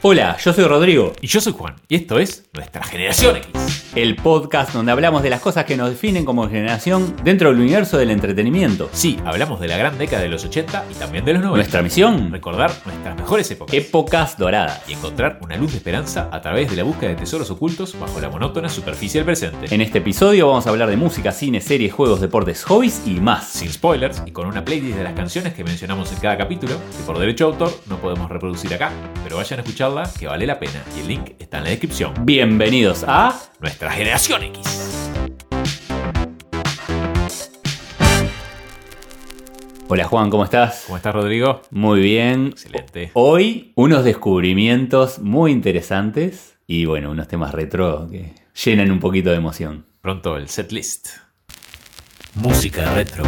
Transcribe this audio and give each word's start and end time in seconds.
Hola, 0.00 0.36
yo 0.38 0.52
soy 0.52 0.64
Rodrigo, 0.64 1.12
Y 1.20 1.26
yo 1.26 1.40
soy 1.40 1.52
Juan, 1.52 1.74
y 1.88 1.96
esto 1.96 2.20
es 2.20 2.44
Nuestra 2.52 2.84
Generación 2.84 3.36
X. 3.36 3.87
el 3.94 4.16
podcast 4.16 4.72
donde 4.74 4.92
hablamos 4.92 5.22
de 5.22 5.30
las 5.30 5.40
cosas 5.40 5.64
que 5.64 5.76
nos 5.76 5.88
definen 5.90 6.24
como 6.24 6.48
generación 6.48 7.14
dentro 7.24 7.48
del 7.50 7.60
universo 7.60 7.98
del 7.98 8.10
entretenimiento. 8.10 8.88
Sí, 8.92 9.18
hablamos 9.24 9.60
de 9.60 9.68
la 9.68 9.76
gran 9.76 9.96
década 9.98 10.22
de 10.22 10.28
los 10.28 10.44
80 10.44 10.84
y 10.90 10.94
también 10.94 11.24
de 11.24 11.32
los 11.32 11.42
90. 11.42 11.56
Nuestra 11.56 11.82
misión, 11.82 12.30
Recordar 12.30 12.70
nuestras 12.84 13.16
mejores 13.16 13.50
épocas. 13.50 13.74
épocas 13.74 14.38
doradas. 14.38 14.82
y 14.88 14.92
encontrar 14.92 15.38
una 15.42 15.56
luz 15.56 15.72
de 15.72 15.78
esperanza 15.78 16.28
a 16.32 16.40
través 16.40 16.70
de 16.70 16.76
la 16.76 16.82
búsqueda 16.84 17.10
de 17.10 17.16
tesoros 17.16 17.50
ocultos 17.50 17.98
bajo 17.98 18.20
la 18.20 18.28
monótona 18.28 18.68
superficie 18.68 19.20
del 19.20 19.24
presente. 19.26 19.74
En 19.74 19.80
este 19.80 19.98
episodio 19.98 20.48
vamos 20.48 20.66
a 20.66 20.70
hablar 20.70 20.88
de 20.90 20.96
música, 20.96 21.32
cine, 21.32 21.60
series, 21.60 21.92
juegos, 21.92 22.20
deportes, 22.20 22.64
hobbies 22.64 23.02
y 23.06 23.14
más. 23.20 23.48
Sin 23.48 23.70
spoilers 23.72 24.22
y 24.26 24.30
con 24.32 24.46
una 24.46 24.64
playlist 24.64 24.96
de 24.96 25.04
las 25.04 25.14
canciones 25.14 25.54
que 25.54 25.64
mencionamos 25.64 26.12
en 26.12 26.18
cada 26.18 26.36
capítulo, 26.36 26.74
que 26.96 27.02
por 27.04 27.18
derecho 27.18 27.46
de 27.46 27.52
autor 27.52 27.72
no 27.86 27.96
podemos 27.96 28.28
reproducir 28.30 28.72
acá, 28.74 28.90
pero 29.24 29.36
vayan 29.36 29.58
a 29.60 29.62
escucharla 29.62 30.10
que 30.18 30.26
vale 30.26 30.46
la 30.46 30.58
pena 30.58 30.82
y 30.96 31.00
el 31.00 31.08
link 31.08 31.30
está 31.38 31.58
en 31.58 31.64
la 31.64 31.70
descripción. 31.70 32.12
Bienvenidos 32.22 33.04
a 33.06 33.34
Nuestra 33.60 33.90
Generación 33.90 34.44
X. 34.44 35.10
Hola 39.88 40.04
Juan, 40.04 40.30
¿cómo 40.30 40.44
estás? 40.44 40.84
¿Cómo 40.86 40.96
estás, 40.96 41.12
Rodrigo? 41.12 41.62
Muy 41.72 42.00
bien. 42.00 42.48
Excelente. 42.48 43.10
Hoy 43.14 43.72
unos 43.74 44.04
descubrimientos 44.04 45.18
muy 45.18 45.50
interesantes 45.50 46.58
y 46.68 46.84
bueno, 46.84 47.10
unos 47.10 47.26
temas 47.26 47.52
retro 47.52 48.06
que 48.08 48.32
llenan 48.64 48.92
un 48.92 49.00
poquito 49.00 49.30
de 49.30 49.36
emoción. 49.36 49.86
Pronto 50.00 50.36
el 50.36 50.48
setlist. 50.48 51.08
Música 52.34 52.94
retro. 52.94 53.24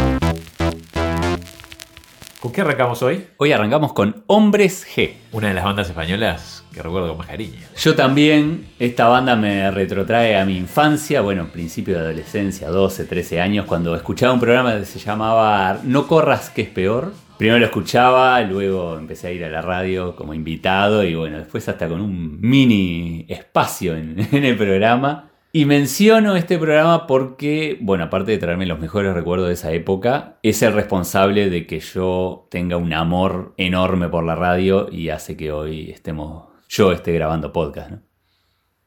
¿Con 2.41 2.51
qué 2.51 2.61
arrancamos 2.61 3.03
hoy? 3.03 3.27
Hoy 3.37 3.51
arrancamos 3.51 3.93
con 3.93 4.23
Hombres 4.25 4.83
G. 4.83 5.11
Una 5.31 5.49
de 5.49 5.53
las 5.53 5.63
bandas 5.63 5.87
españolas 5.87 6.65
que 6.73 6.81
recuerdo 6.81 7.09
con 7.09 7.19
más 7.19 7.27
cariño. 7.27 7.59
Yo 7.77 7.93
también, 7.93 8.65
esta 8.79 9.07
banda 9.07 9.35
me 9.35 9.69
retrotrae 9.69 10.35
a 10.39 10.43
mi 10.43 10.57
infancia, 10.57 11.21
bueno, 11.21 11.49
principio 11.53 11.93
de 11.93 11.99
adolescencia, 11.99 12.69
12, 12.69 13.05
13 13.05 13.39
años, 13.39 13.67
cuando 13.67 13.95
escuchaba 13.95 14.33
un 14.33 14.39
programa 14.39 14.75
que 14.79 14.85
se 14.85 14.97
llamaba 14.97 15.81
No 15.83 16.07
corras 16.07 16.49
que 16.49 16.63
es 16.63 16.69
peor. 16.69 17.13
Primero 17.37 17.59
lo 17.59 17.65
escuchaba, 17.65 18.41
luego 18.41 18.97
empecé 18.97 19.27
a 19.27 19.31
ir 19.33 19.45
a 19.45 19.49
la 19.49 19.61
radio 19.61 20.15
como 20.15 20.33
invitado 20.33 21.03
y 21.03 21.13
bueno, 21.13 21.37
después 21.37 21.69
hasta 21.69 21.87
con 21.87 22.01
un 22.01 22.41
mini 22.41 23.23
espacio 23.29 23.95
en, 23.95 24.15
en 24.31 24.45
el 24.45 24.57
programa. 24.57 25.30
Y 25.53 25.65
menciono 25.65 26.37
este 26.37 26.57
programa 26.57 27.07
porque, 27.07 27.77
bueno, 27.81 28.05
aparte 28.05 28.31
de 28.31 28.37
traerme 28.37 28.65
los 28.65 28.79
mejores 28.79 29.13
recuerdos 29.13 29.49
de 29.49 29.55
esa 29.55 29.73
época, 29.73 30.39
es 30.43 30.61
el 30.61 30.71
responsable 30.71 31.49
de 31.49 31.67
que 31.67 31.81
yo 31.81 32.47
tenga 32.49 32.77
un 32.77 32.93
amor 32.93 33.53
enorme 33.57 34.07
por 34.07 34.23
la 34.23 34.35
radio 34.35 34.87
y 34.89 35.09
hace 35.09 35.35
que 35.35 35.51
hoy 35.51 35.91
estemos, 35.91 36.47
yo 36.69 36.93
esté 36.93 37.11
grabando 37.11 37.51
podcast, 37.51 37.91
¿no? 37.91 38.01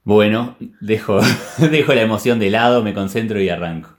Bueno, 0.05 0.57
dejo, 0.81 1.21
dejo 1.71 1.93
la 1.93 2.01
emoción 2.01 2.39
de 2.39 2.49
lado, 2.49 2.83
me 2.83 2.95
concentro 2.95 3.41
y 3.43 3.51
arranco. 3.51 3.97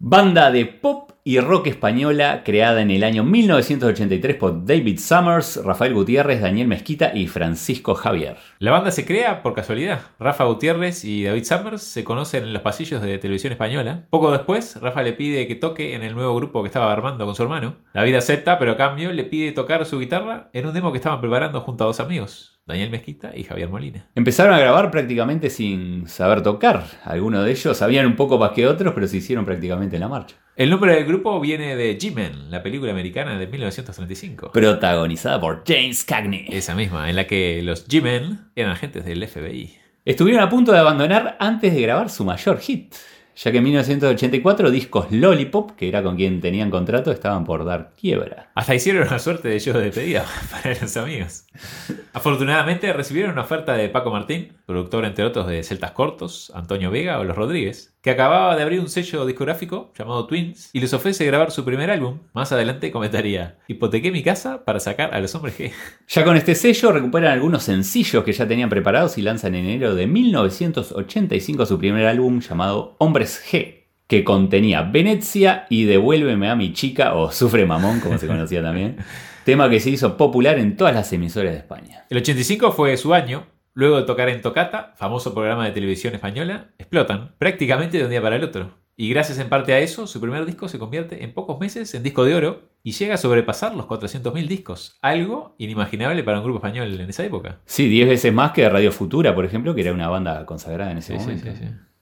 Banda 0.00 0.50
de 0.50 0.66
pop 0.66 1.11
y 1.24 1.38
rock 1.38 1.68
española 1.68 2.42
creada 2.44 2.82
en 2.82 2.90
el 2.90 3.04
año 3.04 3.22
1983 3.22 4.36
por 4.36 4.64
David 4.64 4.98
Summers, 4.98 5.60
Rafael 5.64 5.94
Gutiérrez, 5.94 6.40
Daniel 6.40 6.66
Mezquita 6.66 7.12
y 7.14 7.28
Francisco 7.28 7.94
Javier. 7.94 8.36
La 8.58 8.72
banda 8.72 8.90
se 8.90 9.06
crea 9.06 9.42
por 9.42 9.54
casualidad. 9.54 10.00
Rafa 10.18 10.44
Gutiérrez 10.44 11.04
y 11.04 11.22
David 11.22 11.44
Summers 11.44 11.82
se 11.82 12.02
conocen 12.02 12.42
en 12.44 12.52
los 12.52 12.62
pasillos 12.62 13.00
de 13.02 13.18
televisión 13.18 13.52
española. 13.52 14.06
Poco 14.10 14.32
después, 14.32 14.80
Rafa 14.80 15.02
le 15.04 15.12
pide 15.12 15.46
que 15.46 15.54
toque 15.54 15.94
en 15.94 16.02
el 16.02 16.14
nuevo 16.14 16.34
grupo 16.34 16.62
que 16.62 16.68
estaba 16.68 16.92
armando 16.92 17.24
con 17.24 17.36
su 17.36 17.44
hermano. 17.44 17.76
David 17.94 18.16
acepta, 18.16 18.58
pero 18.58 18.72
a 18.72 18.76
cambio 18.76 19.12
le 19.12 19.24
pide 19.24 19.52
tocar 19.52 19.86
su 19.86 20.00
guitarra 20.00 20.50
en 20.52 20.66
un 20.66 20.74
demo 20.74 20.90
que 20.90 20.98
estaban 20.98 21.20
preparando 21.20 21.60
junto 21.60 21.84
a 21.84 21.86
dos 21.86 22.00
amigos, 22.00 22.60
Daniel 22.64 22.90
Mezquita 22.90 23.32
y 23.34 23.44
Javier 23.44 23.68
Molina. 23.68 24.06
Empezaron 24.14 24.54
a 24.54 24.58
grabar 24.60 24.90
prácticamente 24.90 25.50
sin 25.50 26.06
saber 26.06 26.42
tocar. 26.42 26.84
Algunos 27.04 27.44
de 27.44 27.50
ellos 27.50 27.76
sabían 27.76 28.06
un 28.06 28.16
poco 28.16 28.38
más 28.38 28.52
que 28.52 28.66
otros, 28.66 28.94
pero 28.94 29.08
se 29.08 29.16
hicieron 29.16 29.44
prácticamente 29.44 29.96
en 29.96 30.00
la 30.00 30.08
marcha. 30.08 30.36
El 30.54 30.70
nombre 30.70 30.94
del 30.94 31.06
grupo 31.06 31.40
viene 31.40 31.74
de 31.76 31.98
G-Men, 31.98 32.50
la 32.50 32.62
película 32.62 32.92
americana 32.92 33.38
de 33.38 33.46
1935. 33.46 34.52
Protagonizada 34.52 35.40
por 35.40 35.64
James 35.66 36.04
Cagney. 36.04 36.46
Esa 36.50 36.74
misma, 36.74 37.08
en 37.10 37.16
la 37.16 37.26
que 37.26 37.62
los 37.62 37.88
G-Men 37.88 38.50
eran 38.54 38.72
agentes 38.72 39.04
del 39.04 39.26
FBI. 39.26 39.78
Estuvieron 40.04 40.42
a 40.42 40.48
punto 40.48 40.72
de 40.72 40.78
abandonar 40.78 41.36
antes 41.40 41.74
de 41.74 41.80
grabar 41.80 42.10
su 42.10 42.24
mayor 42.24 42.58
hit, 42.60 42.94
ya 43.34 43.50
que 43.50 43.58
en 43.58 43.64
1984 43.64 44.70
discos 44.70 45.06
Lollipop, 45.10 45.70
que 45.72 45.88
era 45.88 46.02
con 46.02 46.16
quien 46.16 46.40
tenían 46.40 46.70
contrato, 46.70 47.10
estaban 47.12 47.44
por 47.44 47.64
dar 47.64 47.92
quiebra. 47.98 48.50
Hasta 48.54 48.74
hicieron 48.74 49.06
una 49.08 49.18
suerte 49.18 49.48
de 49.48 49.58
show 49.58 49.74
de 49.74 49.84
despedida 49.84 50.26
para 50.50 50.78
los 50.78 50.96
amigos. 50.96 51.46
Afortunadamente 52.12 52.92
recibieron 52.92 53.32
una 53.32 53.42
oferta 53.42 53.74
de 53.74 53.88
Paco 53.88 54.10
Martín, 54.10 54.52
productor 54.66 55.04
entre 55.04 55.24
otros 55.24 55.46
de 55.46 55.62
Celtas 55.62 55.92
Cortos, 55.92 56.52
Antonio 56.54 56.90
Vega 56.90 57.18
o 57.18 57.24
Los 57.24 57.36
Rodríguez, 57.36 57.94
que 58.02 58.10
acababa 58.10 58.56
de 58.56 58.62
abrir 58.62 58.80
un 58.80 58.88
sello 58.88 59.24
discográfico 59.26 59.92
llamado 59.96 60.26
Twins 60.26 60.70
y 60.72 60.80
les 60.80 60.92
ofrece 60.92 61.24
grabar 61.26 61.50
su 61.50 61.64
primer 61.64 61.90
álbum. 61.90 62.18
Más 62.32 62.52
adelante 62.52 62.90
comentaría, 62.90 63.58
hipotequé 63.68 64.10
mi 64.10 64.22
casa 64.22 64.64
para 64.64 64.80
sacar 64.80 65.14
a 65.14 65.20
los 65.20 65.34
hombres 65.34 65.58
G. 65.58 65.72
Ya 66.08 66.24
con 66.24 66.36
este 66.36 66.54
sello 66.54 66.92
recuperan 66.92 67.32
algunos 67.32 67.62
sencillos 67.62 68.24
que 68.24 68.32
ya 68.32 68.46
tenían 68.46 68.68
preparados 68.68 69.16
y 69.18 69.22
lanzan 69.22 69.54
en 69.54 69.66
enero 69.66 69.94
de 69.94 70.06
1985 70.06 71.66
su 71.66 71.78
primer 71.78 72.06
álbum 72.06 72.40
llamado 72.40 72.96
Hombres 72.98 73.42
G, 73.50 73.84
que 74.06 74.24
contenía 74.24 74.82
Venecia 74.82 75.66
y 75.70 75.84
Devuélveme 75.84 76.50
a 76.50 76.56
mi 76.56 76.72
chica 76.72 77.14
o 77.14 77.30
Sufre 77.30 77.64
Mamón, 77.64 78.00
como 78.00 78.18
se 78.18 78.26
conocía 78.26 78.62
también, 78.62 78.96
tema 79.44 79.68
que 79.68 79.80
se 79.80 79.90
hizo 79.90 80.16
popular 80.16 80.58
en 80.58 80.76
todas 80.76 80.94
las 80.94 81.12
emisoras 81.12 81.52
de 81.52 81.58
España. 81.58 82.06
El 82.10 82.18
85 82.18 82.72
fue 82.72 82.96
su 82.96 83.14
año. 83.14 83.46
Luego 83.74 83.96
de 83.96 84.02
tocar 84.02 84.28
en 84.28 84.42
Tocata, 84.42 84.92
famoso 84.96 85.32
programa 85.32 85.64
de 85.64 85.72
televisión 85.72 86.14
española, 86.14 86.72
explotan 86.76 87.34
prácticamente 87.38 87.96
de 87.96 88.04
un 88.04 88.10
día 88.10 88.20
para 88.20 88.36
el 88.36 88.44
otro. 88.44 88.82
Y 88.96 89.08
gracias 89.08 89.38
en 89.38 89.48
parte 89.48 89.72
a 89.72 89.78
eso, 89.78 90.06
su 90.06 90.20
primer 90.20 90.44
disco 90.44 90.68
se 90.68 90.78
convierte 90.78 91.24
en 91.24 91.32
pocos 91.32 91.58
meses 91.58 91.94
en 91.94 92.02
disco 92.02 92.24
de 92.24 92.34
oro 92.34 92.68
y 92.82 92.92
llega 92.92 93.14
a 93.14 93.16
sobrepasar 93.18 93.74
los 93.74 93.86
400.000 93.86 94.46
discos, 94.46 94.98
algo 95.00 95.54
inimaginable 95.56 96.22
para 96.22 96.38
un 96.38 96.44
grupo 96.44 96.58
español 96.58 97.00
en 97.00 97.08
esa 97.08 97.24
época. 97.24 97.60
Sí, 97.64 97.88
10 97.88 98.10
veces 98.10 98.32
más 98.34 98.52
que 98.52 98.68
Radio 98.68 98.92
Futura, 98.92 99.34
por 99.34 99.46
ejemplo, 99.46 99.74
que 99.74 99.80
era 99.80 99.94
una 99.94 100.08
banda 100.08 100.44
consagrada 100.44 100.92
en 100.92 100.98
ese 100.98 101.14
momento. 101.14 101.50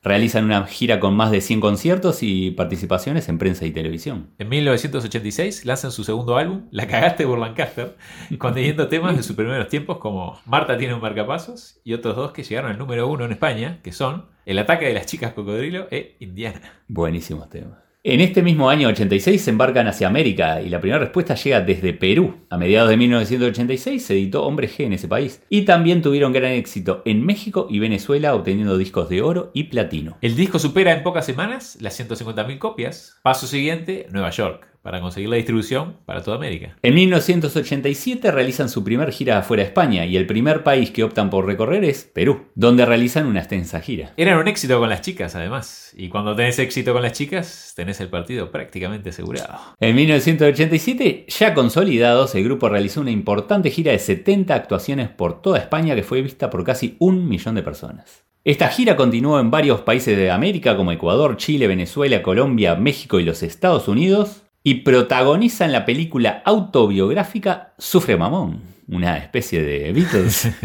Realizan 0.03 0.47
una 0.47 0.67
gira 0.67 0.99
con 0.99 1.15
más 1.15 1.31
de 1.31 1.43
100 1.43 1.61
conciertos 1.61 2.23
y 2.23 2.53
participaciones 2.53 3.29
en 3.29 3.37
prensa 3.37 3.67
y 3.67 3.71
televisión. 3.71 4.31
En 4.39 4.49
1986 4.49 5.67
lanzan 5.67 5.93
su 5.93 6.05
segundo 6.05 6.39
álbum, 6.39 6.69
La 6.71 6.87
cagaste 6.87 7.27
por 7.27 7.39
Lancaster, 7.39 7.97
conteniendo 8.39 8.89
temas 8.89 9.15
de 9.15 9.23
sus 9.23 9.37
primeros 9.37 9.69
tiempos 9.69 9.99
como 9.99 10.41
Marta 10.47 10.79
tiene 10.79 10.95
un 10.95 11.03
marcapasos 11.03 11.81
y 11.85 11.93
otros 11.93 12.17
dos 12.17 12.33
que 12.33 12.45
llegaron 12.45 12.71
al 12.71 12.79
número 12.79 13.09
uno 13.09 13.27
en 13.27 13.33
España, 13.33 13.81
que 13.83 13.93
son 13.93 14.27
El 14.47 14.59
ataque 14.59 14.87
de 14.87 14.95
las 14.95 15.05
chicas 15.05 15.35
cocodrilo 15.35 15.87
e 15.91 16.17
Indiana. 16.21 16.81
Buenísimos 16.89 17.51
temas. 17.51 17.90
En 18.03 18.23
este 18.23 18.43
mismo 18.43 18.71
año 18.71 18.89
86 18.89 19.43
se 19.43 19.51
embarcan 19.51 19.87
hacia 19.87 20.07
América 20.07 20.63
y 20.63 20.71
la 20.71 20.81
primera 20.81 20.99
respuesta 20.99 21.35
llega 21.35 21.61
desde 21.61 21.93
Perú. 21.93 22.47
A 22.49 22.57
mediados 22.57 22.89
de 22.89 22.97
1986 22.97 24.03
se 24.03 24.15
editó 24.15 24.47
Hombre 24.47 24.71
G 24.71 24.85
en 24.85 24.95
ese 24.95 25.07
país 25.07 25.43
y 25.51 25.67
también 25.67 26.01
tuvieron 26.01 26.33
gran 26.33 26.53
éxito 26.53 27.03
en 27.05 27.27
México 27.27 27.67
y 27.69 27.79
Venezuela 27.79 28.35
obteniendo 28.35 28.79
discos 28.79 29.11
de 29.11 29.21
oro 29.21 29.51
y 29.53 29.65
platino. 29.65 30.17
El 30.23 30.35
disco 30.35 30.59
supera 30.59 30.95
en 30.95 31.03
pocas 31.03 31.27
semanas 31.27 31.77
las 31.83 32.01
150.000 32.01 32.57
copias. 32.57 33.19
Paso 33.23 33.47
siguiente, 33.47 34.07
Nueva 34.11 34.31
York, 34.31 34.67
para 34.83 35.01
conseguir 35.01 35.29
la 35.29 35.37
distribución 35.37 35.97
para 36.07 36.23
toda 36.23 36.37
América. 36.37 36.77
En 36.83 36.95
1987 36.95 38.31
realizan 38.31 38.69
su 38.69 38.83
primer 38.83 39.13
gira 39.13 39.39
afuera 39.39 39.63
de 39.63 39.69
España 39.69 40.07
y 40.07 40.17
el 40.17 40.27
primer 40.27 40.63
país 40.63 40.91
que 40.91 41.05
optan 41.05 41.31
por 41.31 41.47
recorrer 41.47 41.85
es 41.85 42.05
Perú, 42.05 42.47
donde 42.55 42.87
realizan 42.87 43.27
una 43.27 43.41
extensa 43.41 43.81
gira. 43.81 44.13
Eran 44.17 44.39
un 44.39 44.49
éxito 44.49 44.79
con 44.79 44.89
las 44.89 45.03
chicas, 45.03 45.35
además. 45.35 45.93
Y 45.97 46.09
cuando 46.09 46.35
tenés 46.35 46.59
éxito 46.59 46.93
con 46.93 47.03
las 47.03 47.13
chicas, 47.13 47.73
tenés 47.77 48.01
el 48.01 48.09
partido 48.09 48.51
prácticamente 48.51 49.11
asegurado. 49.11 49.59
En 49.79 49.95
1987, 49.95 51.27
ya 51.29 51.55
consolidados, 51.55 52.35
el 52.35 52.45
grupo 52.45 52.69
realizó 52.69 53.01
una 53.01 53.11
importante 53.11 53.71
gira 53.71 53.93
de 53.93 53.99
70 53.99 54.55
actuaciones 54.55 55.09
por 55.09 55.43
toda 55.43 55.59
España 55.59 55.95
que 55.95 56.03
fue 56.03 56.23
vista 56.23 56.51
por 56.51 56.65
casi 56.65 56.97
un 56.99 57.29
millón 57.29 57.55
de 57.55 57.63
personas. 57.63 58.25
Esta 58.43 58.69
gira 58.69 58.97
continuó 58.97 59.39
en 59.39 59.51
varios 59.51 59.83
países 59.83 60.17
de 60.17 60.31
América 60.31 60.75
como 60.75 60.93
Ecuador, 60.93 61.37
Chile, 61.37 61.67
Venezuela, 61.67 62.23
Colombia, 62.23 62.75
México 62.75 63.21
y 63.21 63.25
los 63.25 63.43
Estados 63.43 63.87
Unidos 63.87 64.45
y 64.63 64.77
protagonizan 64.77 65.73
la 65.73 65.85
película 65.85 66.43
autobiográfica 66.45 67.75
Sufre 67.79 68.17
Mamón, 68.17 68.63
una 68.89 69.17
especie 69.19 69.63
de 69.63 69.93
Beatles. 69.93 70.51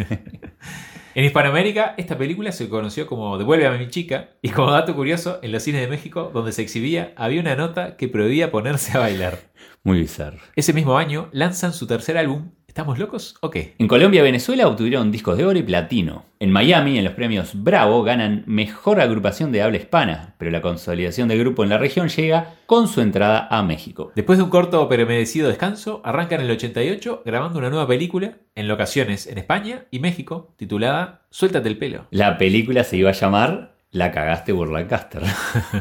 En 1.16 1.24
Hispanoamérica, 1.24 1.96
esta 1.96 2.18
película 2.18 2.52
se 2.52 2.68
conoció 2.68 3.08
como 3.08 3.38
Devuelve 3.38 3.68
a 3.68 3.72
mi 3.72 3.88
chica, 3.88 4.32
y 4.42 4.50
como 4.50 4.72
dato 4.72 4.94
curioso, 4.94 5.40
en 5.42 5.54
los 5.54 5.64
cines 5.64 5.80
de 5.80 5.88
México, 5.88 6.30
donde 6.34 6.52
se 6.52 6.62
exhibía, 6.62 7.14
había 7.16 7.40
una 7.40 7.56
nota 7.56 7.96
que 7.96 8.10
prohibía 8.10 8.52
ponerse 8.52 8.98
a 8.98 9.00
bailar. 9.00 9.40
Muy 9.86 10.00
bizarro. 10.00 10.40
Ese 10.58 10.74
mismo 10.74 10.98
año 10.98 11.30
lanzan 11.32 11.72
su 11.72 11.88
tercer 11.88 12.18
álbum, 12.18 12.52
¿Estamos 12.76 13.00
locos 13.00 13.38
o 13.40 13.50
qué? 13.50 13.74
En 13.78 13.88
Colombia 13.88 14.20
y 14.20 14.24
Venezuela 14.24 14.68
obtuvieron 14.68 15.10
discos 15.10 15.38
de 15.38 15.46
oro 15.46 15.58
y 15.58 15.64
platino. 15.64 16.26
En 16.42 16.52
Miami, 16.52 16.98
en 16.98 17.06
los 17.06 17.14
premios 17.14 17.64
Bravo, 17.64 18.04
ganan 18.04 18.44
Mejor 18.48 19.00
Agrupación 19.00 19.54
de 19.54 19.62
Habla 19.62 19.78
Hispana, 19.78 20.36
pero 20.38 20.52
la 20.52 20.62
consolidación 20.62 21.30
del 21.30 21.40
grupo 21.40 21.64
en 21.64 21.70
la 21.70 21.78
región 21.78 22.10
llega 22.10 22.56
con 22.66 22.90
su 22.90 23.00
entrada 23.00 23.48
a 23.50 23.64
México. 23.64 24.12
Después 24.14 24.38
de 24.38 24.44
un 24.44 24.50
corto 24.50 24.90
pero 24.90 25.06
merecido 25.06 25.48
descanso, 25.48 26.02
arrancan 26.04 26.42
en 26.42 26.48
el 26.48 26.52
88 26.52 27.22
grabando 27.26 27.60
una 27.60 27.70
nueva 27.70 27.88
película 27.88 28.40
en 28.56 28.68
locaciones 28.68 29.26
en 29.28 29.38
España 29.38 29.86
y 29.90 30.00
México 30.00 30.54
titulada 30.58 31.22
Suéltate 31.30 31.70
el 31.70 31.78
pelo. 31.78 32.08
La 32.12 32.38
película 32.38 32.84
se 32.84 32.98
iba 32.98 33.10
a 33.10 33.14
llamar 33.14 33.75
la 33.96 34.12
cagaste 34.12 34.52
Burlancaster. 34.52 35.24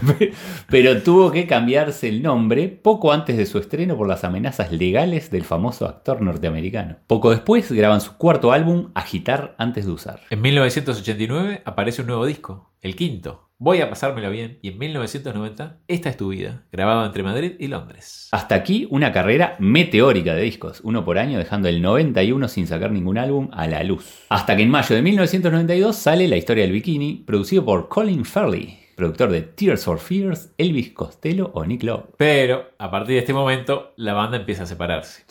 Pero 0.68 1.02
tuvo 1.02 1.32
que 1.32 1.48
cambiarse 1.48 2.08
el 2.08 2.22
nombre 2.22 2.68
poco 2.68 3.12
antes 3.12 3.36
de 3.36 3.44
su 3.44 3.58
estreno 3.58 3.96
por 3.96 4.06
las 4.06 4.22
amenazas 4.22 4.70
legales 4.70 5.32
del 5.32 5.42
famoso 5.42 5.86
actor 5.86 6.22
norteamericano. 6.22 6.96
Poco 7.08 7.30
después 7.30 7.72
graban 7.72 8.00
su 8.00 8.16
cuarto 8.16 8.52
álbum, 8.52 8.92
Agitar 8.94 9.56
antes 9.58 9.86
de 9.86 9.92
usar. 9.92 10.20
En 10.30 10.40
1989 10.40 11.62
aparece 11.64 12.02
un 12.02 12.06
nuevo 12.06 12.24
disco, 12.24 12.70
el 12.80 12.94
quinto, 12.94 13.50
Voy 13.58 13.80
a 13.80 13.88
pasármelo 13.88 14.30
bien 14.30 14.58
y 14.62 14.70
en 14.70 14.78
1990 14.78 15.78
Esta 15.86 16.08
es 16.08 16.16
tu 16.16 16.30
vida, 16.30 16.64
grabado 16.72 17.06
entre 17.06 17.22
Madrid 17.22 17.52
y 17.60 17.68
Londres. 17.68 18.28
Hasta 18.32 18.56
aquí 18.56 18.88
una 18.90 19.12
carrera 19.12 19.54
meteórica 19.60 20.34
de 20.34 20.42
discos, 20.42 20.80
uno 20.82 21.04
por 21.04 21.18
año 21.18 21.38
dejando 21.38 21.68
el 21.68 21.80
91 21.80 22.48
sin 22.48 22.66
sacar 22.66 22.90
ningún 22.90 23.16
álbum 23.16 23.50
a 23.52 23.68
la 23.68 23.84
luz. 23.84 24.24
Hasta 24.28 24.56
que 24.56 24.64
en 24.64 24.70
mayo 24.70 24.96
de 24.96 25.02
1992 25.02 25.94
sale 25.94 26.26
La 26.26 26.36
historia 26.36 26.64
del 26.64 26.72
bikini, 26.72 27.22
producido 27.24 27.64
por 27.64 27.88
Colin 27.88 28.24
Farley, 28.24 28.76
productor 28.96 29.30
de 29.30 29.42
Tears 29.42 29.84
for 29.84 30.00
Fears, 30.00 30.52
Elvis 30.58 30.90
Costello 30.90 31.52
o 31.54 31.64
Nick 31.64 31.84
Lowe. 31.84 32.08
Pero 32.16 32.70
a 32.76 32.90
partir 32.90 33.14
de 33.14 33.20
este 33.20 33.32
momento 33.32 33.92
la 33.96 34.14
banda 34.14 34.36
empieza 34.36 34.64
a 34.64 34.66
separarse. 34.66 35.22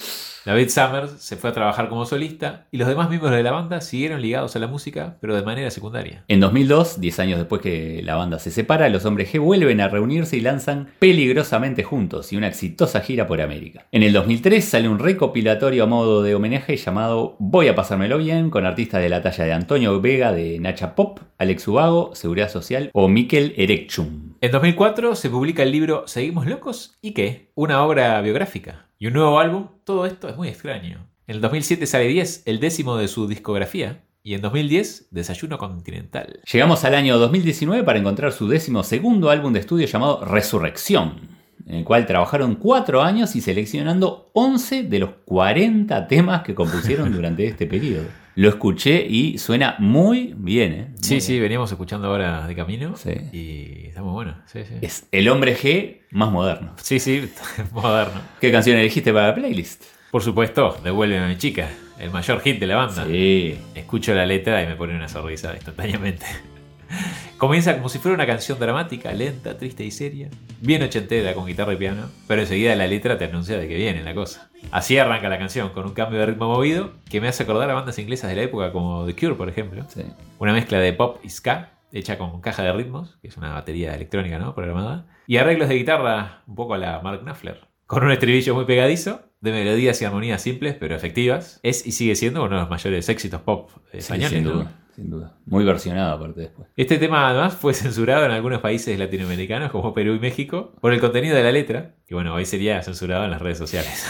David 0.46 0.68
Summers 0.68 1.12
se 1.20 1.38
fue 1.38 1.52
a 1.52 1.54
trabajar 1.54 1.88
como 1.88 2.06
solista 2.06 2.66
y 2.70 2.76
los 2.76 2.90
demás 2.90 3.08
miembros 3.08 3.32
de 3.32 3.44
la 3.44 3.54
banda 3.54 3.80
siguieron 3.80 4.22
ligados 4.22 4.58
a 4.58 4.60
la 4.60 4.68
música, 4.68 5.16
pero 5.22 5.38
de 5.38 5.42
manera 5.42 5.72
secundaria. 5.72 6.26
En 6.28 6.42
2002, 6.42 7.00
10 7.00 7.20
años 7.20 7.40
después 7.40 7.62
que 7.62 8.02
la 8.04 8.16
banda 8.16 8.40
se 8.40 8.52
separa, 8.52 8.90
los 8.90 9.06
hombres 9.06 9.34
G 9.34 9.40
vuelven 9.40 9.80
a 9.80 9.88
reunirse 9.88 10.36
y 10.36 10.42
lanzan 10.42 10.90
Peligrosamente 11.00 11.84
Juntos 11.84 12.34
y 12.34 12.36
una 12.36 12.50
exitosa 12.50 13.00
gira 13.00 13.26
por 13.26 13.40
América. 13.40 13.86
En 13.94 14.04
el 14.04 14.12
2003 14.12 14.66
sale 14.66 14.90
un 14.90 15.00
recopilatorio 15.00 15.86
a 15.86 15.88
modo 15.88 16.22
de 16.24 16.36
homenaje 16.36 16.76
llamado 16.76 17.38
Voy 17.40 17.70
a 17.70 17.76
pasármelo 17.76 18.18
bien, 18.18 18.50
con 18.50 18.66
artistas 18.66 19.02
de 19.02 19.08
la 19.08 19.22
talla 19.22 19.46
de 19.46 19.54
Antonio 19.54 20.02
Vega 20.02 20.34
de 20.34 20.60
Nacha 20.60 20.94
Pop, 20.94 21.20
Alex 21.38 21.66
Ubago, 21.70 22.16
Seguridad 22.16 22.50
Social 22.50 22.90
o 22.92 23.08
Mikel 23.08 23.54
Erekchum. 23.56 24.34
En 24.42 24.52
2004 24.52 25.16
se 25.16 25.30
publica 25.30 25.64
el 25.64 25.72
libro 25.72 26.04
¿Seguimos 26.06 26.48
locos? 26.48 26.98
¿Y 27.02 27.12
qué? 27.12 27.50
Una 27.56 27.82
obra 27.84 28.20
biográfica 28.20 28.88
y 29.04 29.08
un 29.08 29.12
nuevo 29.16 29.38
álbum, 29.38 29.68
todo 29.84 30.06
esto 30.06 30.30
es 30.30 30.38
muy 30.38 30.48
extraño. 30.48 31.06
En 31.28 31.36
el 31.36 31.42
2007 31.42 31.88
sale 31.88 32.08
10, 32.08 32.44
el 32.46 32.62
décimo 32.62 32.96
de 32.96 33.10
su 33.10 33.28
discografía, 33.28 34.02
y 34.24 34.34
en 34.34 34.40
2010, 34.40 35.10
Desayuno 35.12 35.58
Continental. 35.58 36.40
Llegamos 36.50 36.86
al 36.86 36.96
año 36.96 37.18
2019 37.18 37.84
para 37.84 38.00
encontrar 38.00 38.32
su 38.32 38.48
décimo 38.48 38.82
segundo 38.82 39.30
álbum 39.30 39.52
de 39.52 39.60
estudio 39.60 39.88
llamado 39.88 40.24
Resurrección, 40.24 41.20
en 41.68 41.76
el 41.76 41.84
cual 41.84 42.06
trabajaron 42.06 42.56
cuatro 42.56 43.02
años 43.02 43.36
y 43.36 43.42
seleccionando 43.42 44.32
11 44.36 44.84
de 44.84 45.00
los 45.00 45.10
40 45.26 46.08
temas 46.08 46.44
que 46.44 46.56
compusieron 46.56 47.12
durante 47.12 47.46
este 47.46 47.68
periodo. 47.68 48.06
Lo 48.36 48.50
escuché 48.50 49.06
y 49.08 49.38
suena 49.38 49.76
muy 49.80 50.34
bien. 50.36 50.74
¿eh? 50.74 50.88
sí, 51.00 51.22
sí, 51.22 51.40
veníamos 51.40 51.72
escuchando 51.72 52.08
ahora 52.08 52.48
de 52.48 52.56
camino. 52.56 52.96
Sí. 52.96 53.12
Y 53.32 53.88
está 53.88 54.02
muy 54.02 54.14
bueno. 54.14 54.38
Sí, 54.46 54.64
sí. 54.68 54.74
Es 54.82 55.08
el 55.12 55.30
hombre 55.30 55.56
G 55.56 56.02
más 56.12 56.32
moderno. 56.32 56.74
Sí, 56.82 57.00
sí, 57.00 57.30
moderno. 57.72 58.22
¿Qué 58.42 58.52
canción 58.52 58.78
elegiste 58.78 59.14
para 59.14 59.28
la 59.28 59.36
playlist? 59.36 59.84
Por 60.10 60.24
supuesto, 60.24 60.78
Devuélveme 60.84 61.26
a 61.26 61.28
mi 61.28 61.38
chica, 61.38 61.70
el 62.00 62.12
mayor 62.12 62.40
hit 62.42 62.60
de 62.60 62.68
la 62.68 62.76
banda. 62.76 63.06
Sí. 63.06 63.56
Escucho 63.76 64.14
la 64.14 64.26
letra 64.26 64.64
y 64.64 64.68
me 64.68 64.76
pone 64.76 64.96
una 64.96 65.08
sonrisa 65.08 65.54
instantáneamente. 65.56 66.26
Comienza 67.44 67.76
como 67.76 67.90
si 67.90 68.00
fuera 68.00 68.16
una 68.16 68.26
canción 68.26 68.58
dramática, 68.58 69.12
lenta, 69.12 69.58
triste 69.58 69.84
y 69.84 69.92
seria, 69.92 70.30
bien 70.62 70.82
ochentera 70.82 71.34
con 71.34 71.46
guitarra 71.46 71.74
y 71.74 71.76
piano, 71.76 72.04
pero 72.26 72.40
enseguida 72.40 72.74
la 72.74 72.88
letra 72.88 73.18
te 73.18 73.26
anuncia 73.26 73.58
de 73.58 73.68
que 73.68 73.76
viene 73.76 74.02
la 74.02 74.16
cosa. 74.16 74.50
Así 74.72 74.98
arranca 74.98 75.28
la 75.28 75.38
canción, 75.38 75.68
con 75.72 75.86
un 75.86 75.94
cambio 75.94 76.22
de 76.22 76.28
ritmo 76.28 76.48
movido 76.48 76.94
que 77.10 77.20
me 77.20 77.28
hace 77.28 77.44
acordar 77.44 77.70
a 77.70 77.74
bandas 77.74 78.00
inglesas 78.00 78.30
de 78.30 78.38
la 78.38 78.44
época 78.44 78.72
como 78.72 79.06
The 79.06 79.14
Cure, 79.14 79.36
por 79.36 79.50
ejemplo. 79.50 79.84
Sí. 79.90 80.04
Una 80.40 80.54
mezcla 80.54 80.80
de 80.80 80.94
pop 80.94 81.20
y 81.22 81.30
ska, 81.30 81.74
hecha 81.92 82.18
con 82.18 82.40
caja 82.40 82.64
de 82.64 82.72
ritmos, 82.72 83.18
que 83.22 83.28
es 83.28 83.36
una 83.36 83.52
batería 83.52 83.94
electrónica, 83.94 84.40
¿no? 84.40 84.56
Programada. 84.56 85.06
Y 85.28 85.36
arreglos 85.36 85.68
de 85.68 85.76
guitarra 85.76 86.44
un 86.48 86.56
poco 86.56 86.76
a 86.76 86.78
la 86.78 87.02
Mark 87.02 87.24
Knopfler. 87.24 87.60
Con 87.88 88.06
un 88.06 88.14
estribillo 88.14 88.56
muy 88.56 88.64
pegadizo, 88.64 89.20
de 89.42 89.52
melodías 89.52 90.02
y 90.02 90.06
armonías 90.06 90.42
simples 90.42 90.78
pero 90.80 90.96
efectivas. 90.96 91.60
Es 91.62 91.86
y 91.86 91.92
sigue 91.92 92.16
siendo 92.16 92.42
uno 92.42 92.56
de 92.56 92.62
los 92.62 92.70
mayores 92.70 93.10
éxitos 93.10 93.42
pop 93.42 93.70
españoles. 93.92 94.30
sin 94.32 94.44
¿no? 94.46 94.83
Sin 94.96 95.10
duda. 95.10 95.36
Muy 95.46 95.64
versionado 95.64 96.14
aparte 96.14 96.42
después. 96.42 96.68
Este 96.76 96.98
tema 96.98 97.30
además 97.30 97.56
fue 97.56 97.74
censurado 97.74 98.26
en 98.26 98.32
algunos 98.32 98.62
países 98.62 98.98
latinoamericanos 98.98 99.72
como 99.72 99.94
Perú 99.94 100.14
y 100.16 100.20
México 100.20 100.74
por 100.82 100.94
el 100.94 101.00
contenido 101.00 101.36
de 101.36 101.44
la 101.44 101.52
letra, 101.52 101.96
que 102.08 102.16
bueno, 102.16 102.34
hoy 102.34 102.46
sería 102.46 102.82
censurado 102.82 103.26
en 103.26 103.32
las 103.32 103.42
redes 103.42 103.58
sociales. 103.58 104.06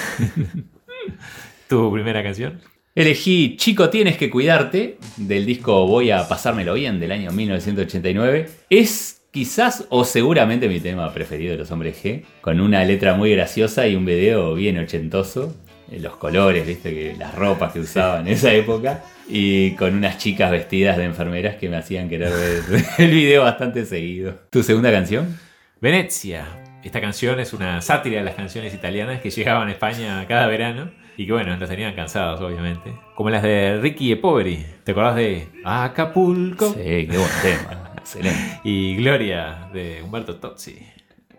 ¿Tu 1.68 1.92
primera 1.92 2.22
canción? 2.24 2.62
Elegí 2.96 3.56
Chico 3.58 3.90
tienes 3.90 4.18
que 4.18 4.30
cuidarte 4.30 5.00
del 5.18 5.48
disco 5.48 5.88
Voy 5.88 6.12
a 6.12 6.28
pasármelo 6.28 6.76
bien 6.76 7.00
del 7.00 7.12
año 7.12 7.32
1989. 7.32 8.50
Es 8.70 9.24
quizás 9.32 9.88
o 9.90 10.06
seguramente 10.06 10.70
mi 10.70 10.80
tema 10.80 11.12
preferido 11.12 11.54
de 11.54 11.58
los 11.58 11.72
hombres 11.72 12.04
G, 12.04 12.24
con 12.42 12.62
una 12.62 12.86
letra 12.86 13.16
muy 13.16 13.32
graciosa 13.32 13.88
y 13.88 13.96
un 13.96 14.06
video 14.06 14.54
bien 14.54 14.78
ochentoso. 14.78 15.56
Eh, 15.92 16.00
Los 16.00 16.16
colores, 16.18 16.66
viste, 16.66 16.94
que 16.94 17.16
las 17.18 17.34
ropas 17.36 17.74
que 17.74 17.80
usaban 17.80 18.28
en 18.28 18.34
esa 18.34 18.54
época. 18.54 19.04
Y 19.28 19.72
con 19.76 19.96
unas 19.96 20.18
chicas 20.18 20.52
vestidas 20.52 20.98
de 20.98 21.06
enfermeras 21.06 21.56
que 21.56 21.70
me 21.70 21.78
hacían 21.78 22.10
querer 22.10 22.32
ver 22.32 22.84
el 22.98 23.12
video 23.12 23.44
bastante 23.44 23.86
seguido. 23.86 24.36
¿Tu 24.50 24.64
segunda 24.64 24.92
canción? 24.92 25.38
Venecia. 25.80 26.46
Esta 26.84 27.00
canción 27.00 27.40
es 27.40 27.54
una 27.54 27.82
sátira 27.82 28.18
de 28.20 28.26
las 28.26 28.36
canciones 28.36 28.74
italianas 28.74 29.22
que 29.22 29.30
llegaban 29.30 29.70
a 29.70 29.72
España 29.72 30.26
cada 30.28 30.48
verano 30.48 30.92
y 31.16 31.26
que 31.26 31.32
bueno, 31.32 31.56
nos 31.56 31.70
tenían 31.70 31.96
cansados 31.96 32.42
obviamente. 32.42 32.94
Como 33.16 33.30
las 33.30 33.44
de 33.44 33.80
Ricky 33.82 34.12
e 34.12 34.18
Poveri. 34.18 34.66
¿Te 34.84 34.92
acordás 34.92 35.16
de 35.16 35.48
Acapulco? 35.64 36.74
Sí, 36.74 37.08
qué 37.10 37.18
buen 37.18 37.30
tema. 37.42 37.94
Excelente. 37.98 38.60
y 38.66 38.98
Gloria 38.98 39.70
de 39.74 40.02
Humberto 40.04 40.36
Tozzi. 40.36 40.93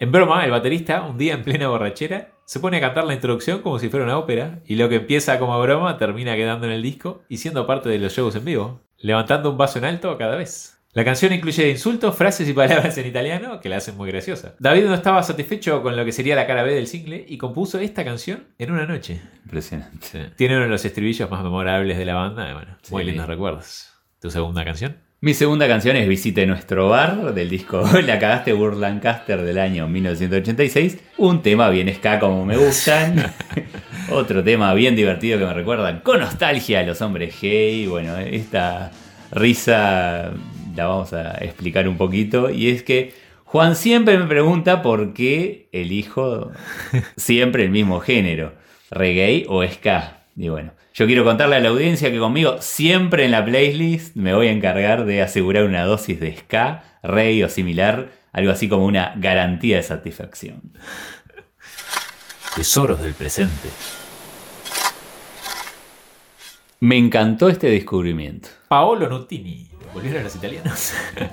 En 0.05 0.13
broma, 0.13 0.45
el 0.45 0.51
baterista, 0.51 1.01
un 1.01 1.17
día 1.17 1.33
en 1.33 1.43
plena 1.43 1.69
borrachera, 1.69 2.35
se 2.45 2.61
pone 2.61 2.77
a 2.77 2.81
cantar 2.83 3.07
la 3.07 3.15
introducción 3.15 3.63
como 3.63 3.79
si 3.79 3.89
fuera 3.89 4.05
una 4.05 4.19
ópera, 4.19 4.61
y 4.67 4.77
lo 4.77 4.91
que 4.91 4.97
empieza 4.97 5.39
como 5.39 5.59
broma 5.59 5.97
termina 5.97 6.37
quedando 6.37 6.67
en 6.67 6.73
el 6.73 6.83
disco 6.83 7.23
y 7.31 7.39
siendo 7.39 7.67
parte 7.67 7.89
de 7.89 7.99
los 7.99 8.13
shows 8.13 8.37
en 8.37 8.45
vivo, 8.45 8.83
levantando 8.99 9.51
un 9.51 9.57
vaso 9.57 9.79
en 9.79 9.87
alto 9.87 10.19
cada 10.19 10.37
vez. 10.37 10.79
La 10.93 11.07
canción 11.07 11.33
incluye 11.33 11.71
insultos, 11.71 12.15
frases 12.15 12.47
y 12.47 12.53
palabras 12.53 12.99
en 12.99 13.07
italiano 13.07 13.61
que 13.61 13.71
la 13.71 13.79
hacen 13.79 13.97
muy 13.97 14.11
graciosa. 14.11 14.57
David 14.59 14.85
no 14.85 14.95
estaba 14.95 15.23
satisfecho 15.23 15.83
con 15.83 15.97
lo 15.97 16.05
que 16.05 16.13
sería 16.13 16.37
la 16.37 16.47
cara 16.47 16.65
B 16.65 16.75
del 16.75 16.87
single 16.87 17.25
y 17.27 17.39
compuso 17.39 17.79
esta 17.79 18.05
canción 18.05 18.49
en 18.59 18.73
una 18.73 18.85
noche. 18.85 19.23
Impresionante. 19.43 20.33
Tiene 20.37 20.57
uno 20.57 20.65
de 20.65 20.71
los 20.71 20.85
estribillos 20.85 21.31
más 21.31 21.43
memorables 21.43 21.97
de 21.97 22.05
la 22.05 22.15
banda, 22.15 22.53
bueno, 22.53 22.77
muy 22.91 23.05
lindos 23.05 23.27
recuerdos. 23.27 23.89
¿Tu 24.21 24.31
segunda 24.31 24.67
canción? 24.67 24.99
Mi 25.25 25.33
segunda 25.33 25.67
canción 25.67 25.97
es 25.97 26.07
Visite 26.07 26.45
nuestro 26.45 26.91
bar 26.91 27.33
del 27.33 27.49
disco 27.49 27.83
La 28.07 28.19
cagaste 28.19 28.53
Burlancaster 28.53 29.41
del 29.41 29.59
año 29.59 29.89
1986. 29.89 30.99
Un 31.17 31.41
tema 31.41 31.71
bien 31.71 31.89
ska 31.95 32.21
como 32.21 32.45
me 32.45 32.59
gustan. 32.59 33.33
Otro 34.11 34.45
tema 34.45 34.75
bien 34.75 34.95
divertido 34.95 35.39
que 35.39 35.47
me 35.47 35.55
recuerdan 35.55 36.01
con 36.01 36.21
nostalgia 36.21 36.81
a 36.81 36.83
los 36.83 37.01
hombres 37.01 37.41
gay. 37.41 37.87
Bueno, 37.87 38.19
esta 38.19 38.91
risa 39.33 40.35
la 40.77 40.87
vamos 40.89 41.15
a 41.15 41.39
explicar 41.39 41.89
un 41.89 41.97
poquito. 41.97 42.51
Y 42.51 42.69
es 42.69 42.83
que 42.83 43.15
Juan 43.45 43.77
siempre 43.77 44.19
me 44.19 44.27
pregunta 44.27 44.83
por 44.83 45.15
qué 45.15 45.71
elijo 45.73 46.53
siempre 47.17 47.65
el 47.65 47.71
mismo 47.71 48.01
género, 48.01 48.53
reggae 48.91 49.47
o 49.49 49.67
ska. 49.67 50.19
Y 50.37 50.51
bueno, 50.51 50.73
yo 50.95 51.07
quiero 51.07 51.25
contarle 51.25 51.57
a 51.57 51.61
la 51.61 51.71
audiencia 51.71 52.13
que 52.13 52.21
conmigo 52.21 52.59
siempre 52.63 53.25
en 53.25 53.33
la 53.33 53.45
playlist 53.45 54.15
me 54.15 54.33
voy 54.33 54.47
a 54.47 54.53
encargar 54.53 55.05
de 55.05 55.23
asegurar 55.23 55.65
una 55.65 55.85
dosis 55.85 56.21
de 56.21 56.37
ska, 56.37 56.85
reggae 57.03 57.45
o 57.45 57.49
similar, 57.49 58.13
algo 58.33 58.53
así 58.53 58.69
como 58.69 58.85
una 58.85 59.13
garantía 59.17 59.79
de 59.79 59.83
satisfacción. 59.83 60.63
Tesoros 62.55 63.03
del 63.03 63.15
presente. 63.15 63.69
Me 66.79 66.97
encantó 66.97 67.49
este 67.49 67.67
descubrimiento. 67.69 68.51
Paolo 68.69 69.09
Nutini. 69.09 69.69
¿Volvieron 69.93 70.23
los 70.23 70.37
italianos? 70.37 70.93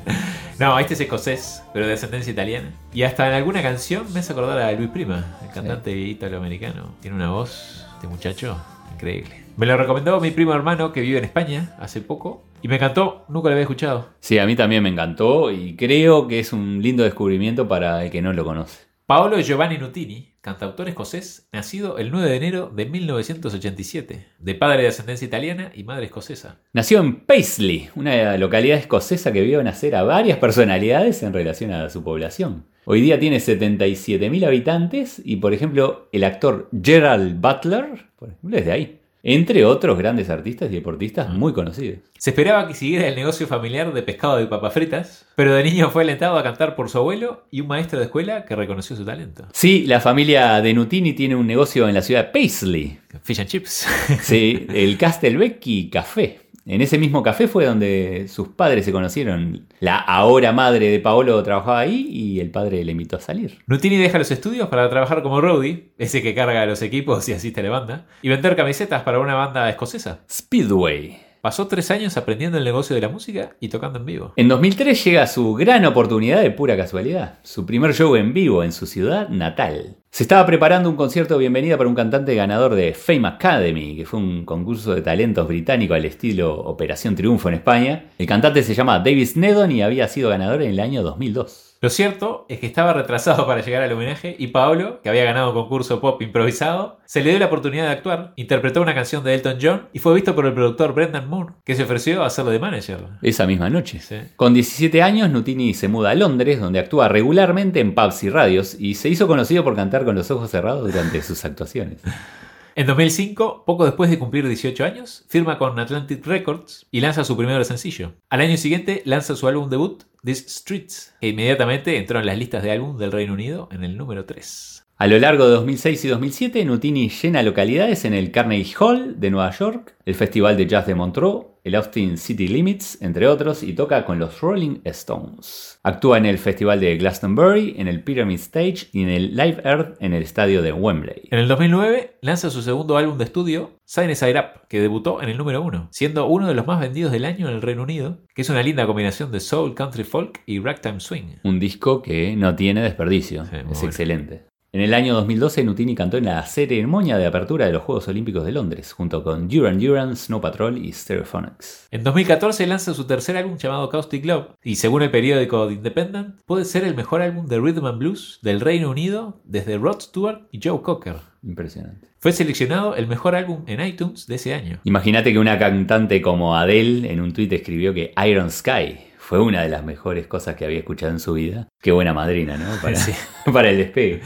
no, 0.60 0.80
este 0.80 0.96
es 0.96 1.02
escocés, 1.02 1.62
pero 1.72 1.86
de 1.86 1.94
ascendencia 1.94 2.32
italiana. 2.32 2.72
Y 2.94 3.04
hasta 3.04 3.28
en 3.28 3.34
alguna 3.34 3.62
canción 3.62 4.12
me 4.12 4.22
hace 4.22 4.34
acordar 4.34 4.58
a 4.58 4.72
Luis 4.72 4.90
Prima, 4.90 5.38
el 5.44 5.52
cantante 5.52 5.92
italoamericano. 5.92 6.96
Tiene 7.00 7.16
una 7.16 7.30
voz, 7.30 7.86
este 7.96 8.08
muchacho, 8.08 8.60
increíble. 8.94 9.41
Me 9.58 9.66
lo 9.66 9.78
recomendó 9.78 10.20
mi 10.20 10.32
primo 10.32 10.54
hermano 10.54 10.94
que 10.94 11.02
vive 11.02 11.18
en 11.18 11.26
España 11.26 11.76
hace 11.80 12.02
poco. 12.02 12.44
Y 12.62 12.68
me 12.68 12.76
encantó, 12.76 13.26
nunca 13.28 13.50
lo 13.50 13.54
había 13.54 13.64
escuchado. 13.64 14.10
Sí, 14.20 14.40
a 14.40 14.46
mí 14.46 14.56
también 14.56 14.84
me 14.84 14.90
encantó 14.90 15.52
y 15.52 15.76
creo 15.76 16.28
que 16.28 16.40
es 16.40 16.54
un 16.54 16.82
lindo 16.82 17.04
descubrimiento 17.04 17.68
para 17.68 18.04
el 18.04 18.12
que 18.12 18.22
no 18.22 18.34
lo 18.34 18.46
conoce. 18.46 18.92
Paolo 19.06 19.40
Giovanni 19.42 19.78
Nutini, 19.78 20.36
cantautor 20.40 20.88
escocés, 20.88 21.50
nacido 21.52 21.98
el 21.98 22.12
9 22.12 22.30
de 22.30 22.38
enero 22.38 22.72
de 22.74 22.86
1987, 22.86 24.26
de 24.40 24.56
padre 24.56 24.84
de 24.84 24.88
ascendencia 24.88 25.28
italiana 25.28 25.72
y 25.76 25.84
madre 25.84 26.06
escocesa. 26.06 26.62
Nació 26.72 27.02
en 27.02 27.18
Paisley, 27.26 27.90
una 27.96 28.38
localidad 28.38 28.78
escocesa 28.78 29.34
que 29.34 29.42
vio 29.42 29.62
nacer 29.64 29.96
a 29.96 30.04
varias 30.04 30.38
personalidades 30.38 31.24
en 31.24 31.34
relación 31.34 31.72
a 31.72 31.90
su 31.90 32.06
población. 32.06 32.68
Hoy 32.86 33.02
día 33.02 33.20
tiene 33.20 33.38
77.000 33.38 34.46
habitantes 34.46 35.22
y, 35.26 35.36
por 35.36 35.54
ejemplo, 35.54 36.08
el 36.14 36.24
actor 36.24 36.70
Gerald 36.82 37.42
Butler, 37.42 38.06
por 38.18 38.30
ejemplo, 38.30 38.58
es 38.58 38.66
de 38.66 38.72
ahí. 38.72 39.01
Entre 39.24 39.66
otros 39.66 39.98
grandes 39.98 40.30
artistas 40.30 40.72
y 40.72 40.76
deportistas 40.76 41.30
muy 41.30 41.54
conocidos. 41.54 42.00
Se 42.18 42.32
esperaba 42.32 42.68
que 42.68 42.74
siguiera 42.74 43.08
el 43.08 43.16
negocio 43.16 43.46
familiar 43.46 43.94
de 43.94 44.02
pescado 44.02 44.42
y 44.42 44.48
papas 44.48 44.74
fritas, 44.74 45.28
pero 45.36 45.54
de 45.54 45.64
niño 45.64 45.92
fue 45.92 46.04
alentado 46.04 46.38
a 46.38 46.44
cantar 46.44 46.76
por 46.76 46.90
su 46.90 46.98
abuelo 46.98 47.46
y 47.52 47.62
un 47.62 47.68
maestro 47.68 48.00
de 48.00 48.06
escuela 48.06 48.46
que 48.46 48.56
reconoció 48.56 48.96
su 48.96 49.06
talento. 49.06 49.48
Sí, 49.54 49.86
la 49.86 50.00
familia 50.00 50.60
de 50.62 50.74
Nutini 50.74 51.14
tiene 51.14 51.36
un 51.36 51.46
negocio 51.46 51.88
en 51.88 51.94
la 51.94 52.02
ciudad 52.02 52.26
de 52.26 52.32
Paisley. 52.32 53.00
Fish 53.24 53.40
and 53.40 53.50
chips. 53.50 53.88
Sí, 54.22 54.66
el 54.74 54.98
Castelvecchi 54.98 55.90
Café. 55.90 56.40
En 56.72 56.80
ese 56.80 56.98
mismo 56.98 57.22
café 57.22 57.50
fue 57.50 57.66
donde 57.66 58.30
sus 58.30 58.48
padres 58.48 58.86
se 58.86 58.94
conocieron. 58.94 59.68
La 59.82 59.98
ahora 59.98 60.54
madre 60.54 60.88
de 60.88 61.02
Paolo 61.02 61.44
trabajaba 61.44 61.82
ahí 61.82 62.08
y 62.10 62.40
el 62.40 62.50
padre 62.50 62.86
le 62.86 62.94
invitó 62.94 63.18
a 63.18 63.20
salir. 63.20 63.60
Nutini 63.68 63.98
deja 63.98 64.18
los 64.18 64.32
estudios 64.32 64.70
para 64.70 64.90
trabajar 64.90 65.22
como 65.22 65.42
roadie, 65.42 65.90
ese 65.98 66.22
que 66.22 66.34
carga 66.34 66.66
los 66.66 66.82
equipos 66.82 67.28
y 67.28 67.34
asiste 67.34 67.60
a 67.60 67.64
la 67.64 67.72
banda, 67.72 68.06
y 68.22 68.30
vender 68.30 68.56
camisetas 68.56 69.04
para 69.04 69.20
una 69.20 69.36
banda 69.36 69.70
escocesa. 69.70 70.22
Speedway. 70.32 71.31
Pasó 71.42 71.68
tres 71.68 71.90
años 71.90 72.18
aprendiendo 72.18 72.60
el 72.60 72.64
negocio 72.64 72.94
de 72.94 73.02
la 73.02 73.10
música 73.10 73.56
y 73.60 73.70
tocando 73.70 73.98
en 73.98 74.06
vivo. 74.06 74.34
En 74.36 74.48
2003 74.48 75.04
llega 75.04 75.26
su 75.26 75.56
gran 75.56 75.84
oportunidad 75.86 76.40
de 76.40 76.52
pura 76.52 76.78
casualidad, 76.78 77.40
su 77.42 77.66
primer 77.66 77.96
show 77.96 78.16
en 78.16 78.32
vivo 78.32 78.64
en 78.64 78.72
su 78.72 78.86
ciudad 78.86 79.28
natal. 79.30 79.98
Se 80.12 80.22
estaba 80.22 80.46
preparando 80.46 80.88
un 80.88 80.96
concierto 80.96 81.34
de 81.34 81.40
bienvenida 81.40 81.78
para 81.78 81.90
un 81.90 81.96
cantante 81.96 82.36
ganador 82.36 82.76
de 82.76 82.94
Fame 82.94 83.28
Academy, 83.28 83.96
que 83.96 84.06
fue 84.06 84.20
un 84.20 84.46
concurso 84.46 84.94
de 84.94 85.02
talentos 85.02 85.48
británico 85.48 85.96
al 85.96 86.06
estilo 86.06 86.54
Operación 86.54 87.16
Triunfo 87.16 87.50
en 87.50 87.56
España. 87.56 88.06
El 88.20 88.28
cantante 88.28 88.62
se 88.62 88.76
llama 88.76 89.00
Davis 89.00 89.36
Nedon 89.36 89.72
y 89.72 89.82
había 89.82 90.08
sido 90.08 90.30
ganador 90.30 90.62
en 90.62 90.70
el 90.70 90.80
año 90.80 91.02
2002. 91.02 91.71
Lo 91.84 91.90
cierto 91.90 92.46
es 92.48 92.60
que 92.60 92.68
estaba 92.68 92.94
retrasado 92.94 93.48
para 93.48 93.64
llegar 93.64 93.82
al 93.82 93.92
homenaje 93.92 94.36
y 94.38 94.48
Pablo, 94.48 95.02
que 95.02 95.10
había 95.10 95.24
ganado 95.24 95.50
un 95.50 95.56
concurso 95.56 96.00
pop 96.00 96.22
improvisado, 96.22 97.00
se 97.06 97.24
le 97.24 97.32
dio 97.32 97.40
la 97.40 97.48
oportunidad 97.48 97.86
de 97.86 97.90
actuar, 97.90 98.34
interpretó 98.36 98.84
una 98.84 98.94
canción 98.94 99.24
de 99.24 99.34
Elton 99.34 99.58
John 99.60 99.88
y 99.92 99.98
fue 99.98 100.14
visto 100.14 100.36
por 100.36 100.46
el 100.46 100.54
productor 100.54 100.94
Brendan 100.94 101.28
Moore, 101.28 101.56
que 101.66 101.74
se 101.74 101.82
ofreció 101.82 102.22
a 102.22 102.28
hacerlo 102.28 102.52
de 102.52 102.60
manager. 102.60 103.00
Esa 103.24 103.48
misma 103.48 103.72
noche. 103.72 104.00
Sí. 104.00 104.18
Con 104.36 104.54
17 104.54 105.02
años, 105.02 105.32
Nutini 105.32 105.74
se 105.74 105.88
muda 105.88 106.12
a 106.12 106.16
Londres, 106.16 106.60
donde 106.60 106.78
actúa 106.78 107.08
regularmente 107.08 107.80
en 107.80 107.96
pubs 107.96 108.24
y 108.26 108.30
radios, 108.30 108.76
y 108.80 108.94
se 108.94 109.10
hizo 109.10 109.26
conocido 109.26 109.64
por 109.64 109.76
cantar 109.76 110.06
con 110.06 110.14
los 110.14 110.30
ojos 110.30 110.52
cerrados 110.52 110.86
durante 110.86 111.24
sus 111.24 111.44
actuaciones. 111.46 111.98
En 112.74 112.88
2005, 112.88 113.66
poco 113.66 113.84
después 113.84 114.10
de 114.10 114.18
cumplir 114.18 114.48
18 114.48 114.86
años, 114.86 115.26
firma 115.28 115.58
con 115.58 115.78
Atlantic 115.78 116.26
Records 116.26 116.88
y 116.90 117.02
lanza 117.02 117.26
su 117.26 117.36
primer 117.36 117.66
sencillo. 117.66 118.14
Al 118.30 118.40
año 118.40 118.56
siguiente 118.56 119.02
lanza 119.04 119.36
su 119.36 119.46
álbum 119.46 119.70
debut, 119.70 120.04
These 120.24 120.48
Streets, 120.48 121.14
que 121.20 121.28
inmediatamente 121.28 121.98
entró 121.98 122.20
en 122.20 122.28
las 122.28 122.38
listas 122.38 122.64
de 122.64 122.72
álbum 122.72 122.98
del 122.98 123.12
Reino 123.12 123.34
Unido 123.34 123.68
en 123.74 123.84
el 123.84 123.98
número 123.98 124.24
3. 124.24 124.86
A 124.96 125.08
lo 125.08 125.20
largo 125.20 125.48
de 125.48 125.56
2006 125.56 126.06
y 126.06 126.08
2007, 126.08 126.64
Nutini 126.64 127.10
llena 127.10 127.44
localidades 127.44 128.06
en 128.06 128.14
el 128.14 128.32
Carnegie 128.32 128.76
Hall 128.80 129.20
de 129.20 129.32
Nueva 129.32 129.52
York, 129.52 129.96
el 130.06 130.16
Festival 130.16 130.56
de 130.56 130.68
Jazz 130.68 130.88
de 130.88 130.96
Montreux, 130.96 131.48
el 131.64 131.76
Austin 131.76 132.18
City 132.18 132.48
Limits, 132.48 133.02
entre 133.02 133.28
otros, 133.28 133.64
y 133.64 133.74
toca 133.74 134.06
con 134.06 134.20
los 134.20 134.42
Rolling 134.42 134.80
Stones. 134.86 135.80
Actúa 135.84 136.18
en 136.18 136.26
el 136.26 136.38
Festival 136.38 136.80
de 136.80 136.98
Glastonbury, 136.98 137.76
en 137.78 137.88
el 137.88 138.04
Pyramid 138.04 138.40
Stage 138.40 138.88
y 138.92 139.04
en 139.04 139.10
el 139.10 139.36
Live 139.36 139.62
Earth 139.64 139.98
en 140.02 140.14
el 140.14 140.24
estadio 140.24 140.62
de 140.62 140.74
Wembley. 140.74 141.28
En 141.32 141.40
el 141.40 141.48
2009 141.48 142.18
lanza 142.22 142.50
su 142.50 142.62
segundo 142.62 142.98
álbum 142.98 143.18
de 143.18 143.26
estudio, 143.26 143.78
Sign 143.86 144.16
Side 144.16 144.40
Up, 144.40 144.68
que 144.70 144.80
debutó 144.80 145.22
en 145.22 145.30
el 145.30 145.38
número 145.38 145.62
1, 145.62 145.90
siendo 145.92 146.26
uno 146.28 146.48
de 146.48 146.54
los 146.54 146.66
más 146.66 146.80
vendidos 146.80 147.12
del 147.12 147.26
año 147.26 147.48
en 147.50 147.56
el 147.56 147.62
Reino 147.62 147.84
Unido, 147.84 148.20
que 148.34 148.42
es 148.42 148.50
una 148.50 148.64
linda 148.64 148.86
combinación 148.86 149.32
de 149.32 149.40
soul, 149.40 149.76
country 149.76 150.04
folk 150.04 150.42
y 150.46 150.60
ragtime 150.60 151.00
swing. 151.00 151.36
Un 151.44 151.60
disco 151.60 152.02
que 152.02 152.36
no 152.36 152.56
tiene 152.56 152.82
desperdicio, 152.82 153.46
Sí, 153.46 153.56
es 153.56 153.64
bueno. 153.66 153.80
excelente. 153.88 154.51
En 154.74 154.80
el 154.80 154.94
año 154.94 155.14
2012, 155.16 155.66
Nutini 155.66 155.96
cantó 155.96 156.16
en 156.16 156.24
la 156.26 156.46
ceremonia 156.46 157.18
de 157.18 157.26
apertura 157.26 157.66
de 157.66 157.74
los 157.74 157.82
Juegos 157.82 158.08
Olímpicos 158.08 158.46
de 158.46 158.54
Londres, 158.54 158.94
junto 158.94 159.22
con 159.22 159.50
Duran 159.50 159.78
Duran, 159.78 160.16
Snow 160.16 160.40
Patrol 160.40 160.78
y 160.78 160.94
Stereophonics. 160.94 161.90
En 161.92 162.06
2014 162.06 162.66
lanza 162.68 162.94
su 162.94 163.04
tercer 163.04 163.36
álbum 163.36 163.58
llamado 163.58 163.90
Caustic 163.90 164.24
Love, 164.24 164.52
y 164.64 164.78
según 164.78 165.02
el 165.02 165.12
periódico 165.12 165.68
The 165.68 165.74
Independent, 165.74 166.40
puede 166.46 166.64
ser 166.64 166.86
el 166.86 166.96
mejor 166.96 167.22
álbum 167.22 167.48
de 167.48 167.60
rhythm 167.60 167.86
and 167.86 167.98
blues 167.98 168.40
del 168.44 168.62
Reino 168.62 168.90
Unido 168.90 169.42
desde 169.44 169.78
Rod 169.78 170.00
Stewart 170.00 170.48
y 170.54 170.62
Joe 170.64 170.82
Cocker. 170.82 171.18
Impresionante. 171.44 172.08
Fue 172.20 172.32
seleccionado 172.32 172.96
el 172.96 173.08
mejor 173.08 173.36
álbum 173.36 173.64
en 173.68 173.86
iTunes 173.86 174.26
de 174.26 174.36
ese 174.36 174.54
año. 174.54 174.80
Imagínate 174.86 175.34
que 175.34 175.40
una 175.40 175.60
cantante 175.60 176.22
como 176.22 176.56
Adele 176.56 177.12
en 177.12 177.20
un 177.20 177.34
tuit 177.34 177.52
escribió 177.52 177.94
que 177.94 178.14
Iron 178.26 178.50
Sky 178.50 179.00
fue 179.18 179.42
una 179.42 179.64
de 179.64 179.70
las 179.70 179.84
mejores 179.84 180.28
cosas 180.28 180.56
que 180.56 180.64
había 180.64 180.80
escuchado 180.80 181.12
en 181.12 181.20
su 181.20 181.34
vida. 181.34 181.68
Qué 181.82 181.92
buena 181.92 182.14
madrina, 182.14 182.56
¿no? 182.56 182.70
Para, 182.82 182.96
Sí. 182.96 183.12
para 183.52 183.70
el 183.70 183.78
despegue. 183.78 184.22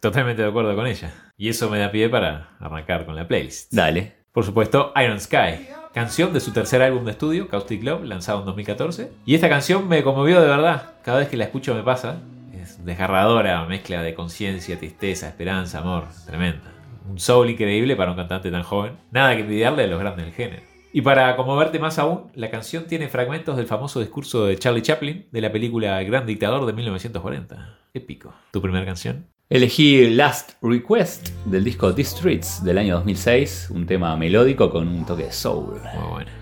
Totalmente 0.00 0.42
de 0.42 0.48
acuerdo 0.48 0.74
con 0.74 0.86
ella. 0.86 1.12
Y 1.36 1.48
eso 1.48 1.70
me 1.70 1.78
da 1.78 1.90
pie 1.90 2.08
para 2.08 2.56
arrancar 2.60 3.06
con 3.06 3.16
la 3.16 3.26
playlist. 3.26 3.72
Dale. 3.72 4.14
Por 4.32 4.44
supuesto, 4.44 4.92
Iron 5.02 5.18
Sky, 5.18 5.68
canción 5.94 6.32
de 6.34 6.40
su 6.40 6.52
tercer 6.52 6.82
álbum 6.82 7.04
de 7.04 7.12
estudio, 7.12 7.48
Caustic 7.48 7.82
Love, 7.82 8.04
lanzado 8.04 8.40
en 8.40 8.46
2014. 8.46 9.10
Y 9.24 9.34
esta 9.34 9.48
canción 9.48 9.88
me 9.88 10.02
conmovió 10.02 10.40
de 10.40 10.48
verdad. 10.48 10.94
Cada 11.02 11.20
vez 11.20 11.28
que 11.28 11.38
la 11.38 11.44
escucho 11.44 11.74
me 11.74 11.82
pasa. 11.82 12.18
Es 12.52 12.84
desgarradora, 12.84 13.64
mezcla 13.64 14.02
de 14.02 14.14
conciencia, 14.14 14.78
tristeza, 14.78 15.28
esperanza, 15.28 15.78
amor. 15.78 16.04
Tremenda. 16.26 16.72
Un 17.08 17.18
soul 17.18 17.48
increíble 17.48 17.96
para 17.96 18.10
un 18.10 18.16
cantante 18.16 18.50
tan 18.50 18.62
joven. 18.62 18.98
Nada 19.10 19.34
que 19.34 19.42
envidiarle 19.42 19.84
a 19.84 19.86
los 19.86 20.00
grandes 20.00 20.26
del 20.26 20.34
género. 20.34 20.62
Y 20.92 21.02
para 21.02 21.36
conmoverte 21.36 21.78
más 21.78 21.98
aún, 21.98 22.30
la 22.34 22.50
canción 22.50 22.86
tiene 22.86 23.08
fragmentos 23.08 23.56
del 23.56 23.66
famoso 23.66 24.00
discurso 24.00 24.46
de 24.46 24.58
Charlie 24.58 24.82
Chaplin 24.82 25.26
de 25.30 25.40
la 25.40 25.52
película 25.52 26.00
El 26.00 26.06
Gran 26.06 26.26
Dictador 26.26 26.66
de 26.66 26.72
1940. 26.72 27.78
Épico. 27.94 28.34
¿Tu 28.50 28.60
primera 28.60 28.84
canción? 28.84 29.26
Elegí 29.48 30.10
Last 30.10 30.54
Request 30.60 31.28
del 31.44 31.62
disco 31.62 31.94
The 31.94 32.02
Streets 32.02 32.64
del 32.64 32.78
año 32.78 32.96
2006, 32.96 33.68
un 33.70 33.86
tema 33.86 34.16
melódico 34.16 34.70
con 34.70 34.88
un 34.88 35.06
toque 35.06 35.24
de 35.24 35.32
soul. 35.32 35.80
Muy 35.94 36.08
buena. 36.10 36.32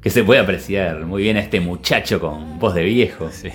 Que 0.00 0.08
se 0.08 0.24
puede 0.24 0.40
apreciar 0.40 1.04
muy 1.04 1.22
bien 1.22 1.36
a 1.36 1.40
este 1.40 1.60
muchacho 1.60 2.20
con 2.20 2.58
voz 2.58 2.74
de 2.74 2.84
viejo, 2.84 3.28
Sí. 3.30 3.50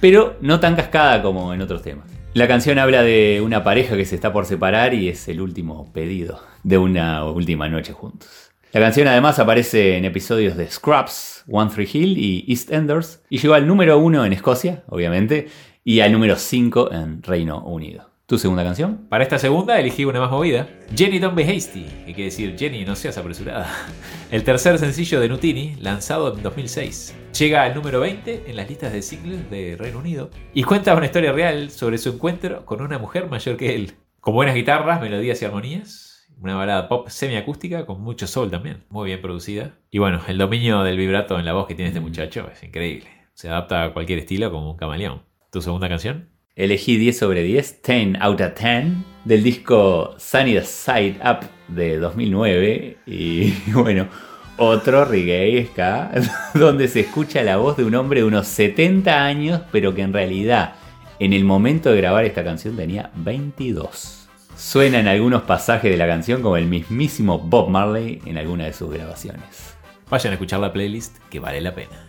pero 0.00 0.36
no 0.40 0.60
tan 0.60 0.76
cascada 0.76 1.22
como 1.22 1.52
en 1.54 1.60
otros 1.60 1.82
temas. 1.82 2.06
La 2.34 2.46
canción 2.46 2.78
habla 2.78 3.02
de 3.02 3.40
una 3.44 3.64
pareja 3.64 3.96
que 3.96 4.04
se 4.04 4.14
está 4.14 4.32
por 4.32 4.46
separar 4.46 4.94
y 4.94 5.08
es 5.08 5.26
el 5.26 5.40
último 5.40 5.92
pedido 5.92 6.40
de 6.62 6.78
una 6.78 7.24
última 7.24 7.68
noche 7.68 7.92
juntos. 7.94 8.52
La 8.72 8.80
canción 8.80 9.08
además 9.08 9.40
aparece 9.40 9.96
en 9.96 10.04
episodios 10.04 10.56
de 10.56 10.70
Scrubs, 10.70 11.42
One 11.50 11.70
Tree 11.74 11.88
Hill 11.92 12.16
y 12.18 12.44
EastEnders 12.46 13.22
y 13.28 13.38
llegó 13.38 13.54
al 13.54 13.66
número 13.66 13.98
uno 13.98 14.24
en 14.24 14.32
Escocia, 14.32 14.84
obviamente, 14.88 15.48
y 15.82 15.98
al 16.00 16.12
número 16.12 16.36
5 16.36 16.92
en 16.92 17.22
Reino 17.24 17.64
Unido. 17.64 18.10
¿Tu 18.28 18.38
segunda 18.38 18.64
canción? 18.64 19.06
Para 19.08 19.22
esta 19.22 19.38
segunda 19.38 19.78
elegí 19.78 20.04
una 20.04 20.18
más 20.18 20.32
movida. 20.32 20.68
Jenny 20.96 21.20
Don't 21.20 21.36
Be 21.36 21.44
Hasty, 21.44 21.84
que 21.84 22.12
quiere 22.12 22.24
decir 22.24 22.56
Jenny 22.58 22.84
no 22.84 22.96
seas 22.96 23.16
apresurada. 23.18 23.72
El 24.32 24.42
tercer 24.42 24.78
sencillo 24.78 25.20
de 25.20 25.28
Nutini, 25.28 25.76
lanzado 25.76 26.34
en 26.34 26.42
2006. 26.42 27.16
Llega 27.38 27.62
al 27.62 27.76
número 27.76 28.00
20 28.00 28.50
en 28.50 28.56
las 28.56 28.68
listas 28.68 28.92
de 28.92 29.02
singles 29.02 29.48
de 29.48 29.76
Reino 29.78 30.00
Unido 30.00 30.30
y 30.52 30.64
cuenta 30.64 30.96
una 30.96 31.06
historia 31.06 31.30
real 31.30 31.70
sobre 31.70 31.98
su 31.98 32.08
encuentro 32.08 32.64
con 32.64 32.82
una 32.82 32.98
mujer 32.98 33.30
mayor 33.30 33.56
que 33.56 33.76
él. 33.76 33.94
Con 34.18 34.34
buenas 34.34 34.56
guitarras, 34.56 35.00
melodías 35.00 35.40
y 35.40 35.44
armonías. 35.44 36.26
Una 36.40 36.56
balada 36.56 36.88
pop 36.88 37.06
semiacústica 37.08 37.86
con 37.86 38.00
mucho 38.00 38.26
soul 38.26 38.50
también. 38.50 38.82
Muy 38.88 39.06
bien 39.06 39.22
producida. 39.22 39.78
Y 39.88 39.98
bueno, 39.98 40.20
el 40.26 40.38
dominio 40.38 40.82
del 40.82 40.96
vibrato 40.96 41.38
en 41.38 41.44
la 41.44 41.52
voz 41.52 41.68
que 41.68 41.76
tiene 41.76 41.90
este 41.90 42.00
muchacho 42.00 42.50
es 42.52 42.60
increíble. 42.64 43.06
Se 43.34 43.48
adapta 43.48 43.84
a 43.84 43.92
cualquier 43.92 44.18
estilo 44.18 44.50
como 44.50 44.72
un 44.72 44.76
camaleón. 44.76 45.22
¿Tu 45.52 45.62
segunda 45.62 45.88
canción? 45.88 46.35
Elegí 46.56 46.96
10 46.96 47.18
sobre 47.18 47.42
10, 47.42 47.82
10 47.82 48.16
out 48.18 48.40
of 48.40 48.54
10, 48.58 48.84
del 49.26 49.42
disco 49.42 50.14
Sunny 50.16 50.58
Side 50.62 51.18
Up 51.22 51.46
de 51.68 51.98
2009. 51.98 52.96
Y 53.04 53.50
bueno, 53.72 54.08
otro 54.56 55.04
reggae 55.04 55.66
ska, 55.66 56.12
donde 56.54 56.88
se 56.88 57.00
escucha 57.00 57.42
la 57.42 57.58
voz 57.58 57.76
de 57.76 57.84
un 57.84 57.94
hombre 57.94 58.20
de 58.20 58.26
unos 58.26 58.48
70 58.48 59.22
años, 59.22 59.60
pero 59.70 59.94
que 59.94 60.00
en 60.00 60.14
realidad 60.14 60.76
en 61.18 61.34
el 61.34 61.44
momento 61.44 61.90
de 61.90 61.98
grabar 61.98 62.24
esta 62.24 62.42
canción 62.42 62.74
tenía 62.74 63.10
22. 63.16 64.26
Suena 64.56 65.00
en 65.00 65.08
algunos 65.08 65.42
pasajes 65.42 65.90
de 65.90 65.98
la 65.98 66.06
canción 66.06 66.40
como 66.40 66.56
el 66.56 66.64
mismísimo 66.64 67.38
Bob 67.38 67.68
Marley 67.68 68.22
en 68.24 68.38
alguna 68.38 68.64
de 68.64 68.72
sus 68.72 68.90
grabaciones. 68.90 69.76
Vayan 70.08 70.30
a 70.30 70.34
escuchar 70.36 70.60
la 70.60 70.72
playlist 70.72 71.18
que 71.28 71.38
vale 71.38 71.60
la 71.60 71.74
pena. 71.74 72.08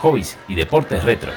Hobbies 0.00 0.38
y 0.48 0.54
deportes 0.54 1.04
retro. 1.04 1.32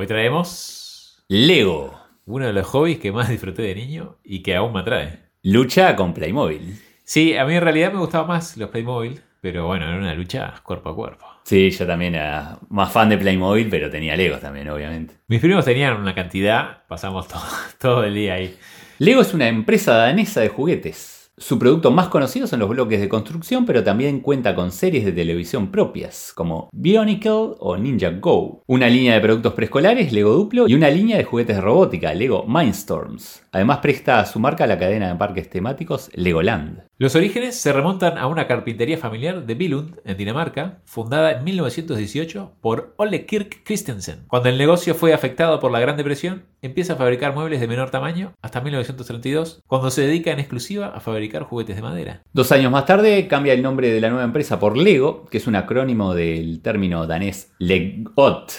Hoy 0.00 0.06
traemos 0.06 1.24
Lego, 1.26 1.98
uno 2.24 2.46
de 2.46 2.52
los 2.52 2.68
hobbies 2.68 3.00
que 3.00 3.10
más 3.10 3.28
disfruté 3.28 3.62
de 3.62 3.74
niño 3.74 4.18
y 4.22 4.44
que 4.44 4.54
aún 4.54 4.72
me 4.72 4.78
atrae. 4.78 5.24
lucha 5.42 5.96
con 5.96 6.14
Playmobil. 6.14 6.80
Sí, 7.02 7.36
a 7.36 7.44
mí 7.44 7.56
en 7.56 7.62
realidad 7.62 7.92
me 7.92 7.98
gustaban 7.98 8.28
más 8.28 8.56
los 8.56 8.70
Playmobil, 8.70 9.20
pero 9.40 9.66
bueno, 9.66 9.88
era 9.88 9.98
una 9.98 10.14
lucha 10.14 10.54
cuerpo 10.62 10.90
a 10.90 10.94
cuerpo. 10.94 11.26
Sí, 11.42 11.70
yo 11.70 11.84
también 11.84 12.14
era 12.14 12.60
más 12.68 12.92
fan 12.92 13.08
de 13.08 13.18
Playmobil, 13.18 13.68
pero 13.68 13.90
tenía 13.90 14.14
Legos 14.14 14.40
también, 14.40 14.68
obviamente. 14.68 15.14
Mis 15.26 15.40
primos 15.40 15.64
tenían 15.64 16.00
una 16.00 16.14
cantidad, 16.14 16.86
pasamos 16.86 17.26
todo, 17.26 17.42
todo 17.80 18.04
el 18.04 18.14
día 18.14 18.34
ahí. 18.34 18.56
Lego 19.00 19.22
es 19.22 19.34
una 19.34 19.48
empresa 19.48 19.94
danesa 19.94 20.40
de 20.40 20.48
juguetes. 20.48 21.17
Su 21.38 21.56
producto 21.56 21.92
más 21.92 22.08
conocido 22.08 22.48
son 22.48 22.58
los 22.58 22.68
bloques 22.68 23.00
de 23.00 23.08
construcción, 23.08 23.64
pero 23.64 23.84
también 23.84 24.18
cuenta 24.20 24.56
con 24.56 24.72
series 24.72 25.04
de 25.04 25.12
televisión 25.12 25.70
propias, 25.70 26.32
como 26.34 26.68
Bionicle 26.72 27.54
o 27.60 27.76
Ninja 27.76 28.10
Go, 28.10 28.64
una 28.66 28.88
línea 28.88 29.14
de 29.14 29.20
productos 29.20 29.52
preescolares, 29.52 30.12
Lego 30.12 30.32
Duplo, 30.32 30.66
y 30.66 30.74
una 30.74 30.90
línea 30.90 31.16
de 31.16 31.22
juguetes 31.22 31.54
de 31.54 31.62
robótica, 31.62 32.12
Lego 32.12 32.44
Mindstorms. 32.48 33.44
Además 33.52 33.78
presta 33.78 34.26
su 34.26 34.40
marca 34.40 34.64
a 34.64 34.66
la 34.66 34.78
cadena 34.78 35.08
de 35.08 35.14
parques 35.14 35.48
temáticos 35.48 36.10
Legoland. 36.12 36.87
Los 37.00 37.14
orígenes 37.14 37.54
se 37.54 37.72
remontan 37.72 38.18
a 38.18 38.26
una 38.26 38.48
carpintería 38.48 38.98
familiar 38.98 39.46
de 39.46 39.54
Billund, 39.54 40.00
en 40.04 40.16
Dinamarca, 40.16 40.80
fundada 40.84 41.30
en 41.30 41.44
1918 41.44 42.54
por 42.60 42.92
Ole 42.96 43.24
Kirk 43.24 43.62
Christensen. 43.62 44.24
Cuando 44.26 44.48
el 44.48 44.58
negocio 44.58 44.96
fue 44.96 45.14
afectado 45.14 45.60
por 45.60 45.70
la 45.70 45.78
Gran 45.78 45.96
Depresión, 45.96 46.42
empieza 46.60 46.94
a 46.94 46.96
fabricar 46.96 47.36
muebles 47.36 47.60
de 47.60 47.68
menor 47.68 47.90
tamaño 47.90 48.32
hasta 48.42 48.60
1932, 48.60 49.62
cuando 49.68 49.92
se 49.92 50.02
dedica 50.02 50.32
en 50.32 50.40
exclusiva 50.40 50.88
a 50.88 50.98
fabricar 50.98 51.44
juguetes 51.44 51.76
de 51.76 51.82
madera. 51.82 52.22
Dos 52.32 52.50
años 52.50 52.72
más 52.72 52.84
tarde 52.84 53.28
cambia 53.28 53.52
el 53.52 53.62
nombre 53.62 53.92
de 53.92 54.00
la 54.00 54.08
nueva 54.08 54.24
empresa 54.24 54.58
por 54.58 54.76
Lego, 54.76 55.26
que 55.26 55.38
es 55.38 55.46
un 55.46 55.54
acrónimo 55.54 56.14
del 56.14 56.60
término 56.62 57.06
danés 57.06 57.52
Legot, 57.60 58.54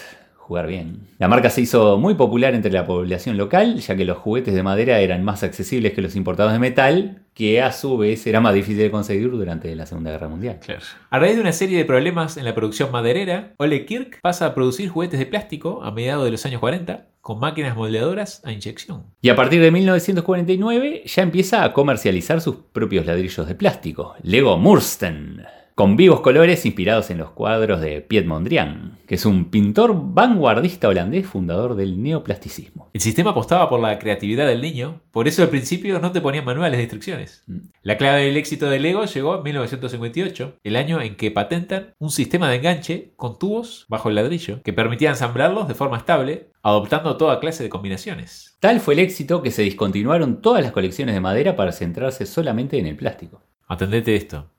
jugar 0.49 0.65
bien. 0.65 1.01
La 1.19 1.27
marca 1.27 1.51
se 1.51 1.61
hizo 1.61 1.99
muy 1.99 2.15
popular 2.15 2.55
entre 2.55 2.71
la 2.71 2.87
población 2.87 3.37
local, 3.37 3.79
ya 3.79 3.95
que 3.95 4.03
los 4.03 4.17
juguetes 4.17 4.55
de 4.55 4.63
madera 4.63 4.99
eran 4.99 5.23
más 5.23 5.43
accesibles 5.43 5.93
que 5.93 6.01
los 6.01 6.15
importados 6.15 6.51
de 6.53 6.57
metal, 6.57 7.21
que 7.35 7.61
a 7.61 7.71
su 7.71 7.99
vez 7.99 8.25
era 8.25 8.41
más 8.41 8.55
difícil 8.55 8.79
de 8.79 8.89
conseguir 8.89 9.29
durante 9.29 9.75
la 9.75 9.85
Segunda 9.85 10.09
Guerra 10.09 10.27
Mundial. 10.27 10.57
Claro. 10.59 10.81
A 11.11 11.19
raíz 11.19 11.35
de 11.35 11.41
una 11.41 11.51
serie 11.51 11.77
de 11.77 11.85
problemas 11.85 12.35
en 12.35 12.45
la 12.45 12.55
producción 12.55 12.91
maderera, 12.91 13.53
Ole 13.57 13.85
Kirk 13.85 14.19
pasa 14.23 14.47
a 14.47 14.55
producir 14.55 14.89
juguetes 14.89 15.19
de 15.19 15.27
plástico 15.27 15.83
a 15.83 15.91
mediados 15.91 16.25
de 16.25 16.31
los 16.31 16.43
años 16.47 16.61
40 16.61 17.05
con 17.21 17.39
máquinas 17.39 17.77
moldeadoras 17.77 18.41
a 18.43 18.51
inyección. 18.51 19.03
Y 19.21 19.29
a 19.29 19.35
partir 19.35 19.61
de 19.61 19.69
1949 19.69 21.03
ya 21.05 21.21
empieza 21.21 21.63
a 21.63 21.73
comercializar 21.73 22.41
sus 22.41 22.55
propios 22.71 23.05
ladrillos 23.05 23.47
de 23.47 23.53
plástico, 23.53 24.15
Lego 24.23 24.57
Mursten 24.57 25.45
con 25.79 25.95
vivos 25.95 26.19
colores 26.19 26.65
inspirados 26.65 27.09
en 27.09 27.19
los 27.19 27.31
cuadros 27.31 27.79
de 27.79 28.01
Piet 28.01 28.25
Mondrian, 28.25 28.97
que 29.07 29.15
es 29.15 29.25
un 29.25 29.45
pintor 29.45 29.93
vanguardista 29.95 30.89
holandés 30.89 31.25
fundador 31.25 31.75
del 31.75 32.03
neoplasticismo. 32.03 32.89
El 32.91 32.99
sistema 32.99 33.29
apostaba 33.29 33.69
por 33.69 33.79
la 33.79 33.97
creatividad 33.97 34.45
del 34.45 34.61
niño, 34.61 34.99
por 35.11 35.29
eso 35.29 35.41
al 35.41 35.47
principio 35.47 35.97
no 35.99 36.11
te 36.11 36.19
ponían 36.19 36.43
manuales 36.43 36.79
de 36.79 36.83
instrucciones. 36.83 37.43
Mm. 37.47 37.59
La 37.81 37.95
clave 37.95 38.25
del 38.25 38.35
éxito 38.35 38.69
de 38.69 38.77
Lego 38.77 39.05
llegó 39.05 39.37
en 39.37 39.43
1958, 39.43 40.57
el 40.65 40.75
año 40.75 40.99
en 40.99 41.15
que 41.15 41.31
patentan 41.31 41.93
un 41.97 42.09
sistema 42.09 42.49
de 42.49 42.57
enganche 42.57 43.13
con 43.15 43.39
tubos 43.39 43.85
bajo 43.87 44.09
el 44.09 44.15
ladrillo 44.15 44.61
que 44.63 44.73
permitía 44.73 45.11
ensamblarlos 45.11 45.69
de 45.69 45.75
forma 45.75 45.95
estable, 45.95 46.49
adoptando 46.61 47.15
toda 47.15 47.39
clase 47.39 47.63
de 47.63 47.69
combinaciones. 47.69 48.57
Tal 48.59 48.81
fue 48.81 48.95
el 48.95 48.99
éxito 48.99 49.41
que 49.41 49.51
se 49.51 49.61
discontinuaron 49.61 50.41
todas 50.41 50.61
las 50.61 50.73
colecciones 50.73 51.15
de 51.15 51.21
madera 51.21 51.55
para 51.55 51.71
centrarse 51.71 52.25
solamente 52.25 52.77
en 52.77 52.85
el 52.85 52.97
plástico. 52.97 53.41
Atendete 53.69 54.17
esto. 54.17 54.49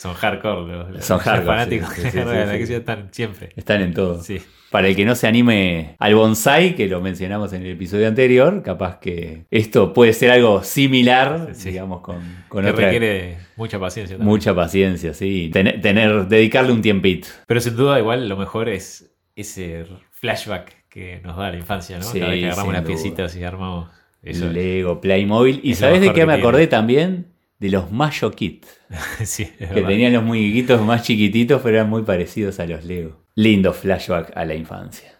Son 0.00 0.14
hardcore 0.14 0.72
los, 0.94 1.04
Son 1.04 1.18
los 1.18 1.24
hardcore, 1.24 1.46
fanáticos 1.46 1.88
sí, 1.92 2.10
de 2.10 2.24
la 2.24 2.54
están 2.56 3.08
siempre. 3.12 3.50
Están 3.54 3.82
en 3.82 3.92
todo. 3.92 4.22
Para 4.70 4.88
el 4.88 4.96
que 4.96 5.04
no 5.04 5.14
se 5.14 5.26
anime 5.26 5.96
al 5.98 6.14
bonsai, 6.14 6.74
que 6.74 6.88
lo 6.88 7.02
mencionamos 7.02 7.52
en 7.52 7.62
el 7.66 7.72
episodio 7.72 8.08
anterior, 8.08 8.62
capaz 8.62 8.98
que 8.98 9.44
esto 9.50 9.92
puede 9.92 10.14
ser 10.14 10.30
algo 10.30 10.62
similar, 10.62 11.52
digamos, 11.54 12.00
con, 12.00 12.16
con 12.48 12.64
Que 12.64 12.70
otra- 12.70 12.84
requiere 12.86 13.36
mucha 13.56 13.78
paciencia 13.78 14.16
también. 14.16 14.30
mucha 14.32 14.54
paciencia, 14.54 15.12
sí. 15.12 15.50
Tener, 15.52 15.82
tener- 15.82 16.28
dedicarle 16.28 16.72
un 16.72 16.80
tiempito. 16.80 17.28
Pero 17.46 17.60
sin 17.60 17.76
duda, 17.76 17.98
igual 17.98 18.26
lo 18.26 18.38
mejor 18.38 18.70
es 18.70 19.12
ese 19.36 19.84
flashback 20.12 20.88
que 20.88 21.20
nos 21.24 21.36
da 21.36 21.50
la 21.50 21.56
infancia, 21.58 21.98
¿no? 21.98 22.04
Sí, 22.04 22.20
Cada 22.20 22.30
vez 22.30 22.40
que 22.40 22.46
agarramos 22.46 22.72
las 22.72 22.84
piecitas 22.84 23.36
y 23.36 23.44
armamos 23.44 23.90
eso. 24.22 24.46
Lego, 24.48 25.00
Playmobil. 25.02 25.60
¿Y 25.62 25.74
sabes 25.74 26.00
de 26.00 26.14
qué 26.14 26.24
me 26.24 26.32
acordé 26.34 26.68
también? 26.68 27.26
De 27.60 27.68
los 27.68 27.92
Mayo 27.92 28.30
Kit. 28.30 28.64
sí, 29.24 29.44
Que 29.58 29.66
verdad. 29.66 29.88
tenían 29.88 30.12
los 30.14 30.24
muñequitos 30.24 30.80
más 30.80 31.02
chiquititos, 31.02 31.60
pero 31.62 31.76
eran 31.76 31.90
muy 31.90 32.02
parecidos 32.02 32.58
a 32.58 32.66
los 32.66 32.84
Lego. 32.84 33.20
Lindo 33.34 33.72
flashback 33.74 34.34
a 34.34 34.46
la 34.46 34.54
infancia. 34.54 35.18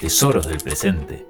Tesoros 0.00 0.48
del 0.48 0.58
presente. 0.58 1.26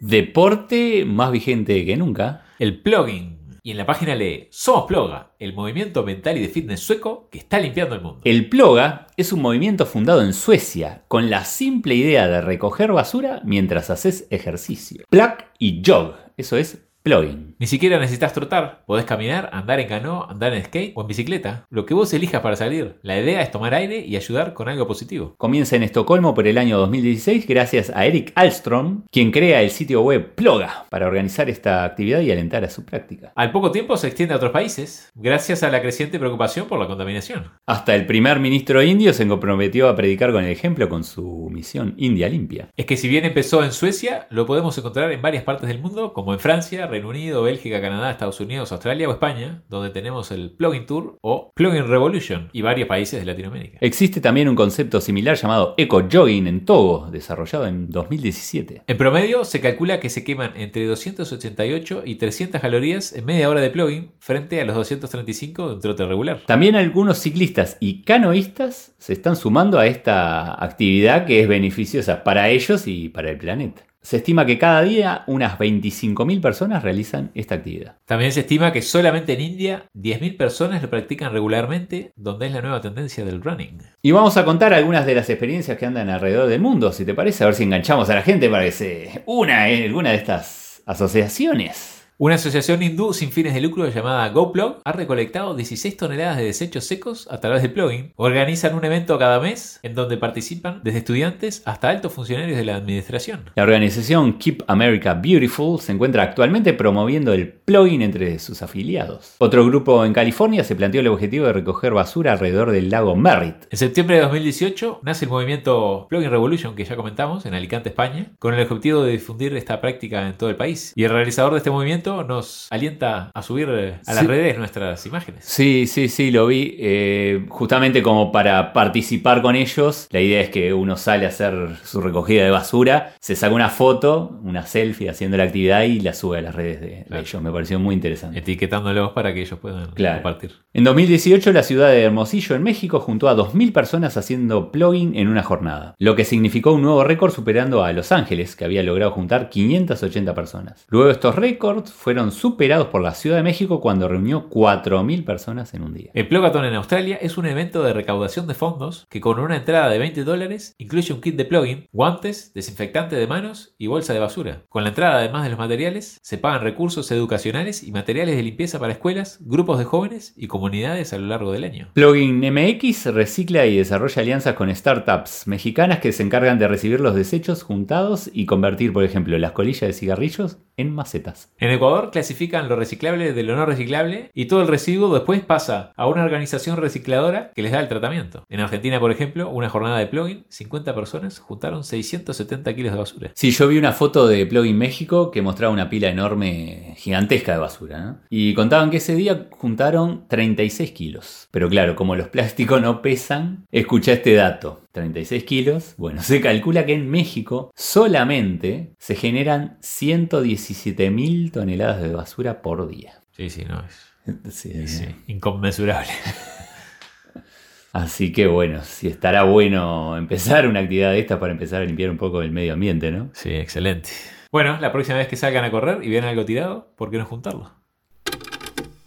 Deporte 0.00 1.04
más 1.04 1.30
vigente 1.30 1.84
que 1.84 1.96
nunca. 1.96 2.46
El 2.58 2.80
plugging. 2.80 3.34
Y 3.62 3.70
en 3.70 3.78
la 3.78 3.86
página 3.86 4.14
lee 4.14 4.48
Somos 4.50 4.84
Ploga, 4.84 5.34
el 5.38 5.54
movimiento 5.54 6.04
mental 6.04 6.36
y 6.36 6.40
de 6.42 6.48
fitness 6.48 6.80
sueco 6.80 7.28
que 7.30 7.38
está 7.38 7.58
limpiando 7.58 7.94
el 7.94 8.02
mundo. 8.02 8.20
El 8.24 8.50
Ploga 8.50 9.06
es 9.16 9.32
un 9.32 9.40
movimiento 9.40 9.86
fundado 9.86 10.22
en 10.22 10.34
Suecia 10.34 11.04
con 11.08 11.30
la 11.30 11.46
simple 11.46 11.94
idea 11.94 12.28
de 12.28 12.42
recoger 12.42 12.92
basura 12.92 13.40
mientras 13.44 13.88
haces 13.88 14.26
ejercicio. 14.28 15.04
Plug 15.08 15.32
y 15.58 15.82
jog, 15.84 16.14
eso 16.36 16.58
es 16.58 16.84
plugging. 17.04 17.54
Ni 17.58 17.66
siquiera 17.66 17.98
necesitas 17.98 18.32
trotar, 18.32 18.82
podés 18.86 19.04
caminar, 19.04 19.50
andar 19.52 19.78
en 19.78 19.88
canoa, 19.88 20.26
andar 20.30 20.54
en 20.54 20.64
skate 20.64 20.92
o 20.96 21.02
en 21.02 21.06
bicicleta. 21.06 21.66
Lo 21.70 21.84
que 21.84 21.92
vos 21.92 22.12
elijas 22.14 22.40
para 22.40 22.56
salir. 22.56 22.98
La 23.02 23.20
idea 23.20 23.42
es 23.42 23.50
tomar 23.50 23.74
aire 23.74 23.98
y 24.00 24.16
ayudar 24.16 24.54
con 24.54 24.68
algo 24.70 24.86
positivo. 24.86 25.34
Comienza 25.36 25.76
en 25.76 25.82
Estocolmo 25.82 26.34
por 26.34 26.46
el 26.46 26.56
año 26.56 26.78
2016 26.78 27.46
gracias 27.46 27.92
a 27.94 28.06
Eric 28.06 28.32
Alstrom, 28.34 29.04
quien 29.12 29.30
crea 29.30 29.60
el 29.60 29.70
sitio 29.70 30.00
web 30.00 30.34
Ploga 30.34 30.86
para 30.88 31.06
organizar 31.06 31.50
esta 31.50 31.84
actividad 31.84 32.20
y 32.20 32.32
alentar 32.32 32.64
a 32.64 32.70
su 32.70 32.86
práctica. 32.86 33.32
Al 33.36 33.52
poco 33.52 33.70
tiempo 33.70 33.98
se 33.98 34.06
extiende 34.06 34.32
a 34.32 34.38
otros 34.38 34.52
países, 34.52 35.10
gracias 35.14 35.62
a 35.62 35.70
la 35.70 35.82
creciente 35.82 36.18
preocupación 36.18 36.66
por 36.66 36.80
la 36.80 36.86
contaminación. 36.86 37.50
Hasta 37.66 37.94
el 37.94 38.06
primer 38.06 38.40
ministro 38.40 38.82
indio 38.82 39.12
se 39.12 39.28
comprometió 39.28 39.90
a 39.90 39.96
predicar 39.96 40.32
con 40.32 40.44
el 40.44 40.50
ejemplo 40.50 40.88
con 40.88 41.04
su 41.04 41.50
misión 41.52 41.94
India 41.98 42.30
Limpia. 42.30 42.70
Es 42.78 42.86
que 42.86 42.96
si 42.96 43.08
bien 43.08 43.26
empezó 43.26 43.62
en 43.62 43.72
Suecia, 43.72 44.26
lo 44.30 44.46
podemos 44.46 44.76
encontrar 44.78 45.12
en 45.12 45.20
varias 45.20 45.44
partes 45.44 45.68
del 45.68 45.80
mundo, 45.80 46.14
como 46.14 46.32
en 46.32 46.40
Francia, 46.40 46.86
Reino 46.94 47.08
Unido, 47.08 47.42
Bélgica, 47.42 47.80
Canadá, 47.80 48.08
Estados 48.08 48.38
Unidos, 48.38 48.70
Australia 48.70 49.08
o 49.08 49.12
España, 49.12 49.64
donde 49.68 49.90
tenemos 49.90 50.30
el 50.30 50.52
Plugin 50.52 50.86
Tour 50.86 51.18
o 51.22 51.50
Plugin 51.52 51.88
Revolution 51.88 52.50
y 52.52 52.62
varios 52.62 52.86
países 52.86 53.18
de 53.18 53.26
Latinoamérica. 53.26 53.78
Existe 53.80 54.20
también 54.20 54.48
un 54.48 54.54
concepto 54.54 55.00
similar 55.00 55.36
llamado 55.36 55.74
Eco 55.76 56.04
Jogging 56.08 56.46
en 56.46 56.64
Togo, 56.64 57.08
desarrollado 57.10 57.66
en 57.66 57.90
2017. 57.90 58.82
En 58.86 58.96
promedio, 58.96 59.44
se 59.44 59.60
calcula 59.60 59.98
que 59.98 60.08
se 60.08 60.22
queman 60.22 60.52
entre 60.54 60.86
288 60.86 62.02
y 62.04 62.14
300 62.14 62.60
calorías 62.60 63.12
en 63.12 63.24
media 63.24 63.50
hora 63.50 63.60
de 63.60 63.70
plugin 63.70 64.12
frente 64.20 64.60
a 64.60 64.64
los 64.64 64.76
235 64.76 65.68
de 65.70 65.74
un 65.74 65.80
trote 65.80 66.06
regular. 66.06 66.42
También 66.46 66.76
algunos 66.76 67.18
ciclistas 67.18 67.76
y 67.80 68.02
canoístas 68.02 68.94
se 68.98 69.14
están 69.14 69.34
sumando 69.34 69.80
a 69.80 69.88
esta 69.88 70.64
actividad 70.64 71.26
que 71.26 71.40
es 71.40 71.48
beneficiosa 71.48 72.22
para 72.22 72.50
ellos 72.50 72.86
y 72.86 73.08
para 73.08 73.30
el 73.30 73.38
planeta. 73.38 73.82
Se 74.04 74.18
estima 74.18 74.44
que 74.44 74.58
cada 74.58 74.82
día 74.82 75.24
unas 75.28 75.58
25.000 75.58 76.42
personas 76.42 76.82
realizan 76.82 77.30
esta 77.34 77.54
actividad. 77.54 77.96
También 78.04 78.32
se 78.32 78.40
estima 78.40 78.70
que 78.70 78.82
solamente 78.82 79.32
en 79.32 79.40
India 79.40 79.86
10.000 79.94 80.36
personas 80.36 80.82
lo 80.82 80.90
practican 80.90 81.32
regularmente, 81.32 82.12
donde 82.14 82.48
es 82.48 82.52
la 82.52 82.60
nueva 82.60 82.82
tendencia 82.82 83.24
del 83.24 83.40
running. 83.40 83.78
Y 84.02 84.12
vamos 84.12 84.36
a 84.36 84.44
contar 84.44 84.74
algunas 84.74 85.06
de 85.06 85.14
las 85.14 85.30
experiencias 85.30 85.78
que 85.78 85.86
andan 85.86 86.10
alrededor 86.10 86.50
del 86.50 86.60
mundo, 86.60 86.92
si 86.92 87.06
te 87.06 87.14
parece, 87.14 87.44
a 87.44 87.46
ver 87.46 87.54
si 87.54 87.62
enganchamos 87.62 88.10
a 88.10 88.16
la 88.16 88.22
gente 88.22 88.50
para 88.50 88.64
que 88.64 88.72
se 88.72 89.22
una 89.24 89.70
en 89.70 89.84
alguna 89.84 90.10
de 90.10 90.16
estas 90.16 90.82
asociaciones. 90.84 91.93
Una 92.16 92.36
asociación 92.36 92.80
hindú 92.80 93.12
sin 93.12 93.32
fines 93.32 93.54
de 93.54 93.60
lucro 93.60 93.88
llamada 93.88 94.28
GoPlug 94.28 94.76
ha 94.84 94.92
recolectado 94.92 95.56
16 95.56 95.96
toneladas 95.96 96.36
de 96.36 96.44
desechos 96.44 96.84
secos 96.84 97.26
a 97.28 97.40
través 97.40 97.60
de 97.60 97.68
plugin. 97.68 98.12
Organizan 98.14 98.76
un 98.76 98.84
evento 98.84 99.18
cada 99.18 99.40
mes 99.40 99.80
en 99.82 99.96
donde 99.96 100.16
participan 100.16 100.80
desde 100.84 101.00
estudiantes 101.00 101.62
hasta 101.64 101.88
altos 101.88 102.12
funcionarios 102.12 102.56
de 102.56 102.64
la 102.64 102.76
administración. 102.76 103.50
La 103.56 103.64
organización 103.64 104.38
Keep 104.38 104.62
America 104.68 105.14
Beautiful 105.14 105.80
se 105.80 105.90
encuentra 105.90 106.22
actualmente 106.22 106.72
promoviendo 106.72 107.32
el 107.32 107.48
plugin 107.48 108.00
entre 108.00 108.38
sus 108.38 108.62
afiliados. 108.62 109.34
Otro 109.38 109.66
grupo 109.66 110.04
en 110.04 110.12
California 110.12 110.62
se 110.62 110.76
planteó 110.76 111.00
el 111.00 111.08
objetivo 111.08 111.46
de 111.46 111.52
recoger 111.52 111.94
basura 111.94 112.30
alrededor 112.30 112.70
del 112.70 112.90
lago 112.90 113.16
Merritt. 113.16 113.66
En 113.72 113.78
septiembre 113.78 114.18
de 114.18 114.22
2018 114.22 115.00
nace 115.02 115.24
el 115.24 115.32
movimiento 115.32 116.06
Plugin 116.08 116.30
Revolution 116.30 116.76
que 116.76 116.84
ya 116.84 116.94
comentamos 116.94 117.44
en 117.44 117.54
Alicante, 117.54 117.88
España, 117.88 118.30
con 118.38 118.54
el 118.54 118.62
objetivo 118.62 119.02
de 119.02 119.10
difundir 119.10 119.56
esta 119.56 119.80
práctica 119.80 120.28
en 120.28 120.38
todo 120.38 120.48
el 120.48 120.54
país. 120.54 120.92
Y 120.94 121.02
el 121.02 121.10
realizador 121.10 121.50
de 121.54 121.58
este 121.58 121.72
movimiento 121.72 122.03
nos 122.04 122.68
alienta 122.70 123.30
a 123.34 123.42
subir 123.42 123.68
eh, 123.70 123.94
a 124.06 124.14
las 124.14 124.20
Sí. 124.20 124.26
redes 124.26 124.58
nuestras 124.58 125.04
imágenes. 125.06 125.44
Sí, 125.44 125.86
sí, 125.86 126.08
sí, 126.08 126.30
lo 126.30 126.46
vi. 126.46 126.76
eh, 126.78 127.46
justamente 127.48 128.02
como 128.02 128.30
para 128.32 128.72
participar 128.72 129.42
con 129.42 129.56
ellos, 129.56 130.06
la 130.10 130.20
idea 130.20 130.40
es 130.40 130.50
que 130.50 130.72
uno 130.74 130.96
sale 130.96 131.26
a 131.26 131.28
hacer 131.28 131.76
su 131.82 132.00
recogida 132.00 132.44
de 132.44 132.50
basura, 132.50 133.14
se 133.20 133.34
saca 133.36 133.54
una 133.54 133.68
foto, 133.70 134.38
una 134.42 134.66
selfie 134.66 135.08
haciendo 135.08 135.36
la 135.36 135.44
actividad 135.44 135.82
y 135.82 136.00
la 136.00 136.12
sube 136.14 136.38
a 136.38 136.42
las 136.42 136.54
redes 136.54 136.80
de, 136.80 136.86
de 136.88 137.04
Claro. 137.04 137.22
ellos. 137.22 137.42
Me 137.42 137.50
pareció 137.50 137.78
muy 137.78 137.94
interesante. 137.94 138.38
Etiquetándolos 138.38 139.12
para 139.12 139.32
que 139.34 139.42
ellos 139.42 139.58
puedan 139.58 139.90
Claro. 139.92 140.16
compartir. 140.22 140.52
En 140.72 140.84
2018, 140.84 141.52
la 141.52 141.62
ciudad 141.62 141.88
de 141.88 142.02
Hermosillo, 142.02 142.56
en 142.56 142.62
México, 142.62 143.00
juntó 143.00 143.28
a 143.28 143.34
2.000 143.34 143.72
personas 143.72 144.16
haciendo 144.16 144.70
plugin 144.72 145.16
en 145.16 145.28
una 145.28 145.42
jornada, 145.42 145.94
lo 145.98 146.16
que 146.16 146.24
significó 146.24 146.72
un 146.72 146.82
nuevo 146.82 147.04
récord 147.04 147.32
superando 147.32 147.84
a 147.84 147.92
Los 147.92 148.12
Ángeles, 148.12 148.56
que 148.56 148.64
había 148.64 148.82
logrado 148.82 149.12
juntar 149.12 149.48
580 149.50 150.34
personas. 150.34 150.84
Luego 150.88 151.10
estos 151.10 151.34
récords 151.36 151.92
fueron 151.94 152.32
superados 152.32 152.88
por 152.88 153.00
la 153.00 153.14
Ciudad 153.14 153.36
de 153.36 153.42
México 153.42 153.80
cuando 153.80 154.08
reunió 154.08 154.50
4.000 154.50 155.24
personas 155.24 155.72
en 155.74 155.82
un 155.82 155.94
día. 155.94 156.10
El 156.14 156.28
Plugathon 156.28 156.64
en 156.64 156.74
Australia 156.74 157.16
es 157.20 157.38
un 157.38 157.46
evento 157.46 157.82
de 157.82 157.92
recaudación 157.92 158.46
de 158.46 158.54
fondos 158.54 159.06
que 159.08 159.20
con 159.20 159.38
una 159.38 159.56
entrada 159.56 159.88
de 159.88 159.98
20 159.98 160.24
dólares 160.24 160.74
incluye 160.78 161.14
un 161.14 161.20
kit 161.20 161.36
de 161.36 161.44
plugin, 161.44 161.88
guantes, 161.92 162.52
desinfectante 162.54 163.16
de 163.16 163.26
manos 163.26 163.74
y 163.78 163.86
bolsa 163.86 164.12
de 164.12 164.20
basura. 164.20 164.64
Con 164.68 164.82
la 164.82 164.90
entrada, 164.90 165.18
además 165.18 165.44
de 165.44 165.50
los 165.50 165.58
materiales, 165.58 166.18
se 166.22 166.38
pagan 166.38 166.62
recursos 166.62 167.10
educacionales 167.10 167.82
y 167.82 167.92
materiales 167.92 168.36
de 168.36 168.42
limpieza 168.42 168.78
para 168.78 168.92
escuelas, 168.92 169.38
grupos 169.40 169.78
de 169.78 169.84
jóvenes 169.84 170.34
y 170.36 170.46
comunidades 170.46 171.12
a 171.12 171.18
lo 171.18 171.26
largo 171.26 171.52
del 171.52 171.64
año. 171.64 171.88
Plugin 171.94 172.40
MX 172.40 173.06
recicla 173.14 173.66
y 173.66 173.76
desarrolla 173.76 174.22
alianzas 174.22 174.54
con 174.54 174.74
startups 174.74 175.46
mexicanas 175.46 176.00
que 176.00 176.12
se 176.12 176.22
encargan 176.22 176.58
de 176.58 176.68
recibir 176.68 177.00
los 177.00 177.14
desechos 177.14 177.62
juntados 177.62 178.30
y 178.32 178.46
convertir, 178.46 178.92
por 178.92 179.04
ejemplo, 179.04 179.38
las 179.38 179.52
colillas 179.52 179.88
de 179.88 179.92
cigarrillos 179.92 180.58
en 180.76 180.94
macetas. 180.94 181.52
En 181.58 181.70
Clasifican 182.10 182.68
lo 182.68 182.76
reciclable 182.76 183.32
de 183.32 183.42
lo 183.42 183.56
no 183.56 183.66
reciclable 183.66 184.30
y 184.34 184.46
todo 184.46 184.62
el 184.62 184.68
residuo 184.68 185.12
después 185.12 185.40
pasa 185.42 185.92
a 185.96 186.06
una 186.06 186.24
organización 186.24 186.76
recicladora 186.76 187.50
que 187.54 187.62
les 187.62 187.72
da 187.72 187.80
el 187.80 187.88
tratamiento. 187.88 188.44
En 188.48 188.60
Argentina, 188.60 189.00
por 189.00 189.10
ejemplo, 189.10 189.50
una 189.50 189.68
jornada 189.68 189.98
de 189.98 190.06
plugin, 190.06 190.44
50 190.48 190.94
personas 190.94 191.38
juntaron 191.38 191.84
670 191.84 192.74
kilos 192.74 192.92
de 192.92 192.98
basura. 192.98 193.30
Sí, 193.34 193.50
yo 193.50 193.68
vi 193.68 193.78
una 193.78 193.92
foto 193.92 194.26
de 194.26 194.46
Plugin 194.46 194.78
México 194.78 195.30
que 195.30 195.42
mostraba 195.42 195.72
una 195.72 195.90
pila 195.90 196.08
enorme, 196.08 196.94
gigantesca 196.96 197.52
de 197.52 197.58
basura. 197.58 198.20
Y 198.30 198.54
contaban 198.54 198.90
que 198.90 198.98
ese 198.98 199.14
día 199.14 199.48
juntaron 199.50 200.26
36 200.28 200.90
kilos. 200.92 201.48
Pero 201.50 201.68
claro, 201.68 201.96
como 201.96 202.16
los 202.16 202.28
plásticos 202.34 202.80
no 202.80 203.02
pesan, 203.02 203.66
escucha 203.70 204.12
este 204.12 204.34
dato. 204.34 204.83
36 204.94 205.42
kilos. 205.42 205.94
Bueno, 205.98 206.22
se 206.22 206.40
calcula 206.40 206.86
que 206.86 206.94
en 206.94 207.10
México 207.10 207.72
solamente 207.74 208.94
se 208.98 209.16
generan 209.16 209.76
117 209.80 211.10
mil 211.10 211.50
toneladas 211.50 212.00
de 212.00 212.12
basura 212.12 212.62
por 212.62 212.86
día. 212.86 213.20
Sí, 213.32 213.50
sí, 213.50 213.64
no, 213.64 213.84
es, 213.84 214.54
Sí, 214.54 214.70
es, 214.72 215.00
eh, 215.00 215.16
inconmensurable. 215.26 216.12
Así 217.92 218.32
que 218.32 218.46
bueno, 218.46 218.84
si 218.84 219.08
estará 219.08 219.42
bueno 219.42 220.16
empezar 220.16 220.68
una 220.68 220.80
actividad 220.80 221.10
de 221.10 221.18
esta 221.18 221.40
para 221.40 221.52
empezar 221.52 221.82
a 221.82 221.84
limpiar 221.84 222.10
un 222.10 222.16
poco 222.16 222.40
el 222.40 222.52
medio 222.52 222.72
ambiente, 222.72 223.10
¿no? 223.10 223.30
Sí, 223.34 223.50
excelente. 223.50 224.10
Bueno, 224.52 224.78
la 224.80 224.92
próxima 224.92 225.18
vez 225.18 225.26
que 225.26 225.36
salgan 225.36 225.64
a 225.64 225.72
correr 225.72 226.04
y 226.04 226.08
vean 226.08 226.24
algo 226.24 226.44
tirado, 226.44 226.92
¿por 226.96 227.10
qué 227.10 227.18
no 227.18 227.24
juntarlo? 227.24 227.72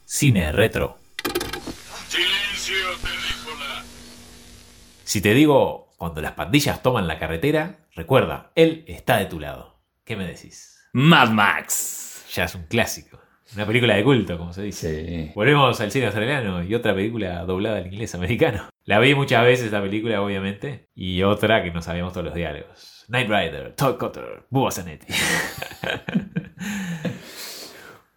Cine 0.04 0.52
retro. 0.52 0.98
Si 5.08 5.22
te 5.22 5.34
digo, 5.34 5.94
cuando 5.96 6.20
las 6.20 6.34
pandillas 6.34 6.84
toman 6.84 7.08
la 7.08 7.18
carretera, 7.18 7.78
recuerda, 7.96 8.52
él 8.56 8.84
está 8.88 9.16
de 9.16 9.28
tu 9.28 9.40
lado. 9.40 9.80
¿Qué 10.04 10.18
me 10.18 10.28
decís? 10.28 10.86
Mad 10.92 11.30
Max. 11.30 12.26
Ya 12.34 12.44
es 12.44 12.56
un 12.56 12.64
clásico. 12.64 13.18
Una 13.56 13.66
película 13.66 13.96
de 13.96 14.04
culto, 14.04 14.38
como 14.38 14.52
se 14.52 14.64
dice. 14.64 15.06
Sí. 15.06 15.32
Volvemos 15.34 15.80
al 15.80 15.92
cine 15.92 16.08
australiano 16.08 16.62
y 16.62 16.76
otra 16.76 16.94
película 16.94 17.46
doblada 17.46 17.78
al 17.78 17.88
inglés 17.88 18.16
americano. 18.16 18.68
La 18.84 19.00
vi 19.00 19.16
muchas 19.16 19.46
veces 19.46 19.68
esta 19.68 19.82
película, 19.82 20.22
obviamente, 20.22 20.90
y 20.94 21.24
otra 21.24 21.64
que 21.64 21.72
no 21.72 21.82
sabíamos 21.82 22.12
todos 22.12 22.26
los 22.26 22.36
diálogos. 22.36 23.06
Knight 23.08 23.30
Rider, 23.30 23.76
Todd 23.78 23.98
Cutter, 23.98 24.44
Bubba 24.50 24.72
Zanetti. 24.72 25.08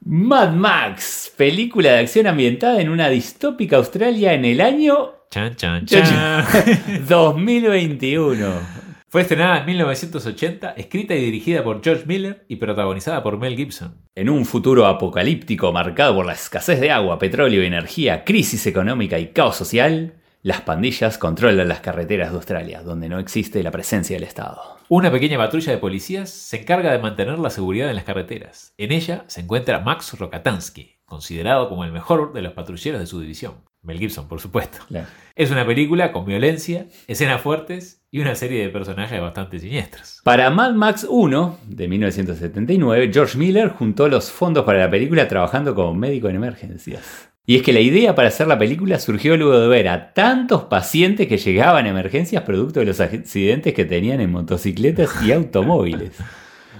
Mad 0.03 0.55
Max, 0.55 1.33
película 1.37 1.93
de 1.93 1.99
acción 1.99 2.27
ambientada 2.27 2.81
en 2.81 2.89
una 2.89 3.11
distópica 3.11 3.77
Australia 3.77 4.33
en 4.33 4.47
el 4.47 4.61
año 4.63 5.13
Chan, 5.31 5.55
chan, 5.57 5.85
Chan, 5.87 6.05
chan. 6.05 7.07
2021. 7.07 8.47
Fue 9.09 9.21
estrenada 9.21 9.59
en 9.59 9.67
1980, 9.67 10.71
escrita 10.71 11.15
y 11.15 11.25
dirigida 11.25 11.63
por 11.63 11.85
George 11.85 12.05
Miller 12.07 12.47
y 12.49 12.57
protagonizada 12.57 13.23
por 13.23 13.39
Mel 13.39 13.57
Gibson. 13.57 14.07
En 14.15 14.31
un 14.31 14.47
futuro 14.47 14.87
apocalíptico 14.87 15.71
marcado 15.73 16.15
por 16.15 16.27
la 16.27 16.33
escasez 16.33 16.81
de 16.81 16.91
agua, 16.91 17.19
petróleo 17.19 17.63
y 17.63 17.67
energía, 17.67 18.25
crisis 18.25 18.67
económica 18.67 19.19
y 19.19 19.33
caos 19.33 19.57
social, 19.57 20.15
las 20.43 20.63
pandillas 20.63 21.19
controlan 21.19 21.69
las 21.69 21.81
carreteras 21.81 22.31
de 22.31 22.37
Australia, 22.37 22.83
donde 22.83 23.11
no 23.11 23.19
existe 23.19 23.63
la 23.63 23.71
presencia 23.71 24.17
del 24.17 24.25
Estado. 24.25 24.80
Una 24.93 25.13
pequeña 25.13 25.39
patrulla 25.39 25.71
de 25.71 25.79
policías 25.79 26.31
se 26.31 26.63
encarga 26.63 26.91
de 26.91 26.99
mantener 26.99 27.39
la 27.39 27.51
seguridad 27.51 27.91
en 27.91 27.95
las 27.95 28.03
carreteras. 28.03 28.75
En 28.77 28.91
ella 28.91 29.23
se 29.29 29.43
encuentra 29.43 29.79
Max 29.79 30.19
Rokatansky, 30.19 30.97
considerado 31.05 31.69
como 31.69 31.85
el 31.85 31.93
mejor 31.93 32.33
de 32.33 32.43
los 32.43 32.55
patrulleros 32.55 32.99
de 32.99 33.07
su 33.07 33.21
división. 33.21 33.55
Mel 33.83 34.01
Gibson, 34.01 34.27
por 34.27 34.41
supuesto. 34.41 34.79
Claro. 34.89 35.07
Es 35.37 35.53
una 35.53 35.65
película 35.65 36.11
con 36.11 36.25
violencia, 36.25 36.89
escenas 37.07 37.41
fuertes 37.41 38.03
y 38.11 38.19
una 38.19 38.35
serie 38.35 38.63
de 38.63 38.69
personajes 38.69 39.21
bastante 39.21 39.61
siniestros. 39.61 40.23
Para 40.25 40.51
Mad 40.51 40.73
Max 40.73 41.07
1, 41.09 41.59
de 41.69 41.87
1979, 41.87 43.11
George 43.13 43.39
Miller 43.39 43.69
juntó 43.69 44.09
los 44.09 44.33
fondos 44.33 44.65
para 44.65 44.81
la 44.81 44.91
película 44.91 45.29
trabajando 45.29 45.73
como 45.73 45.95
médico 45.95 46.29
en 46.29 46.35
emergencias. 46.35 47.30
Y 47.47 47.57
es 47.57 47.63
que 47.63 47.73
la 47.73 47.81
idea 47.81 48.15
para 48.15 48.29
hacer 48.29 48.47
la 48.47 48.59
película 48.59 48.99
surgió 48.99 49.37
luego 49.37 49.59
de 49.59 49.67
ver 49.67 49.89
a 49.89 50.13
tantos 50.13 50.65
pacientes 50.65 51.27
que 51.27 51.39
llegaban 51.39 51.87
a 51.87 51.89
emergencias 51.89 52.45
producto 52.45 52.81
de 52.81 52.87
los 52.87 53.01
accidentes 53.01 53.75
que 53.75 53.85
tenían 53.85 54.21
en 54.21 54.31
motocicletas 54.31 55.11
y 55.25 55.33
automóviles. 55.33 56.13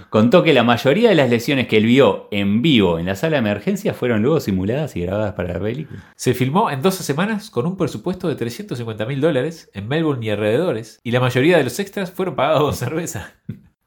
Contó 0.09 0.43
que 0.43 0.53
la 0.53 0.63
mayoría 0.63 1.07
de 1.07 1.15
las 1.15 1.29
lesiones 1.29 1.67
que 1.67 1.77
él 1.77 1.85
vio 1.85 2.27
en 2.31 2.61
vivo 2.61 2.99
en 2.99 3.05
la 3.05 3.15
sala 3.15 3.37
de 3.37 3.39
emergencias 3.39 3.95
fueron 3.95 4.21
luego 4.21 4.41
simuladas 4.41 4.95
y 4.97 5.01
grabadas 5.01 5.33
para 5.33 5.53
la 5.53 5.59
película. 5.61 6.03
Se 6.17 6.33
filmó 6.33 6.69
en 6.69 6.81
12 6.81 7.03
semanas 7.03 7.49
con 7.49 7.65
un 7.65 7.77
presupuesto 7.77 8.27
de 8.27 8.35
350 8.35 9.05
mil 9.05 9.21
dólares 9.21 9.69
en 9.73 9.87
Melbourne 9.87 10.25
y 10.25 10.29
alrededores, 10.29 10.99
y 11.01 11.11
la 11.11 11.21
mayoría 11.21 11.57
de 11.57 11.63
los 11.63 11.79
extras 11.79 12.11
fueron 12.11 12.35
pagados 12.35 12.63
con 12.63 12.75
cerveza. 12.75 13.35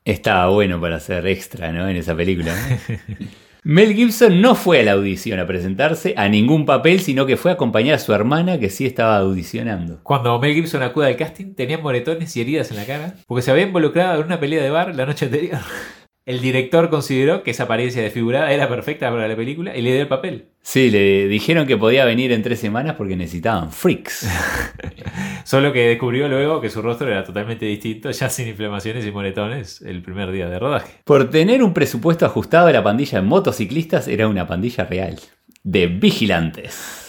Estaba 0.06 0.48
bueno 0.48 0.80
para 0.80 0.96
hacer 0.96 1.26
extra, 1.26 1.72
¿no? 1.72 1.88
En 1.88 1.96
esa 1.96 2.16
película. 2.16 2.54
¿no? 2.54 2.96
Mel 3.66 3.94
Gibson 3.94 4.42
no 4.42 4.55
fue 4.57 4.81
a 4.81 4.83
la 4.83 4.92
audición 4.92 5.40
a 5.40 5.46
presentarse 5.46 6.12
a 6.18 6.29
ningún 6.29 6.66
papel, 6.66 7.00
sino 7.00 7.24
que 7.24 7.38
fue 7.38 7.50
a 7.50 7.55
acompañar 7.55 7.94
a 7.94 7.98
su 7.98 8.12
hermana 8.12 8.59
que 8.59 8.68
sí 8.68 8.85
estaba 8.85 9.16
audicionando. 9.16 10.00
Cuando 10.03 10.38
Mel 10.38 10.53
Gibson 10.53 10.83
acude 10.83 11.07
al 11.07 11.16
casting, 11.16 11.55
tenía 11.55 11.79
moretones 11.79 12.37
y 12.37 12.42
heridas 12.42 12.70
en 12.70 12.77
la 12.77 12.85
cara, 12.85 13.14
porque 13.27 13.40
se 13.40 13.50
había 13.50 13.64
involucrado 13.64 14.20
en 14.20 14.27
una 14.27 14.38
pelea 14.38 14.62
de 14.62 14.68
bar 14.68 14.94
la 14.94 15.07
noche 15.07 15.24
anterior. 15.24 15.61
El 16.26 16.40
director 16.40 16.88
consideró 16.88 17.42
que 17.42 17.50
esa 17.50 17.64
apariencia 17.64 18.02
desfigurada 18.02 18.50
era 18.50 18.66
perfecta 18.66 19.10
para 19.10 19.28
la 19.28 19.37
película 19.37 19.76
y 19.76 19.82
le 19.82 19.92
dio 19.92 20.00
el 20.00 20.08
papel. 20.08 20.46
Sí, 20.62 20.90
le 20.90 21.28
dijeron 21.28 21.66
que 21.66 21.76
podía 21.76 22.06
venir 22.06 22.32
en 22.32 22.42
tres 22.42 22.60
semanas 22.60 22.94
porque 22.96 23.14
necesitaban 23.14 23.70
freaks. 23.70 24.26
Solo 25.44 25.70
que 25.74 25.88
descubrió 25.88 26.26
luego 26.26 26.62
que 26.62 26.70
su 26.70 26.80
rostro 26.80 27.08
era 27.08 27.24
totalmente 27.24 27.66
distinto, 27.66 28.10
ya 28.10 28.30
sin 28.30 28.48
inflamaciones 28.48 29.04
y 29.04 29.10
moretones, 29.10 29.82
el 29.82 30.00
primer 30.00 30.30
día 30.32 30.48
de 30.48 30.58
rodaje. 30.58 30.92
Por 31.04 31.28
tener 31.28 31.62
un 31.62 31.74
presupuesto 31.74 32.24
ajustado, 32.24 32.72
la 32.72 32.82
pandilla 32.82 33.20
de 33.20 33.26
motociclistas 33.26 34.08
era 34.08 34.26
una 34.26 34.46
pandilla 34.46 34.87
real. 34.87 35.20
De 35.62 35.88
vigilantes. 35.88 37.04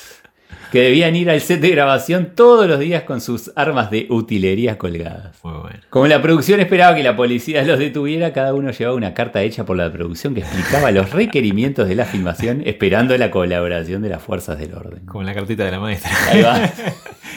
Que 0.76 0.82
debían 0.82 1.16
ir 1.16 1.30
al 1.30 1.40
set 1.40 1.62
de 1.62 1.70
grabación 1.70 2.32
todos 2.36 2.68
los 2.68 2.80
días 2.82 3.04
con 3.04 3.22
sus 3.22 3.50
armas 3.56 3.90
de 3.92 4.08
utilería 4.10 4.78
colgadas. 4.78 5.42
Muy 5.42 5.54
bueno. 5.54 5.80
Como 5.90 6.06
la 6.08 6.22
producción 6.22 6.60
esperaba 6.60 6.94
que 6.94 7.02
la 7.02 7.16
policía 7.16 7.64
los 7.64 7.80
detuviera, 7.80 8.34
cada 8.34 8.54
uno 8.54 8.72
llevaba 8.72 8.98
una 8.98 9.14
carta 9.14 9.42
hecha 9.42 9.66
por 9.66 9.78
la 9.78 9.90
producción 9.90 10.34
que 10.36 10.42
explicaba 10.42 10.92
los 10.92 11.12
requerimientos 11.12 11.88
de 11.88 11.96
la 11.96 12.04
filmación, 12.04 12.62
esperando 12.66 13.18
la 13.18 13.32
colaboración 13.32 14.02
de 14.02 14.10
las 14.10 14.22
fuerzas 14.22 14.60
del 14.60 14.74
orden. 14.74 15.06
Como 15.06 15.24
la 15.24 15.34
cartita 15.34 15.64
de 15.64 15.72
la 15.72 15.80
maestra. 15.80 16.12
Ahí 16.30 16.42
va. 16.42 16.70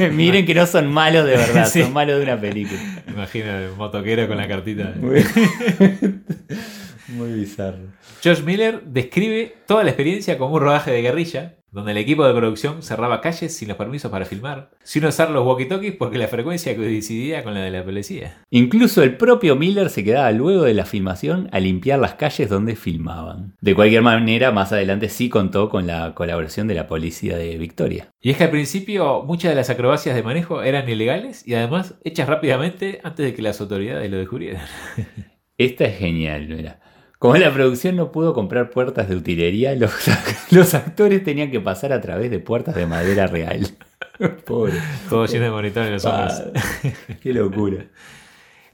Miren 0.12 0.44
que 0.44 0.54
no 0.56 0.66
son 0.66 0.88
malos 0.88 1.24
de 1.24 1.36
verdad, 1.36 1.68
Sí. 1.68 1.82
son 1.82 1.92
malos 1.92 2.16
de 2.16 2.24
una 2.24 2.40
película. 2.40 2.80
Imagina 3.06 3.62
el 3.62 3.70
motoquero 3.76 4.26
con 4.26 4.36
la 4.36 4.48
cartita. 4.48 4.94
Muy, 5.00 5.24
muy 7.08 7.32
bizarro. 7.34 7.78
George 8.20 8.42
Miller 8.42 8.82
describe 8.84 9.54
toda 9.68 9.84
la 9.84 9.90
experiencia 9.90 10.36
como 10.38 10.56
un 10.56 10.60
rodaje 10.62 10.90
de 10.90 11.02
guerrilla, 11.02 11.54
donde 11.70 11.92
el 11.92 11.98
equipo 11.98 12.26
de 12.26 12.34
producción 12.34 12.82
cerraba 12.82 13.20
calles 13.20 13.54
sin 13.54 13.68
los 13.68 13.76
permisos 13.76 14.10
para 14.10 14.24
filmar, 14.24 14.70
sin 14.82 15.04
usar 15.04 15.30
los 15.30 15.44
walkie-talkies 15.44 15.96
porque 15.96 16.18
la 16.18 16.28
frecuencia 16.28 16.76
coincidía 16.76 17.44
con 17.44 17.54
la 17.54 17.60
de 17.60 17.70
la 17.70 17.84
policía. 17.84 18.38
Incluso 18.50 19.02
el 19.02 19.16
propio 19.16 19.56
Miller 19.56 19.90
se 19.90 20.04
quedaba 20.04 20.30
luego 20.32 20.62
de 20.62 20.74
la 20.74 20.84
filmación 20.84 21.48
a 21.52 21.60
limpiar 21.60 21.98
las 21.98 22.14
calles 22.14 22.48
donde 22.48 22.76
filmaban. 22.76 23.56
De 23.60 23.74
cualquier 23.74 24.02
manera, 24.02 24.50
más 24.50 24.72
adelante 24.72 25.08
sí 25.08 25.28
contó 25.28 25.68
con 25.68 25.86
la 25.86 26.14
colaboración 26.14 26.68
de 26.68 26.74
la 26.74 26.86
policía 26.86 27.36
de 27.36 27.56
Victoria. 27.58 28.10
Y 28.20 28.30
es 28.30 28.36
que 28.36 28.44
al 28.44 28.50
principio 28.50 29.22
muchas 29.24 29.50
de 29.50 29.56
las 29.56 29.70
acrobacias 29.70 30.14
de 30.14 30.22
manejo 30.22 30.62
eran 30.62 30.88
ilegales 30.88 31.46
y 31.46 31.54
además 31.54 31.94
hechas 32.04 32.28
rápidamente 32.28 33.00
antes 33.04 33.26
de 33.26 33.34
que 33.34 33.42
las 33.42 33.60
autoridades 33.60 34.10
lo 34.10 34.18
descubrieran. 34.18 34.62
Esta 35.58 35.84
es 35.86 35.98
genial, 35.98 36.48
mira. 36.48 36.80
Como 37.18 37.36
la 37.36 37.52
producción 37.52 37.96
no 37.96 38.12
pudo 38.12 38.32
comprar 38.32 38.70
puertas 38.70 39.08
de 39.08 39.16
utilería, 39.16 39.74
los, 39.74 39.92
los 40.50 40.74
actores 40.74 41.24
tenían 41.24 41.50
que 41.50 41.60
pasar 41.60 41.92
a 41.92 42.00
través 42.00 42.30
de 42.30 42.38
puertas 42.38 42.76
de 42.76 42.86
madera 42.86 43.26
real. 43.26 43.66
Pobre. 44.46 44.74
Todo 45.08 45.26
lleno 45.26 45.44
de 45.44 45.50
monitores 45.50 45.88
en 45.88 45.92
los 45.94 46.04
hombros. 46.04 46.32
Padre. 46.32 46.96
Qué 47.20 47.32
locura. 47.32 47.86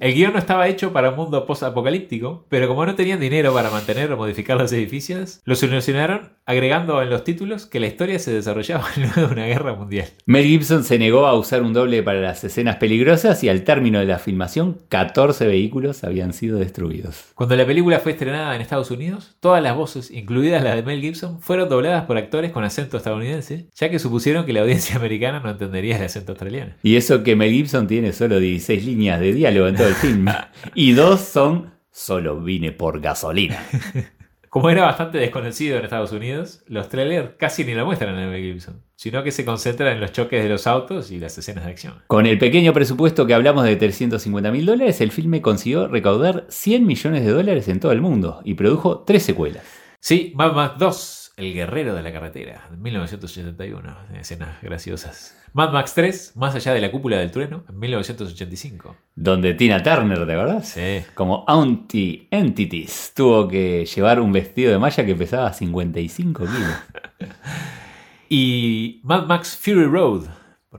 El 0.00 0.14
guion 0.14 0.32
no 0.32 0.38
estaba 0.38 0.68
hecho 0.68 0.92
para 0.92 1.10
un 1.10 1.16
mundo 1.16 1.46
post-apocalíptico, 1.46 2.46
pero 2.48 2.66
como 2.66 2.84
no 2.84 2.94
tenían 2.94 3.20
dinero 3.20 3.54
para 3.54 3.70
mantener 3.70 4.12
o 4.12 4.16
modificar 4.16 4.56
los 4.56 4.72
edificios, 4.72 5.40
lo 5.44 5.54
solucionaron 5.54 6.32
agregando 6.46 7.00
en 7.00 7.10
los 7.10 7.24
títulos 7.24 7.66
que 7.66 7.80
la 7.80 7.86
historia 7.86 8.18
se 8.18 8.32
desarrollaba 8.32 8.86
luego 8.96 9.28
de 9.28 9.32
una 9.32 9.46
guerra 9.46 9.74
mundial. 9.74 10.08
Mel 10.26 10.44
Gibson 10.44 10.84
se 10.84 10.98
negó 10.98 11.26
a 11.26 11.38
usar 11.38 11.62
un 11.62 11.72
doble 11.72 12.02
para 12.02 12.20
las 12.20 12.42
escenas 12.44 12.76
peligrosas 12.76 13.42
y 13.44 13.48
al 13.48 13.64
término 13.64 14.00
de 14.00 14.06
la 14.06 14.18
filmación, 14.18 14.78
14 14.88 15.46
vehículos 15.46 16.04
habían 16.04 16.32
sido 16.32 16.58
destruidos. 16.58 17.32
Cuando 17.34 17.56
la 17.56 17.66
película 17.66 18.00
fue 18.00 18.12
estrenada 18.12 18.54
en 18.54 18.60
Estados 18.60 18.90
Unidos, 18.90 19.36
todas 19.40 19.62
las 19.62 19.76
voces, 19.76 20.10
incluidas 20.10 20.62
las 20.62 20.74
de 20.74 20.82
Mel 20.82 21.00
Gibson, 21.00 21.40
fueron 21.40 21.68
dobladas 21.68 22.04
por 22.04 22.18
actores 22.18 22.50
con 22.50 22.64
acento 22.64 22.96
estadounidense, 22.96 23.68
ya 23.74 23.88
que 23.90 23.98
supusieron 23.98 24.44
que 24.44 24.52
la 24.52 24.60
audiencia 24.60 24.96
americana 24.96 25.40
no 25.40 25.50
entendería 25.50 25.96
el 25.96 26.04
acento 26.04 26.32
australiano. 26.32 26.74
Y 26.82 26.96
eso 26.96 27.22
que 27.22 27.36
Mel 27.36 27.52
Gibson 27.52 27.86
tiene 27.86 28.12
solo 28.12 28.38
16 28.38 28.84
líneas 28.84 29.20
de 29.20 29.32
diálogo 29.32 29.68
en 29.68 29.76
todo 29.84 29.90
el 29.90 29.96
film. 29.96 30.26
Y 30.74 30.92
dos 30.92 31.20
son 31.20 31.74
solo 31.90 32.40
vine 32.40 32.72
por 32.72 33.00
gasolina. 33.00 33.62
Como 34.48 34.70
era 34.70 34.84
bastante 34.84 35.18
desconocido 35.18 35.76
en 35.76 35.84
Estados 35.84 36.12
Unidos, 36.12 36.62
los 36.68 36.88
trailers 36.88 37.30
casi 37.38 37.64
ni 37.64 37.74
lo 37.74 37.84
muestran 37.84 38.16
a 38.16 38.26
Mel 38.26 38.40
Gibson, 38.40 38.82
sino 38.94 39.22
que 39.24 39.32
se 39.32 39.44
concentran 39.44 39.92
en 39.92 40.00
los 40.00 40.12
choques 40.12 40.42
de 40.42 40.48
los 40.48 40.68
autos 40.68 41.10
y 41.10 41.18
las 41.18 41.36
escenas 41.36 41.64
de 41.64 41.72
acción. 41.72 41.94
Con 42.06 42.26
el 42.26 42.38
pequeño 42.38 42.72
presupuesto 42.72 43.26
que 43.26 43.34
hablamos 43.34 43.64
de 43.64 43.74
350 43.74 44.52
mil 44.52 44.64
dólares, 44.64 45.00
el 45.00 45.10
filme 45.10 45.42
consiguió 45.42 45.88
recaudar 45.88 46.46
100 46.48 46.86
millones 46.86 47.24
de 47.24 47.32
dólares 47.32 47.68
en 47.68 47.80
todo 47.80 47.92
el 47.92 48.00
mundo 48.00 48.40
y 48.44 48.54
produjo 48.54 49.00
tres 49.00 49.24
secuelas. 49.24 49.64
Sí, 49.98 50.32
Mad 50.36 50.52
Max 50.52 50.74
2, 50.78 51.23
El 51.36 51.52
guerrero 51.52 51.94
de 51.94 52.02
la 52.02 52.12
carretera, 52.12 52.68
de 52.70 52.76
1981, 52.76 53.96
escenas 54.20 54.62
graciosas. 54.62 55.36
Mad 55.52 55.72
Max 55.72 55.92
3, 55.94 56.32
Más 56.36 56.54
allá 56.54 56.72
de 56.72 56.80
la 56.80 56.90
cúpula 56.92 57.18
del 57.18 57.30
trueno, 57.32 57.64
en 57.68 57.78
1985. 57.78 58.96
Donde 59.16 59.54
Tina 59.54 59.82
Turner, 59.82 60.26
¿de 60.26 60.36
verdad? 60.36 60.62
Sí. 60.62 61.04
Como 61.14 61.44
Auntie 61.48 62.28
Entities 62.30 63.12
tuvo 63.16 63.48
que 63.48 63.84
llevar 63.84 64.20
un 64.20 64.32
vestido 64.32 64.70
de 64.70 64.78
malla 64.78 65.04
que 65.04 65.14
pesaba 65.14 65.52
55 65.52 66.44
kilos. 66.44 66.74
Y 68.28 69.00
Mad 69.04 69.26
Max 69.26 69.56
Fury 69.60 69.84
Road, 69.84 70.24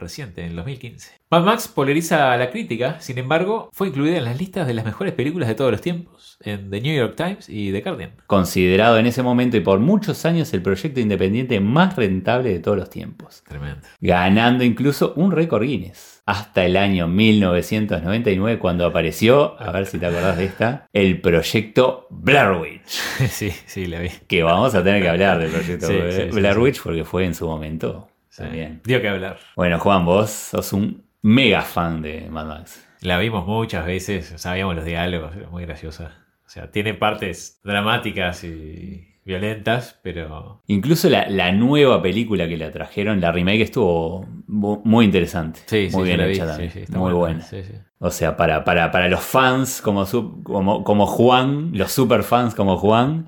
reciente, 0.02 0.46
en 0.46 0.56
2015. 0.56 1.12
Mad 1.32 1.44
Max 1.44 1.68
polariza 1.68 2.32
a 2.32 2.38
la 2.38 2.52
crítica, 2.52 3.00
sin 3.00 3.18
embargo, 3.18 3.70
fue 3.74 3.88
incluida 3.88 4.18
en 4.18 4.26
las 4.26 4.40
listas 4.40 4.68
de 4.68 4.74
las 4.74 4.86
mejores 4.86 5.14
películas 5.14 5.50
de 5.50 5.56
todos 5.56 5.72
los 5.72 5.82
tiempos, 5.82 6.38
en 6.42 6.70
The 6.70 6.82
New 6.82 6.96
York 6.96 7.16
Times 7.16 7.50
y 7.50 7.72
The 7.72 7.82
Guardian. 7.82 8.12
Considerado 8.28 8.98
en 8.98 9.08
ese 9.08 9.24
momento 9.24 9.58
y 9.58 9.62
por 9.62 9.80
muchos 9.80 10.26
años 10.26 10.54
el 10.54 10.62
proyecto 10.62 11.00
independiente 11.00 11.60
más 11.60 11.96
rentable 11.96 12.52
de 12.52 12.60
todos 12.60 12.78
los 12.78 12.90
tiempos. 12.90 13.44
Tremendo. 13.48 13.82
Ganando 14.00 14.64
incluso 14.64 15.14
un 15.16 15.32
récord 15.32 15.64
Guinness. 15.64 16.22
Hasta 16.28 16.66
el 16.66 16.76
año 16.76 17.08
1999 17.08 18.58
cuando 18.58 18.86
apareció, 18.86 19.62
a 19.62 19.72
ver 19.72 19.86
si 19.86 20.00
te 20.00 20.08
acordás 20.08 20.38
de 20.38 20.46
esta, 20.46 20.88
el 20.92 21.22
proyecto 21.22 22.08
Blair 22.10 22.60
Witch. 22.60 22.88
sí, 23.30 23.52
sí, 23.66 23.86
la 23.86 24.00
vi. 24.00 24.10
Que 24.28 24.42
vamos 24.42 24.74
a 24.74 24.84
tener 24.84 25.04
que 25.04 25.10
hablar 25.10 25.40
del 25.40 25.52
proyecto 25.52 25.88
Sí, 25.88 25.94
sí, 26.10 26.22
sí, 26.32 26.36
Blair. 26.36 26.58
Witch 26.58 26.82
porque 26.82 27.04
fue 27.04 27.26
en 27.26 27.36
su 27.36 27.46
momento. 27.46 28.08
Sí. 28.36 28.44
También. 28.44 28.82
Dio 28.84 29.02
que 29.02 29.08
hablar. 29.10 29.38
Bueno, 29.56 29.80
Juan, 29.80 30.04
vos 30.06 30.30
sos 30.30 30.74
un 30.74 31.06
mega 31.22 31.62
fan 31.62 32.02
de 32.02 32.28
Mad 32.30 32.46
Max. 32.48 32.86
La 33.02 33.18
vimos 33.20 33.46
muchas 33.48 33.86
veces, 33.86 34.34
sabíamos 34.38 34.76
los 34.76 34.84
diálogos, 34.84 35.36
era 35.36 35.50
muy 35.50 35.64
graciosa. 35.66 36.26
O 36.46 36.50
sea, 36.50 36.70
tiene 36.70 36.94
partes 36.94 37.60
dramáticas 37.64 38.44
y 38.44 39.08
violentas, 39.24 40.00
pero 40.04 40.62
Incluso 40.68 41.10
la, 41.10 41.28
la 41.30 41.52
nueva 41.52 42.02
película 42.02 42.48
que 42.48 42.58
la 42.58 42.72
trajeron, 42.72 43.22
la 43.22 43.32
remake, 43.32 43.62
estuvo 43.62 44.28
mu- 44.48 44.82
muy 44.84 45.06
interesante. 45.06 45.62
Sí, 45.66 45.90
sí, 45.90 45.96
muy 45.96 46.10
yo 46.10 46.16
bien 46.18 46.28
vi, 46.28 46.34
hecha 46.36 46.44
sí, 46.46 46.50
también. 46.52 46.72
sí, 46.72 46.80
muy 46.92 47.00
buena, 47.14 47.16
buena. 47.16 47.42
sí, 47.42 47.64
sí. 47.64 47.74
O 48.00 48.12
sea, 48.12 48.36
para, 48.38 48.64
para, 48.66 48.92
para 48.92 49.08
los 49.08 49.22
fans 49.22 49.82
como, 49.82 50.06
como, 50.44 50.84
como 50.84 51.06
Juan, 51.08 51.72
los 51.74 51.92
super 51.92 52.22
fans 52.24 52.54
como 52.54 52.78
Juan, 52.78 53.28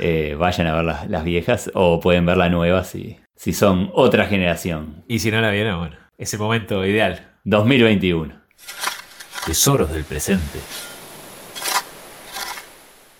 eh, 0.00 0.34
vayan 0.38 0.66
a 0.66 0.74
ver 0.74 0.84
las, 0.84 1.08
las 1.10 1.24
viejas 1.24 1.70
o 1.74 2.00
pueden 2.00 2.24
ver 2.26 2.36
la 2.38 2.48
nueva 2.48 2.82
si, 2.84 3.18
si 3.36 3.52
son 3.52 3.90
otra 3.94 4.26
generación. 4.26 5.04
Y 5.06 5.20
si 5.20 5.30
no 5.30 5.40
la 5.40 5.50
vieron, 5.50 5.78
bueno, 5.78 5.96
ese 6.18 6.38
momento 6.38 6.84
ideal. 6.84 7.34
2021. 7.44 8.34
Tesoros 9.46 9.92
del 9.92 10.04
presente. 10.04 10.58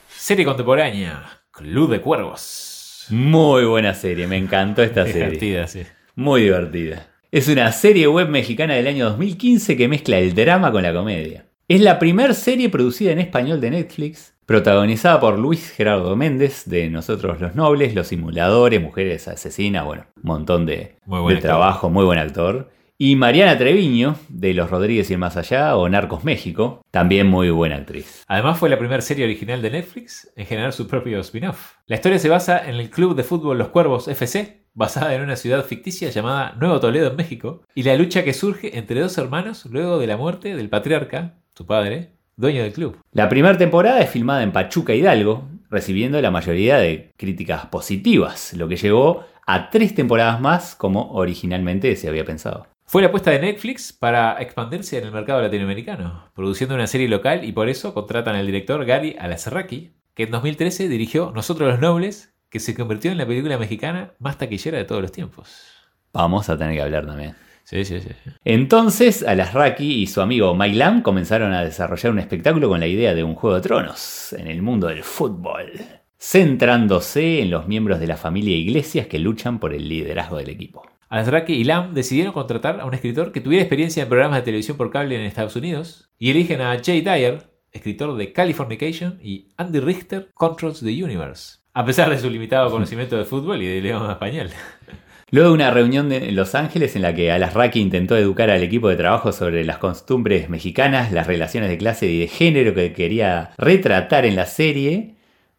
Serie 0.08 0.44
contemporánea. 0.44 1.42
Club 1.52 1.90
de 1.90 2.00
Cuervos. 2.00 3.06
Muy 3.10 3.64
buena 3.64 3.94
serie, 3.94 4.26
me 4.26 4.36
encantó 4.36 4.82
esta 4.82 5.04
serie. 5.04 5.22
Divertida, 5.22 5.68
sí. 5.68 5.84
Muy 6.16 6.42
divertida. 6.42 7.06
Es 7.30 7.48
una 7.48 7.70
serie 7.70 8.08
web 8.08 8.28
mexicana 8.28 8.74
del 8.74 8.88
año 8.88 9.04
2015 9.10 9.76
que 9.76 9.88
mezcla 9.88 10.18
el 10.18 10.34
drama 10.34 10.72
con 10.72 10.82
la 10.82 10.92
comedia. 10.92 11.45
Es 11.68 11.80
la 11.80 11.98
primera 11.98 12.32
serie 12.32 12.68
producida 12.68 13.10
en 13.10 13.18
español 13.18 13.60
de 13.60 13.72
Netflix, 13.72 14.36
protagonizada 14.46 15.18
por 15.18 15.36
Luis 15.36 15.72
Gerardo 15.72 16.14
Méndez 16.14 16.62
de 16.66 16.88
Nosotros 16.88 17.40
los 17.40 17.56
Nobles, 17.56 17.92
Los 17.92 18.06
Simuladores, 18.06 18.80
Mujeres 18.80 19.26
Asesinas, 19.26 19.84
bueno, 19.84 20.06
un 20.14 20.22
montón 20.22 20.64
de, 20.64 20.94
Muy 21.06 21.40
trabajo, 21.40 21.90
muy 21.90 22.04
buen 22.04 22.20
actor. 22.20 22.70
Y 22.98 23.16
Mariana 23.16 23.58
Treviño 23.58 24.14
de 24.28 24.54
Los 24.54 24.70
Rodríguez 24.70 25.10
y 25.10 25.14
el 25.14 25.18
Más 25.18 25.36
Allá 25.36 25.76
o 25.76 25.88
Narcos 25.88 26.22
México, 26.22 26.82
también 26.92 27.26
muy 27.26 27.50
buena 27.50 27.74
actriz. 27.74 28.22
Además 28.28 28.60
fue 28.60 28.70
la 28.70 28.78
primera 28.78 29.02
serie 29.02 29.24
original 29.24 29.60
de 29.60 29.72
Netflix 29.72 30.32
en 30.36 30.46
generar 30.46 30.72
su 30.72 30.86
propio 30.86 31.18
spin-off. 31.18 31.78
La 31.88 31.96
historia 31.96 32.20
se 32.20 32.28
basa 32.28 32.64
en 32.64 32.76
el 32.76 32.90
club 32.90 33.16
de 33.16 33.24
fútbol 33.24 33.58
Los 33.58 33.70
Cuervos 33.70 34.06
FC, 34.06 34.68
basada 34.72 35.16
en 35.16 35.22
una 35.22 35.34
ciudad 35.34 35.64
ficticia 35.64 36.10
llamada 36.10 36.54
Nuevo 36.60 36.78
Toledo 36.78 37.10
en 37.10 37.16
México, 37.16 37.64
y 37.74 37.82
la 37.82 37.96
lucha 37.96 38.22
que 38.22 38.34
surge 38.34 38.78
entre 38.78 39.00
dos 39.00 39.18
hermanos 39.18 39.66
luego 39.66 39.98
de 39.98 40.06
la 40.06 40.16
muerte 40.16 40.54
del 40.54 40.68
patriarca, 40.68 41.40
su 41.56 41.64
padre, 41.64 42.10
dueño 42.36 42.62
del 42.62 42.74
club. 42.74 42.98
La 43.12 43.30
primera 43.30 43.56
temporada 43.56 44.00
es 44.00 44.10
filmada 44.10 44.42
en 44.42 44.52
Pachuca 44.52 44.94
Hidalgo, 44.94 45.48
recibiendo 45.70 46.20
la 46.20 46.30
mayoría 46.30 46.76
de 46.76 47.12
críticas 47.16 47.66
positivas, 47.66 48.52
lo 48.52 48.68
que 48.68 48.76
llevó 48.76 49.24
a 49.46 49.70
tres 49.70 49.94
temporadas 49.94 50.38
más 50.38 50.74
como 50.74 51.12
originalmente 51.12 51.96
se 51.96 52.08
había 52.08 52.26
pensado. 52.26 52.66
Fue 52.84 53.00
la 53.00 53.08
apuesta 53.08 53.30
de 53.30 53.40
Netflix 53.40 53.92
para 53.94 54.40
expandirse 54.42 54.98
en 54.98 55.04
el 55.04 55.12
mercado 55.12 55.40
latinoamericano, 55.40 56.30
produciendo 56.34 56.74
una 56.74 56.86
serie 56.86 57.08
local 57.08 57.42
y 57.42 57.52
por 57.52 57.70
eso 57.70 57.94
contratan 57.94 58.36
al 58.36 58.46
director 58.46 58.84
Gary 58.84 59.16
Alazraqui, 59.18 59.92
que 60.14 60.24
en 60.24 60.30
2013 60.32 60.88
dirigió 60.88 61.32
Nosotros 61.34 61.70
los 61.70 61.80
Nobles, 61.80 62.34
que 62.50 62.60
se 62.60 62.74
convirtió 62.74 63.10
en 63.10 63.18
la 63.18 63.26
película 63.26 63.56
mexicana 63.56 64.12
más 64.18 64.36
taquillera 64.36 64.76
de 64.76 64.84
todos 64.84 65.00
los 65.00 65.10
tiempos. 65.10 65.64
Vamos 66.12 66.50
a 66.50 66.58
tener 66.58 66.74
que 66.74 66.82
hablar 66.82 67.06
también. 67.06 67.45
Sí, 67.66 67.84
sí, 67.84 68.00
sí. 68.00 68.10
Entonces, 68.44 69.24
Alasraki 69.24 70.02
y 70.02 70.06
su 70.06 70.20
amigo 70.20 70.54
Mike 70.54 70.76
Lam 70.76 71.02
comenzaron 71.02 71.52
a 71.52 71.64
desarrollar 71.64 72.12
un 72.12 72.20
espectáculo 72.20 72.68
con 72.68 72.78
la 72.78 72.86
idea 72.86 73.12
de 73.12 73.24
un 73.24 73.34
juego 73.34 73.56
de 73.56 73.62
tronos 73.62 74.32
en 74.34 74.46
el 74.46 74.62
mundo 74.62 74.86
del 74.86 75.02
fútbol, 75.02 75.72
centrándose 76.16 77.42
en 77.42 77.50
los 77.50 77.66
miembros 77.66 77.98
de 77.98 78.06
la 78.06 78.16
familia 78.16 78.56
Iglesias 78.56 79.08
que 79.08 79.18
luchan 79.18 79.58
por 79.58 79.74
el 79.74 79.88
liderazgo 79.88 80.36
del 80.36 80.50
equipo. 80.50 80.84
Alazraqui 81.08 81.54
y 81.54 81.64
Lam 81.64 81.92
decidieron 81.92 82.32
contratar 82.32 82.78
a 82.80 82.84
un 82.84 82.94
escritor 82.94 83.32
que 83.32 83.40
tuviera 83.40 83.64
experiencia 83.64 84.04
en 84.04 84.08
programas 84.08 84.38
de 84.38 84.44
televisión 84.44 84.76
por 84.76 84.92
cable 84.92 85.16
en 85.16 85.22
Estados 85.22 85.56
Unidos 85.56 86.08
y 86.20 86.30
eligen 86.30 86.60
a 86.60 86.80
Jay 86.80 87.00
Dyer, 87.00 87.50
escritor 87.72 88.16
de 88.16 88.32
Californication, 88.32 89.18
y 89.20 89.48
Andy 89.56 89.80
Richter, 89.80 90.30
Controls 90.34 90.78
the 90.78 91.02
Universe, 91.02 91.58
a 91.74 91.84
pesar 91.84 92.10
de 92.10 92.18
su 92.20 92.30
limitado 92.30 92.70
conocimiento 92.70 93.16
de 93.16 93.24
fútbol 93.24 93.60
y 93.60 93.66
de 93.66 93.78
idioma 93.78 94.12
español. 94.12 94.50
Luego 95.36 95.50
de 95.50 95.54
una 95.56 95.70
reunión 95.70 96.10
en 96.12 96.34
Los 96.34 96.54
Ángeles 96.54 96.96
en 96.96 97.02
la 97.02 97.14
que 97.14 97.30
Alasraki 97.30 97.78
intentó 97.78 98.16
educar 98.16 98.48
al 98.48 98.62
equipo 98.62 98.88
de 98.88 98.96
trabajo 98.96 99.32
sobre 99.32 99.64
las 99.64 99.76
costumbres 99.76 100.48
mexicanas, 100.48 101.12
las 101.12 101.26
relaciones 101.26 101.68
de 101.68 101.76
clase 101.76 102.06
y 102.06 102.20
de 102.20 102.26
género 102.26 102.72
que 102.72 102.94
quería 102.94 103.50
retratar 103.58 104.24
en 104.24 104.34
la 104.34 104.46
serie, 104.46 105.16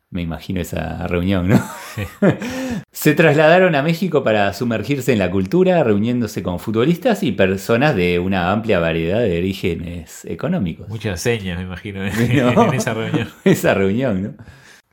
me 0.09 0.23
imagino 0.23 0.61
esa 0.61 1.05
reunión, 1.05 1.49
¿no? 1.49 1.61
Se 2.91 3.13
trasladaron 3.13 3.75
a 3.75 3.83
México 3.83 4.23
para 4.23 4.51
sumergirse 4.53 5.13
en 5.13 5.19
la 5.19 5.29
cultura, 5.29 5.83
reuniéndose 5.83 6.41
con 6.41 6.57
futbolistas 6.57 7.21
y 7.21 7.31
personas 7.33 7.95
de 7.95 8.17
una 8.17 8.51
amplia 8.51 8.79
variedad 8.79 9.19
de 9.19 9.37
orígenes 9.37 10.25
económicos. 10.25 10.89
Muchas 10.89 11.21
señas, 11.21 11.55
me 11.59 11.65
imagino, 11.65 12.03
en, 12.07 12.55
No. 12.55 12.67
en 12.69 12.73
esa 12.73 12.95
reunión. 12.95 13.29
Esa 13.43 13.75
reunión, 13.75 14.23
¿no? 14.23 14.33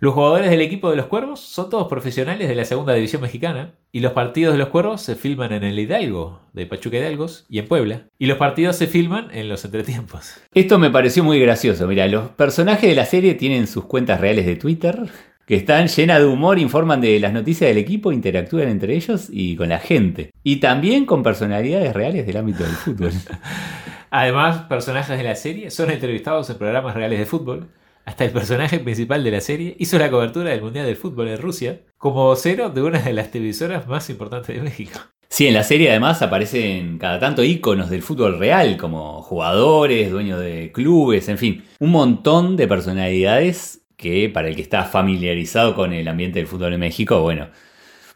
Los 0.01 0.15
jugadores 0.15 0.51
del 0.51 0.61
equipo 0.61 0.91
de 0.91 0.97
los 0.97 1.07
Cuervos 1.07 1.39
son 1.39 1.71
todos 1.71 1.87
profesionales 1.87 2.49
de 2.49 2.55
la 2.57 2.65
segunda 2.65 2.95
división 2.95 3.23
mexicana 3.23 3.75
y 3.93 4.01
los 4.01 4.13
partidos 4.13 4.53
de 4.53 4.59
los 4.59 4.69
Cuervos 4.69 5.01
se 5.01 5.15
filman 5.15 5.53
en 5.53 5.63
el 5.63 5.79
Hidalgo, 5.79 6.41
de 6.53 6.67
Pachuca 6.67 6.99
Hidalgos, 6.99 7.47
y 7.49 7.61
en 7.61 7.69
Puebla. 7.69 8.03
Y 8.19 8.27
los 8.27 8.37
partidos 8.37 8.75
se 8.75 8.89
filman 8.89 9.29
en 9.33 9.49
los 9.49 9.65
entretiempos. 9.65 10.35
Esto 10.53 10.81
me 10.81 10.91
pareció 10.91 11.23
muy 11.23 11.39
gracioso. 11.39 11.87
Mira, 11.87 12.09
los 12.09 12.31
personajes 12.31 12.91
de 12.91 12.97
la 12.97 13.07
serie 13.07 13.35
tienen 13.35 13.69
sus 13.69 13.85
cuentas 13.85 14.21
reales 14.21 14.47
de 14.47 14.57
Twitter, 14.57 14.99
que 15.47 15.55
están 15.55 15.87
llenas 15.87 16.19
de 16.19 16.27
humor, 16.27 16.59
informan 16.59 17.01
de 17.01 17.21
las 17.21 17.33
noticias 17.33 17.69
del 17.69 17.79
equipo, 17.79 18.11
interactúan 18.11 18.69
entre 18.69 18.97
ellos 18.97 19.29
y 19.31 19.55
con 19.55 19.69
la 19.69 19.79
gente. 19.79 20.33
Y 20.43 20.57
también 20.57 21.07
con 21.07 21.23
personalidades 21.23 21.93
reales 21.95 22.27
del 22.27 22.37
ámbito 22.37 22.65
del 22.65 22.73
fútbol. 22.73 23.13
Además, 24.11 24.63
personajes 24.63 25.17
de 25.17 25.25
la 25.25 25.37
serie 25.37 25.71
son 25.71 25.91
entrevistados 25.91 26.51
en 26.51 26.59
programas 26.59 26.95
reales 26.95 27.19
de 27.19 27.27
fútbol. 27.27 27.69
Hasta 28.05 28.25
el 28.25 28.33
personaje 28.33 28.79
principal 28.81 29.25
de 29.25 29.31
la 29.31 29.41
serie 29.41 29.77
hizo 29.79 29.99
la 29.99 30.11
cobertura 30.11 30.51
del 30.51 30.61
Mundial 30.61 30.85
del 30.85 30.97
Fútbol 30.97 31.29
en 31.29 31.39
Rusia 31.39 31.81
como 31.97 32.27
vocero 32.27 32.69
de 32.69 32.83
una 32.83 33.01
de 33.01 33.13
las 33.15 33.31
televisoras 33.31 33.87
más 33.87 34.11
importantes 34.11 34.55
de 34.55 34.63
México. 34.63 35.01
Sí, 35.29 35.49
en 35.49 35.55
la 35.55 35.65
serie 35.65 35.91
además 35.91 36.23
aparecen 36.23 36.99
cada 36.99 37.19
tanto 37.19 37.43
íconos 37.43 37.91
del 37.91 38.03
fútbol 38.03 38.39
real, 38.39 38.77
como 38.77 39.23
jugadores, 39.23 40.11
dueños 40.11 40.39
de 40.39 40.71
clubes, 40.73 41.29
en 41.29 41.39
fin, 41.39 41.65
un 41.81 41.91
montón 41.91 42.57
de 42.57 42.69
personalidades 42.69 43.85
que 43.97 44.29
para 44.29 44.49
el 44.49 44.55
que 44.55 44.63
está 44.63 44.85
familiarizado 44.85 45.75
con 45.75 45.93
el 45.93 46.07
ambiente 46.07 46.39
del 46.39 46.47
fútbol 46.47 46.75
en 46.75 46.81
México, 46.81 47.21
bueno, 47.21 47.49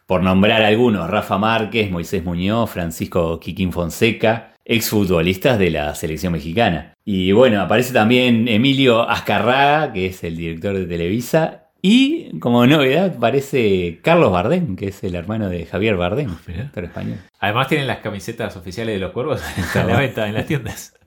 por 0.07 0.23
nombrar 0.23 0.63
algunos, 0.63 1.11
Rafa 1.11 1.39
Márquez, 1.39 1.91
Moisés 1.91 2.25
Muñoz, 2.25 2.71
Francisco 2.71 3.41
Quiquín 3.41 3.73
Fonseca, 3.73 4.55
exfutbolistas 4.65 5.59
de 5.59 5.71
la 5.71 5.95
selección 5.95 6.35
mexicana. 6.35 6.95
Y 7.11 7.33
bueno, 7.33 7.63
aparece 7.63 7.95
también 7.95 8.49
Emilio 8.49 9.09
Azcarraga, 9.09 9.95
que 9.95 10.05
es 10.05 10.23
el 10.25 10.37
director 10.37 10.75
de 10.77 10.85
Televisa, 10.85 11.71
y 11.81 12.39
como 12.39 12.67
novedad 12.67 13.15
aparece 13.17 14.01
Carlos 14.03 14.31
Bardem, 14.31 14.77
que 14.77 14.89
es 14.89 15.03
el 15.03 15.15
hermano 15.15 15.49
de 15.49 15.65
Javier 15.65 15.97
Bardem, 15.97 16.37
Mirá. 16.47 16.65
actor 16.65 16.85
español. 16.85 17.17
Además 17.41 17.69
tienen 17.69 17.87
las 17.87 18.01
camisetas 18.01 18.59
oficiales 18.59 18.95
de 18.97 19.01
los 19.01 19.13
cuervos 19.13 19.43
a 19.75 19.85
la 19.85 19.99
venta 19.99 20.29
en 20.29 20.35
las 20.35 20.45
tiendas. 20.45 20.99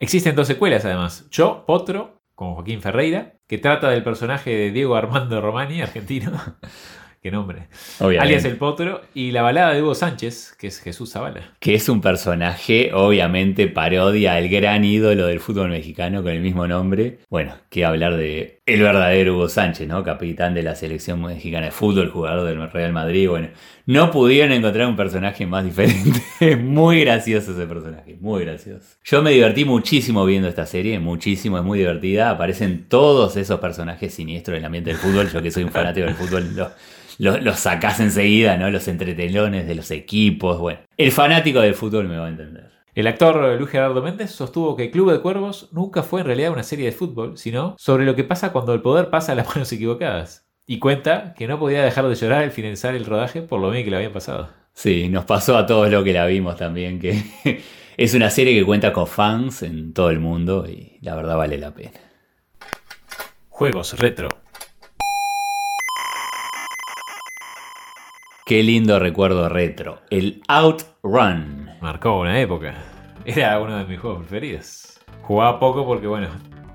Existen 0.00 0.36
dos 0.36 0.46
secuelas 0.46 0.84
además. 0.84 1.26
Yo, 1.30 1.64
Potro, 1.66 2.20
con 2.34 2.52
Joaquín 2.52 2.82
Ferreira, 2.82 3.36
que 3.46 3.56
trata 3.56 3.88
del 3.88 4.04
personaje 4.04 4.50
de 4.50 4.70
Diego 4.70 4.96
Armando 4.96 5.40
Romani, 5.40 5.80
argentino. 5.80 6.32
Qué 7.22 7.30
nombre. 7.30 7.68
Obviamente. 7.98 8.20
Alias 8.24 8.44
El 8.46 8.56
Potro. 8.56 9.02
Y 9.12 9.30
la 9.32 9.42
balada 9.42 9.74
de 9.74 9.82
Hugo 9.82 9.94
Sánchez, 9.94 10.56
que 10.58 10.68
es 10.68 10.80
Jesús 10.80 11.12
Zavala. 11.12 11.52
Que 11.60 11.74
es 11.74 11.90
un 11.90 12.00
personaje, 12.00 12.92
obviamente, 12.94 13.66
parodia 13.68 14.34
al 14.36 14.48
gran 14.48 14.84
ídolo 14.86 15.26
del 15.26 15.38
fútbol 15.38 15.68
mexicano 15.68 16.22
con 16.22 16.32
el 16.32 16.40
mismo 16.40 16.66
nombre. 16.66 17.18
Bueno, 17.28 17.54
que 17.68 17.84
hablar 17.84 18.16
de 18.16 18.62
el 18.64 18.80
verdadero 18.80 19.34
Hugo 19.34 19.50
Sánchez, 19.50 19.86
¿no? 19.86 20.02
Capitán 20.02 20.54
de 20.54 20.62
la 20.62 20.74
selección 20.74 21.20
mexicana 21.20 21.66
de 21.66 21.72
fútbol, 21.72 22.08
jugador 22.08 22.48
del 22.48 22.70
Real 22.70 22.92
Madrid. 22.94 23.28
Bueno, 23.28 23.48
no 23.84 24.10
pudieron 24.10 24.52
encontrar 24.52 24.86
un 24.86 24.96
personaje 24.96 25.44
más 25.46 25.62
diferente. 25.64 26.22
Es 26.40 26.58
muy 26.58 27.00
gracioso 27.00 27.52
ese 27.52 27.66
personaje, 27.66 28.16
muy 28.18 28.44
gracioso. 28.46 28.96
Yo 29.04 29.20
me 29.20 29.32
divertí 29.32 29.66
muchísimo 29.66 30.24
viendo 30.24 30.48
esta 30.48 30.64
serie, 30.64 30.98
muchísimo, 30.98 31.58
es 31.58 31.64
muy 31.64 31.80
divertida. 31.80 32.30
Aparecen 32.30 32.86
todos 32.88 33.36
esos 33.36 33.60
personajes 33.60 34.14
siniestros 34.14 34.54
del 34.54 34.64
ambiente 34.64 34.88
del 34.88 34.98
fútbol. 34.98 35.28
Yo 35.30 35.42
que 35.42 35.50
soy 35.50 35.64
un 35.64 35.70
fanático 35.70 36.06
del 36.06 36.14
fútbol, 36.14 36.56
lo- 36.56 36.70
los, 37.20 37.42
los 37.42 37.58
sacás 37.58 38.00
enseguida, 38.00 38.56
¿no? 38.56 38.70
Los 38.70 38.88
entretelones 38.88 39.66
de 39.66 39.74
los 39.74 39.90
equipos. 39.90 40.58
Bueno, 40.58 40.80
el 40.96 41.12
fanático 41.12 41.60
del 41.60 41.74
fútbol 41.74 42.08
me 42.08 42.16
va 42.16 42.26
a 42.26 42.30
entender. 42.30 42.70
El 42.94 43.06
actor 43.06 43.58
Luis 43.58 43.70
Gerardo 43.70 44.02
Méndez 44.02 44.30
sostuvo 44.30 44.74
que 44.74 44.90
Club 44.90 45.12
de 45.12 45.20
Cuervos 45.20 45.68
nunca 45.70 46.02
fue 46.02 46.20
en 46.20 46.26
realidad 46.26 46.50
una 46.50 46.62
serie 46.62 46.86
de 46.86 46.92
fútbol, 46.92 47.36
sino 47.36 47.76
sobre 47.78 48.06
lo 48.06 48.16
que 48.16 48.24
pasa 48.24 48.52
cuando 48.52 48.72
el 48.72 48.80
poder 48.80 49.10
pasa 49.10 49.32
a 49.32 49.34
las 49.34 49.48
manos 49.54 49.70
equivocadas. 49.70 50.48
Y 50.66 50.78
cuenta 50.78 51.34
que 51.34 51.46
no 51.46 51.58
podía 51.58 51.84
dejar 51.84 52.08
de 52.08 52.14
llorar 52.14 52.42
al 52.42 52.52
finalizar 52.52 52.94
el 52.94 53.04
rodaje 53.04 53.42
por 53.42 53.60
lo 53.60 53.70
bien 53.70 53.84
que 53.84 53.90
le 53.90 53.96
habían 53.98 54.12
pasado. 54.12 54.48
Sí, 54.72 55.10
nos 55.10 55.26
pasó 55.26 55.58
a 55.58 55.66
todos 55.66 55.90
lo 55.90 56.02
que 56.02 56.14
la 56.14 56.24
vimos 56.24 56.56
también, 56.56 56.98
que 56.98 57.22
es 57.98 58.14
una 58.14 58.30
serie 58.30 58.58
que 58.58 58.64
cuenta 58.64 58.94
con 58.94 59.06
fans 59.06 59.62
en 59.62 59.92
todo 59.92 60.08
el 60.08 60.20
mundo 60.20 60.66
y 60.66 60.96
la 61.02 61.14
verdad 61.16 61.36
vale 61.36 61.58
la 61.58 61.74
pena. 61.74 62.00
Juegos 63.50 63.98
retro. 63.98 64.30
Qué 68.50 68.64
lindo 68.64 68.98
recuerdo 68.98 69.48
retro, 69.48 70.00
el 70.10 70.42
Outrun. 70.48 71.70
Marcó 71.80 72.18
una 72.18 72.40
época. 72.40 72.74
Era 73.24 73.60
uno 73.60 73.78
de 73.78 73.84
mis 73.84 74.00
juegos 74.00 74.26
preferidos. 74.26 74.98
Jugaba 75.22 75.60
poco 75.60 75.86
porque, 75.86 76.08
bueno, 76.08 76.26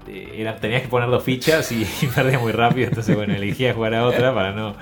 eh, 0.07 0.35
era, 0.37 0.55
tenías 0.55 0.83
que 0.83 0.87
poner 0.87 1.09
dos 1.09 1.21
fichas 1.21 1.69
y, 1.73 1.85
y 2.01 2.07
perdías 2.07 2.41
muy 2.41 2.53
rápido. 2.53 2.87
Entonces, 2.87 3.13
bueno, 3.13 3.35
elegía 3.35 3.73
jugar 3.73 3.93
a 3.93 4.05
otra 4.05 4.33
para 4.33 4.53
no 4.53 4.73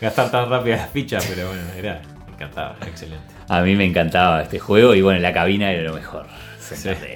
gastar 0.00 0.32
tan 0.32 0.50
rápido 0.50 0.74
las 0.74 0.90
fichas. 0.90 1.24
Pero 1.24 1.46
bueno, 1.46 1.62
era, 1.78 2.02
me 2.26 2.32
encantaba, 2.32 2.74
era 2.80 2.90
excelente. 2.90 3.32
A 3.48 3.60
mí 3.62 3.76
me 3.76 3.84
encantaba 3.84 4.42
este 4.42 4.58
juego 4.58 4.92
y 4.96 5.02
bueno, 5.02 5.20
la 5.20 5.32
cabina 5.32 5.70
era 5.70 5.82
lo 5.82 5.94
mejor. 5.94 6.26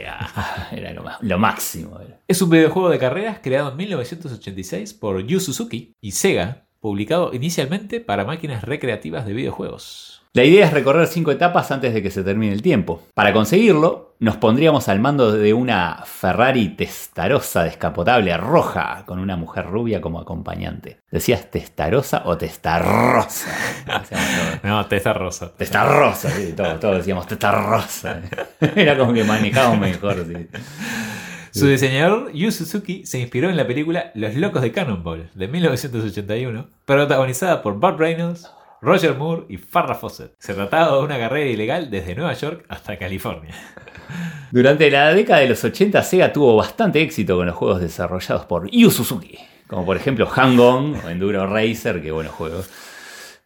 Ah, 0.07 0.69
Era 0.73 0.93
lo, 0.93 1.05
lo 1.23 1.39
máximo. 1.41 1.99
Es 2.29 2.41
un 2.41 2.51
videojuego 2.51 2.89
de 2.89 2.99
carreras 3.01 3.41
creado 3.43 3.73
en 3.73 3.79
1986 3.79 4.95
por 4.95 5.27
Yu 5.27 5.41
Suzuki 5.41 5.97
y 6.01 6.13
Sega, 6.13 6.68
publicado 6.81 7.33
inicialmente 7.35 8.01
para 8.01 8.25
máquinas 8.25 8.63
recreativas 8.65 9.27
de 9.27 9.33
videojuegos. 9.33 10.23
La 10.35 10.45
idea 10.45 10.67
es 10.67 10.73
recorrer 10.73 11.07
cinco 11.07 11.33
etapas 11.33 11.71
antes 11.73 11.95
de 11.95 12.03
que 12.03 12.11
se 12.11 12.23
termine 12.23 12.53
el 12.53 12.63
tiempo. 12.63 13.03
Para 13.15 13.33
conseguirlo, 13.33 14.15
nos 14.21 14.37
pondríamos 14.37 14.89
al 14.89 15.01
mando 15.01 15.33
de 15.33 15.55
una 15.55 16.03
Ferrari 16.05 16.69
testarosa 16.69 17.65
descapotable 17.65 18.37
roja 18.37 19.05
con 19.07 19.19
una 19.19 19.37
mujer 19.37 19.67
rubia 19.67 20.01
como 20.01 20.21
acompañante. 20.21 20.99
¿Decías 21.11 21.51
testarosa 21.51 22.23
o 22.27 22.37
testarrosa? 22.37 23.51
No, 24.63 24.85
Testa 24.87 25.13
Rosa. 25.13 25.53
Testarrosa, 25.57 26.31
sí, 26.31 26.53
todos, 26.55 26.79
todos 26.79 26.99
decíamos 26.99 27.27
testarrosa. 27.27 28.21
Era 28.77 28.99
como 28.99 29.13
que 29.13 29.25
manejábamos 29.25 29.81
mejor. 29.81 30.27
sí. 30.27 30.49
Su 31.53 31.67
diseñador, 31.67 32.33
Yu 32.33 32.51
Suzuki, 32.51 33.05
se 33.07 33.19
inspiró 33.19 33.49
en 33.49 33.57
la 33.57 33.67
película 33.67 34.11
Los 34.15 34.35
Locos 34.35 34.63
de 34.63 34.73
Cannonball 34.73 35.31
de 35.35 35.49
1981, 35.49 36.69
protagonizada 36.85 37.63
por 37.63 37.75
Burt 37.79 37.99
Reynolds, 37.99 38.51
Roger 38.81 39.15
Moore 39.15 39.45
y 39.49 39.57
Farrah 39.57 39.95
Fawcett. 39.95 40.35
Se 40.39 40.55
trataba 40.55 40.97
de 40.97 41.03
una 41.03 41.19
carrera 41.19 41.51
ilegal 41.51 41.91
desde 41.91 42.15
Nueva 42.15 42.35
York 42.35 42.65
hasta 42.69 42.97
California. 42.99 43.55
Durante 44.53 44.91
la 44.91 45.13
década 45.13 45.41
de 45.41 45.49
los 45.49 45.63
80, 45.65 46.03
Sega 46.03 46.33
tuvo 46.33 46.57
bastante 46.57 47.03
éxito 47.03 47.37
con 47.37 47.47
los 47.47 47.57
juegos 47.57 47.81
desarrollados 47.81 48.47
por 48.47 48.71
Yu 48.71 48.91
Suzuki, 48.91 49.39
como 49.67 49.85
por 49.85 49.97
ejemplo 49.97 50.27
Hang-On 50.27 50.97
o 51.05 51.09
Enduro 51.11 51.47
Racer, 51.47 52.01
que 52.01 52.13
buenos 52.13 52.33
juegos, 52.33 52.71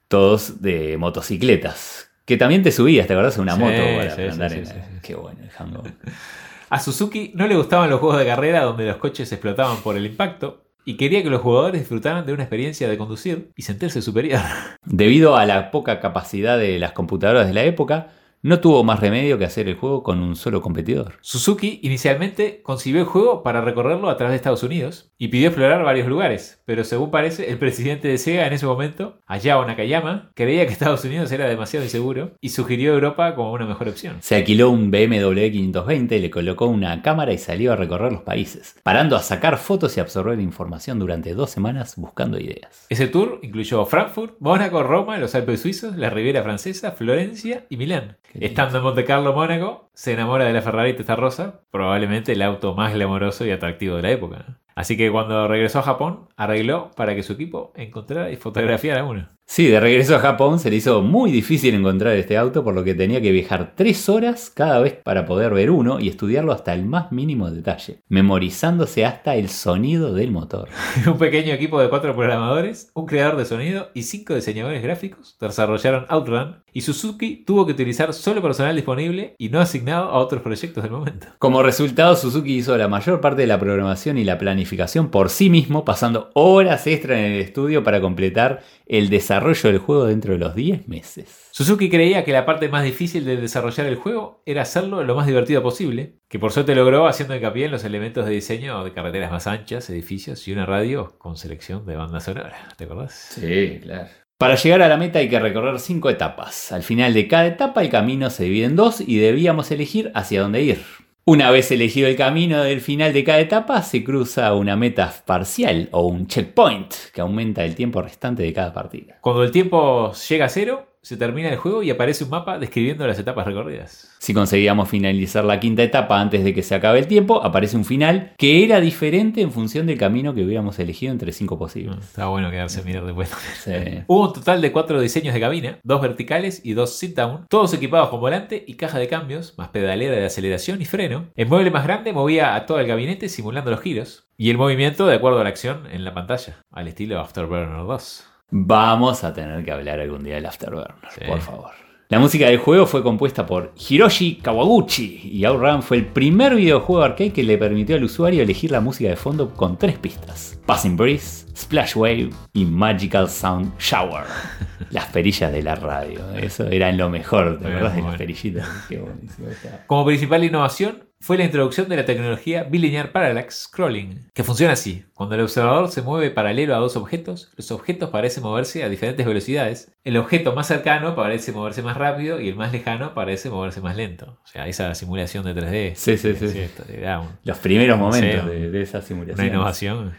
todos 0.09 0.61
de 0.61 0.97
motocicletas. 0.99 2.11
Que 2.25 2.37
también 2.37 2.63
te 2.63 2.71
subías, 2.71 3.07
¿te 3.09 3.15
acordás? 3.15 3.39
Una 3.39 3.55
Sí, 3.55 3.61
moto 3.61 3.83
para 3.97 4.15
sí, 4.15 4.23
andar 4.23 4.51
sí, 4.51 4.59
en. 4.59 5.01
Qué 5.03 5.15
bueno 5.17 5.41
el 5.43 5.51
Hang-On. 5.51 5.95
A 6.73 6.79
Suzuki 6.79 7.33
no 7.35 7.47
le 7.47 7.55
gustaban 7.55 7.91
los 7.91 8.01
juegos 8.01 8.19
de 8.19 8.25
carrera 8.25 8.65
donde 8.65 8.87
los 8.87 8.97
coches 8.97 9.31
explotaban 9.31 9.83
por 9.83 9.99
el 9.99 10.07
impacto 10.07 10.63
y 10.87 10.97
quería 10.97 11.23
que 11.23 11.29
los 11.29 11.43
jugadores 11.43 11.83
disfrutaran 11.83 12.25
de 12.25 12.33
una 12.33 12.45
experiencia 12.45 12.89
de 12.89 12.97
conducir 12.97 13.53
y 13.55 13.61
sentirse 13.61 14.01
superior. 14.01 14.41
Debido 14.87 15.37
a 15.37 15.45
la 15.45 15.71
poca 15.71 16.01
capacidad 16.01 16.57
de 16.57 16.79
las 16.79 16.93
computadoras 16.93 17.47
de 17.47 17.53
la 17.53 17.65
época, 17.65 18.13
no 18.45 18.59
tuvo 18.59 18.83
más 18.83 18.99
remedio 18.99 19.39
que 19.39 19.45
hacer 19.45 19.69
el 19.69 19.77
juego 19.77 20.03
con 20.03 20.21
un 20.21 20.35
solo 20.35 20.61
competidor. 20.63 21.15
Suzuki 21.21 21.79
inicialmente 21.83 22.61
concibió 22.63 23.03
el 23.03 23.07
juego 23.07 23.45
para 23.45 23.61
recorrerlo 23.61 24.11
a 24.11 24.17
través 24.17 24.33
de 24.33 24.37
Estados 24.37 24.65
Unidos 24.65 25.13
y 25.17 25.29
pidió 25.29 25.49
explorar 25.49 25.85
varios 25.85 26.09
lugares, 26.09 26.61
pero 26.65 26.83
según 26.83 27.13
parece, 27.13 27.51
el 27.51 27.59
presidente 27.59 28.09
de 28.09 28.19
Sega 28.19 28.49
en 28.49 28.53
ese 28.53 28.67
momento, 28.67 29.21
Hayao 29.27 29.65
Nakayama, 29.65 30.33
creía 30.35 30.67
que 30.67 30.73
Estados 30.73 31.05
Unidos 31.05 31.31
era 31.31 31.47
demasiado 31.47 31.85
inseguro 31.85 32.33
y 32.41 32.49
sugirió 32.49 32.95
Europa 32.95 33.37
como 33.37 33.53
una 33.53 33.65
mejor 33.65 33.89
opción. 33.89 34.17
Se 34.21 34.35
alquiló 34.35 34.71
un 34.71 34.91
BMW 34.91 35.53
520, 35.53 36.19
le 36.19 36.31
colocó 36.31 36.67
una 36.67 37.01
cámara 37.01 37.33
y 37.33 37.39
salió 37.39 37.73
a 37.73 37.77
recorrer 37.77 38.11
los 38.11 38.23
países, 38.23 38.75
parando 38.83 39.15
a 39.15 39.23
sacar 39.23 39.57
fotos 39.57 39.97
y 39.97 40.01
absorber 40.01 40.41
información 40.41 40.99
durante 40.99 41.35
dos 41.35 41.51
semanas 41.51 41.95
buscando 41.95 42.41
ideas. 42.41 42.87
Ese 42.89 43.07
tour 43.07 43.39
incluyó 43.43 43.87
Frankfurt, 43.87 44.35
Mónaco, 44.41 44.83
Roma, 44.83 45.19
los 45.19 45.37
Alpes 45.37 45.61
suizos, 45.61 45.97
la 45.97 46.11
Riviera 46.11 46.43
Francesa, 46.43 46.91
Florencia 46.91 47.67
y 47.69 47.77
Milán. 47.77 48.17
Estando 48.35 48.79
en 48.79 48.85
Monte 48.85 49.05
Carlo, 49.05 49.35
Mónaco, 49.35 49.91
se 49.93 50.13
enamora 50.13 50.47
de 50.47 50.53
la 50.53 50.63
Ferrari 50.63 50.97
Rosa, 50.97 51.61
probablemente 51.71 52.33
el 52.33 52.43
auto 52.43 52.75
más 52.75 52.95
glamoroso 52.95 53.45
y 53.45 53.51
atractivo 53.51 53.97
de 53.97 54.03
la 54.03 54.11
época. 54.11 54.59
Así 54.75 54.97
que 54.97 55.11
cuando 55.11 55.49
regresó 55.49 55.81
a 55.81 55.83
Japón, 55.83 56.29
arregló 56.37 56.91
para 56.97 57.15
que 57.15 57.23
su 57.23 57.35
equipo 57.35 57.73
encontrara 57.77 58.31
y 58.31 58.37
fotografiara 58.37 59.05
uno. 59.05 59.29
Sí, 59.55 59.67
de 59.67 59.81
regreso 59.81 60.17
a 60.17 60.19
Japón 60.19 60.59
se 60.59 60.71
le 60.71 60.77
hizo 60.77 61.03
muy 61.03 61.31
difícil 61.31 61.75
encontrar 61.75 62.17
este 62.17 62.39
auto, 62.39 62.65
por 62.65 62.75
lo 62.75 62.85
que 62.85 62.95
tenía 62.95 63.21
que 63.21 63.33
viajar 63.33 63.75
tres 63.77 64.09
horas 64.09 64.49
cada 64.49 64.81
vez 64.81 64.95
para 65.05 65.27
poder 65.27 65.53
ver 65.53 65.71
uno 65.71 66.01
y 66.01 66.09
estudiarlo 66.09 66.53
hasta 66.53 66.73
el 66.73 66.87
más 66.87 67.13
mínimo 67.13 67.51
detalle, 67.51 67.99
memorizándose 68.09 69.05
hasta 69.05 69.35
el 69.35 69.51
sonido 69.51 70.15
del 70.15 70.31
motor. 70.31 70.71
Un 71.07 71.19
pequeño 71.19 71.53
equipo 71.53 71.83
de 71.83 71.91
cuatro 71.91 72.15
programadores, 72.15 72.91
un 72.95 73.05
creador 73.05 73.37
de 73.37 73.45
sonido 73.45 73.91
y 73.93 74.05
cinco 74.05 74.35
diseñadores 74.35 74.83
gráficos 74.83 75.37
desarrollaron 75.39 76.07
Outrun 76.09 76.63
y 76.73 76.81
Suzuki 76.81 77.45
tuvo 77.45 77.67
que 77.67 77.73
utilizar 77.73 78.15
solo 78.15 78.41
personal 78.41 78.75
disponible 78.75 79.35
y 79.37 79.51
no 79.51 79.61
asignado 79.61 80.09
a 80.09 80.19
otros 80.19 80.41
proyectos 80.41 80.83
del 80.83 80.93
momento. 80.93 81.27
Como 81.39 81.63
resultado, 81.63 82.17
Suzuki 82.17 82.57
hizo 82.57 82.75
la 82.79 82.89
mayor 82.89 83.21
parte 83.21 83.43
de 83.43 83.49
la 83.49 83.61
programación 83.61 84.17
y 84.17 84.25
la 84.25 84.39
planificación 84.39 85.11
por 85.11 85.29
sí 85.29 85.51
mismo, 85.51 85.85
pasando 85.85 86.31
horas 86.33 86.87
extra 86.87 87.19
en 87.19 87.33
el 87.33 87.41
estudio 87.43 87.85
para 87.85 88.01
completar 88.01 88.63
el 88.87 89.11
desarrollo 89.11 89.42
del 89.43 89.79
juego 89.79 90.07
dentro 90.07 90.33
de 90.33 90.39
los 90.39 90.55
10 90.55 90.89
meses. 90.89 91.49
Suzuki 91.51 91.91
creía 91.91 92.25
que 92.25 92.33
la 92.33 92.47
parte 92.47 92.69
más 92.69 92.85
difícil 92.85 93.25
de 93.25 93.37
desarrollar 93.37 93.87
el 93.87 93.97
juego 93.97 94.43
era 94.47 94.63
hacerlo 94.63 95.03
lo 95.05 95.15
más 95.15 95.27
divertido 95.27 95.63
posible, 95.63 96.17
que 96.29 96.39
por 96.39 96.53
suerte 96.53 96.75
logró 96.75 97.07
haciendo 97.07 97.35
hincapié 97.35 97.67
en 97.67 97.73
los 97.73 97.85
elementos 97.85 98.25
de 98.25 98.33
diseño 98.33 98.83
de 98.85 98.93
carreteras 98.93 99.31
más 99.31 99.47
anchas, 99.47 99.91
edificios 99.91 100.47
y 100.47 100.53
una 100.53 100.65
radio 100.65 101.19
con 101.19 101.37
selección 101.37 101.85
de 101.85 101.97
banda 101.97 102.21
sonora. 102.21 102.69
¿Te 102.77 102.85
acordás? 102.85 103.13
Sí, 103.13 103.81
claro. 103.83 104.09
Para 104.39 104.57
llegar 104.57 104.83
a 104.83 104.89
la 104.89 104.97
meta 104.97 105.19
hay 105.19 105.29
que 105.29 105.39
recorrer 105.39 105.79
cinco 105.79 106.11
etapas. 106.11 106.73
Al 106.73 106.83
final 106.83 107.15
de 107.15 107.29
cada 107.29 107.47
etapa 107.47 107.83
el 107.83 107.91
camino 107.91 108.31
se 108.31 108.45
divide 108.45 108.67
en 108.67 108.77
dos 108.77 109.01
y 109.01 109.19
debíamos 109.19 109.71
elegir 109.71 110.11
hacia 110.15 110.41
dónde 110.41 110.63
ir. 110.63 110.83
Una 111.25 111.53
vez 111.53 111.71
elegido 111.71 112.09
el 112.09 112.17
camino 112.17 112.65
del 112.65 112.81
final 112.81 113.13
de 113.13 113.23
cada 113.23 113.39
etapa, 113.39 113.81
se 113.83 114.03
cruza 114.03 114.53
una 114.55 114.75
meta 114.75 115.15
parcial 115.25 115.89
o 115.93 116.09
un 116.09 116.27
checkpoint 116.27 116.93
que 117.15 117.21
aumenta 117.21 117.65
el 117.65 117.77
tiempo 117.77 118.03
restante 118.03 118.43
de 118.43 118.53
cada 118.53 118.73
partida. 118.73 119.19
Cuando 119.21 119.45
el 119.45 119.53
tiempo 119.53 120.13
llega 120.29 120.47
a 120.47 120.49
cero, 120.49 120.92
se 121.03 121.17
termina 121.17 121.49
el 121.49 121.57
juego 121.57 121.83
y 121.83 121.91
aparece 121.91 122.23
un 122.23 122.31
mapa 122.31 122.59
describiendo 122.59 123.07
las 123.07 123.19
etapas 123.19 123.45
recorridas. 123.45 124.09
Si 124.19 124.33
conseguíamos 124.33 124.89
finalizar 124.89 125.45
la 125.45 125.59
quinta 125.59 125.83
etapa 125.83 126.21
antes 126.21 126.45
de 126.45 126.55
que 126.55 126.63
se 126.63 126.77
acabe 126.77 127.01
el 127.01 127.09
tiempo, 127.09 127.43
aparece 127.43 127.77
un 127.77 127.85
final 127.85 128.35
que 128.39 128.63
era 128.63 128.81
diferente 128.81 129.41
en 129.41 129.51
función 129.51 129.87
del 129.87 129.99
camino 129.99 130.33
que 130.33 130.45
hubiéramos 130.45 130.79
elegido 130.79 131.13
entre 131.13 131.33
cinco 131.33 131.59
posibles. 131.59 131.99
Estaba 131.99 132.31
bueno 132.31 132.53
quedarse 132.53 132.81
a 132.81 132.85
mirar 132.85 133.05
después. 133.05 133.31
Sí. 133.65 133.73
Hubo 134.07 134.29
un 134.29 134.33
total 134.33 134.63
de 134.63 134.71
cuatro 134.71 135.01
diseños 135.01 135.35
de 135.35 135.41
cabina, 135.41 135.79
dos 135.83 136.01
verticales 136.01 136.65
y 136.65 136.75
dos 136.75 136.97
sit-down, 136.97 137.47
todos 137.49 137.75
equipados 137.75 138.09
con 138.09 138.21
volante 138.21 138.65
y 138.65 138.75
caja 138.75 139.01
de 139.01 139.09
cambios, 139.09 139.59
más 139.59 139.71
pedalera 139.71 140.15
de 140.15 140.25
aceleración 140.25 140.81
y 140.81 140.85
freno. 140.85 141.31
El 141.35 141.49
mueble 141.49 141.73
más 141.73 141.85
grande 141.85 142.13
movía 142.13 142.55
a 142.55 142.65
todo 142.65 142.79
el 142.79 142.87
gabinete 142.87 143.29
simulando 143.29 143.73
los 143.73 143.81
giros, 143.81 144.29
y 144.37 144.51
el 144.51 144.59
movimiento 144.59 145.07
de 145.07 145.17
acuerdo 145.17 145.41
a 145.41 145.45
la 145.45 145.51
acción 145.51 145.87
en 145.91 146.05
la 146.05 146.15
pantalla, 146.15 146.65
al 146.71 146.89
estilo 146.89 147.21
Afterburner 147.21 147.87
2. 147.87 148.32
Vamos 148.55 149.25
a 149.25 149.33
tener 149.33 149.65
que 149.65 149.73
hablar 149.73 149.99
algún 149.99 150.23
día 150.23 150.35
del 150.35 150.45
Afterburner, 150.47 150.93
Sí. 151.11 151.23
por 151.27 151.41
favor. 151.41 151.71
La 152.11 152.19
música 152.19 152.45
del 152.47 152.59
juego 152.59 152.85
fue 152.85 153.03
compuesta 153.03 153.47
por 153.47 153.73
Hiroshi 153.89 154.35
Kawaguchi 154.43 155.31
y 155.33 155.47
Outrun 155.47 155.83
fue 155.83 155.97
el 155.97 156.05
primer 156.05 156.55
videojuego 156.55 157.03
arcade 157.03 157.33
que 157.33 157.43
le 157.43 157.57
permitió 157.57 157.97
al 157.97 158.05
usuario 158.05 158.43
elegir 158.43 158.71
la 158.71 158.83
música 158.83 159.09
de 159.09 159.17
fondo 159.17 159.55
con 159.55 159.79
tres 159.79 159.97
pistas: 159.97 160.61
Passing 160.67 160.99
Breeze, 160.99 161.47
Splash 161.57 161.97
Wave 161.97 162.29
y 162.53 162.67
Magical 162.67 163.31
Sound 163.31 163.73
Shower. 163.79 164.25
Las 164.91 165.07
perillas 165.07 165.51
de 165.51 165.63
la 165.63 165.75
radio, 165.75 166.21
eso 166.37 166.67
era 166.67 166.93
lo 166.93 167.09
mejor, 167.09 167.59
¿te 167.59 167.67
acuerdas 167.69 167.97
de 167.97 168.03
las 168.03 168.17
perillitas? 168.17 168.69
Qué 168.91 168.99
buenísimo. 168.99 169.49
Como 169.87 170.05
principal 170.05 170.45
innovación 170.45 171.05
fue 171.23 171.39
la 171.39 171.45
introducción 171.45 171.89
de 171.89 171.97
la 171.97 172.05
tecnología 172.05 172.65
bilinear 172.65 173.13
parallax 173.13 173.69
scrolling, 173.69 174.29
que 174.35 174.43
funciona 174.45 174.73
así. 174.73 175.05
Cuando 175.15 175.37
el 175.37 175.41
observador 175.43 175.89
se 175.89 176.03
mueve 176.03 176.31
paralelo 176.31 176.75
a 176.75 176.79
dos 176.79 176.97
objetos, 176.97 177.53
los 177.57 177.71
objetos 177.71 178.11
parecen 178.11 178.43
moverse 178.43 178.83
a 178.83 178.89
diferentes 178.89 179.25
velocidades. 179.25 179.93
El 180.05 180.17
objeto 180.17 180.53
más 180.55 180.67
cercano 180.67 181.15
parece 181.15 181.53
moverse 181.53 181.81
más 181.83 181.97
rápido 181.97 182.41
y 182.41 182.49
el 182.49 182.57
más 182.57 182.73
lejano 182.73 183.15
parece 183.15 183.51
moverse 183.51 183.81
más 183.81 183.97
lento. 183.97 184.39
O 184.43 184.47
sea, 184.49 184.67
esa 184.67 184.95
simulación 184.97 185.45
de 185.45 185.55
3D. 185.55 185.95
Sí, 185.95 186.17
sí, 186.19 186.35
sí. 186.35 186.59
esto 186.59 186.83
era 186.93 187.21
un- 187.21 187.29
Los 187.45 187.59
primeros 187.59 187.99
momentos 187.99 188.47
de, 188.51 188.71
de 188.71 188.83
esa 188.83 188.99
una 188.99 189.07
simulación. 189.07 189.47
innovación 189.47 190.13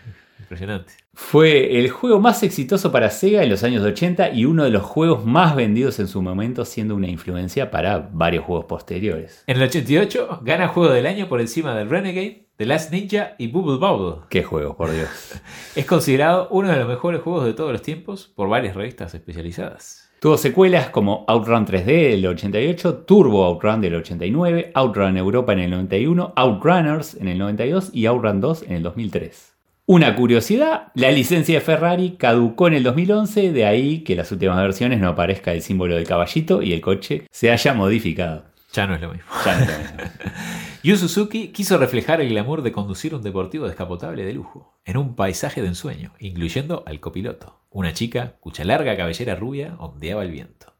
impresionante. 0.43 0.93
Fue 1.13 1.79
el 1.79 1.89
juego 1.89 2.19
más 2.19 2.43
exitoso 2.43 2.91
para 2.91 3.09
Sega 3.09 3.43
en 3.43 3.49
los 3.49 3.63
años 3.63 3.83
80 3.83 4.31
y 4.31 4.45
uno 4.45 4.63
de 4.63 4.69
los 4.69 4.83
juegos 4.83 5.25
más 5.25 5.55
vendidos 5.55 5.99
en 5.99 6.07
su 6.07 6.21
momento, 6.21 6.65
siendo 6.65 6.95
una 6.95 7.07
influencia 7.07 7.71
para 7.71 8.09
varios 8.11 8.45
juegos 8.45 8.65
posteriores. 8.65 9.43
En 9.47 9.57
el 9.57 9.63
88 9.63 10.39
gana 10.43 10.67
Juego 10.67 10.93
del 10.93 11.07
Año 11.07 11.27
por 11.27 11.41
encima 11.41 11.75
del 11.75 11.89
Renegade, 11.89 12.47
The 12.57 12.65
Last 12.65 12.91
Ninja 12.91 13.33
y 13.39 13.47
Bubble 13.47 13.77
Bobble. 13.77 14.25
¿Qué 14.29 14.43
juegos, 14.43 14.75
por 14.75 14.91
Dios? 14.91 15.09
Es 15.75 15.85
considerado 15.85 16.47
uno 16.51 16.69
de 16.69 16.77
los 16.77 16.87
mejores 16.87 17.21
juegos 17.21 17.45
de 17.45 17.53
todos 17.53 17.71
los 17.71 17.81
tiempos 17.81 18.31
por 18.35 18.47
varias 18.49 18.75
revistas 18.75 19.13
especializadas. 19.15 20.03
Tuvo 20.23 20.37
secuelas 20.37 20.89
como 20.89 21.25
Outrun 21.27 21.65
3D 21.65 22.11
del 22.11 22.25
88, 22.27 22.99
Turbo 22.99 23.43
Outrun 23.43 23.81
del 23.81 23.95
89, 23.95 24.71
Outrun 24.73 25.17
Europa 25.17 25.51
en 25.51 25.59
el 25.59 25.71
91, 25.71 26.31
Outrunners 26.37 27.15
en 27.15 27.27
el 27.27 27.37
92 27.37 27.89
y 27.91 28.05
Outrun 28.05 28.39
2 28.39 28.63
en 28.63 28.71
el 28.71 28.83
2003. 28.83 29.52
Una 29.85 30.15
curiosidad, 30.15 30.93
la 30.95 31.11
licencia 31.11 31.55
de 31.55 31.61
Ferrari 31.61 32.15
caducó 32.17 32.69
en 32.69 32.75
el 32.75 32.83
2011, 32.83 33.51
de 33.51 33.65
ahí 33.65 33.99
que 34.05 34.13
en 34.13 34.19
las 34.19 34.31
últimas 34.31 34.55
versiones 34.55 35.01
no 35.01 35.09
aparezca 35.09 35.51
el 35.51 35.61
símbolo 35.61 35.95
del 35.95 36.07
caballito 36.07 36.61
y 36.61 36.71
el 36.71 36.79
coche 36.79 37.27
se 37.29 37.51
haya 37.51 37.73
modificado. 37.73 38.45
Ya 38.71 38.87
no 38.87 38.95
es 38.95 39.01
lo 39.01 39.11
mismo. 39.11 39.29
Ya 39.45 39.57
no 39.57 39.63
es 39.65 39.71
lo 39.71 39.77
mismo. 39.77 40.09
Yu 40.83 40.95
Suzuki 40.95 41.49
quiso 41.49 41.77
reflejar 41.77 42.21
el 42.21 42.29
glamour 42.29 42.61
de 42.61 42.71
conducir 42.71 43.13
un 43.13 43.23
deportivo 43.23 43.67
descapotable 43.67 44.23
de 44.23 44.31
lujo, 44.31 44.79
en 44.85 44.95
un 44.95 45.17
paisaje 45.17 45.61
de 45.61 45.67
ensueño, 45.67 46.13
incluyendo 46.19 46.85
al 46.87 47.01
copiloto, 47.01 47.59
una 47.69 47.91
chica 47.91 48.37
cuya 48.39 48.63
larga 48.63 48.95
cabellera 48.95 49.35
rubia 49.35 49.75
ondeaba 49.79 50.23
el 50.23 50.31
viento. 50.31 50.73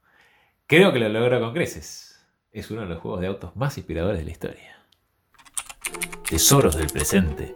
Creo 0.66 0.94
que 0.94 1.00
lo 1.00 1.10
logró 1.10 1.42
con 1.42 1.54
creces. 1.54 2.26
Es 2.54 2.72
uno 2.72 2.84
de 2.84 2.88
los 2.88 3.00
juegos 3.00 3.20
de 3.20 3.28
autos 3.28 3.54
más 3.58 3.78
inspiradores 3.78 4.20
de 4.20 4.26
la 4.26 4.32
historia. 4.32 4.78
Tesoros 6.30 6.78
del 6.78 6.88
presente. 6.88 7.54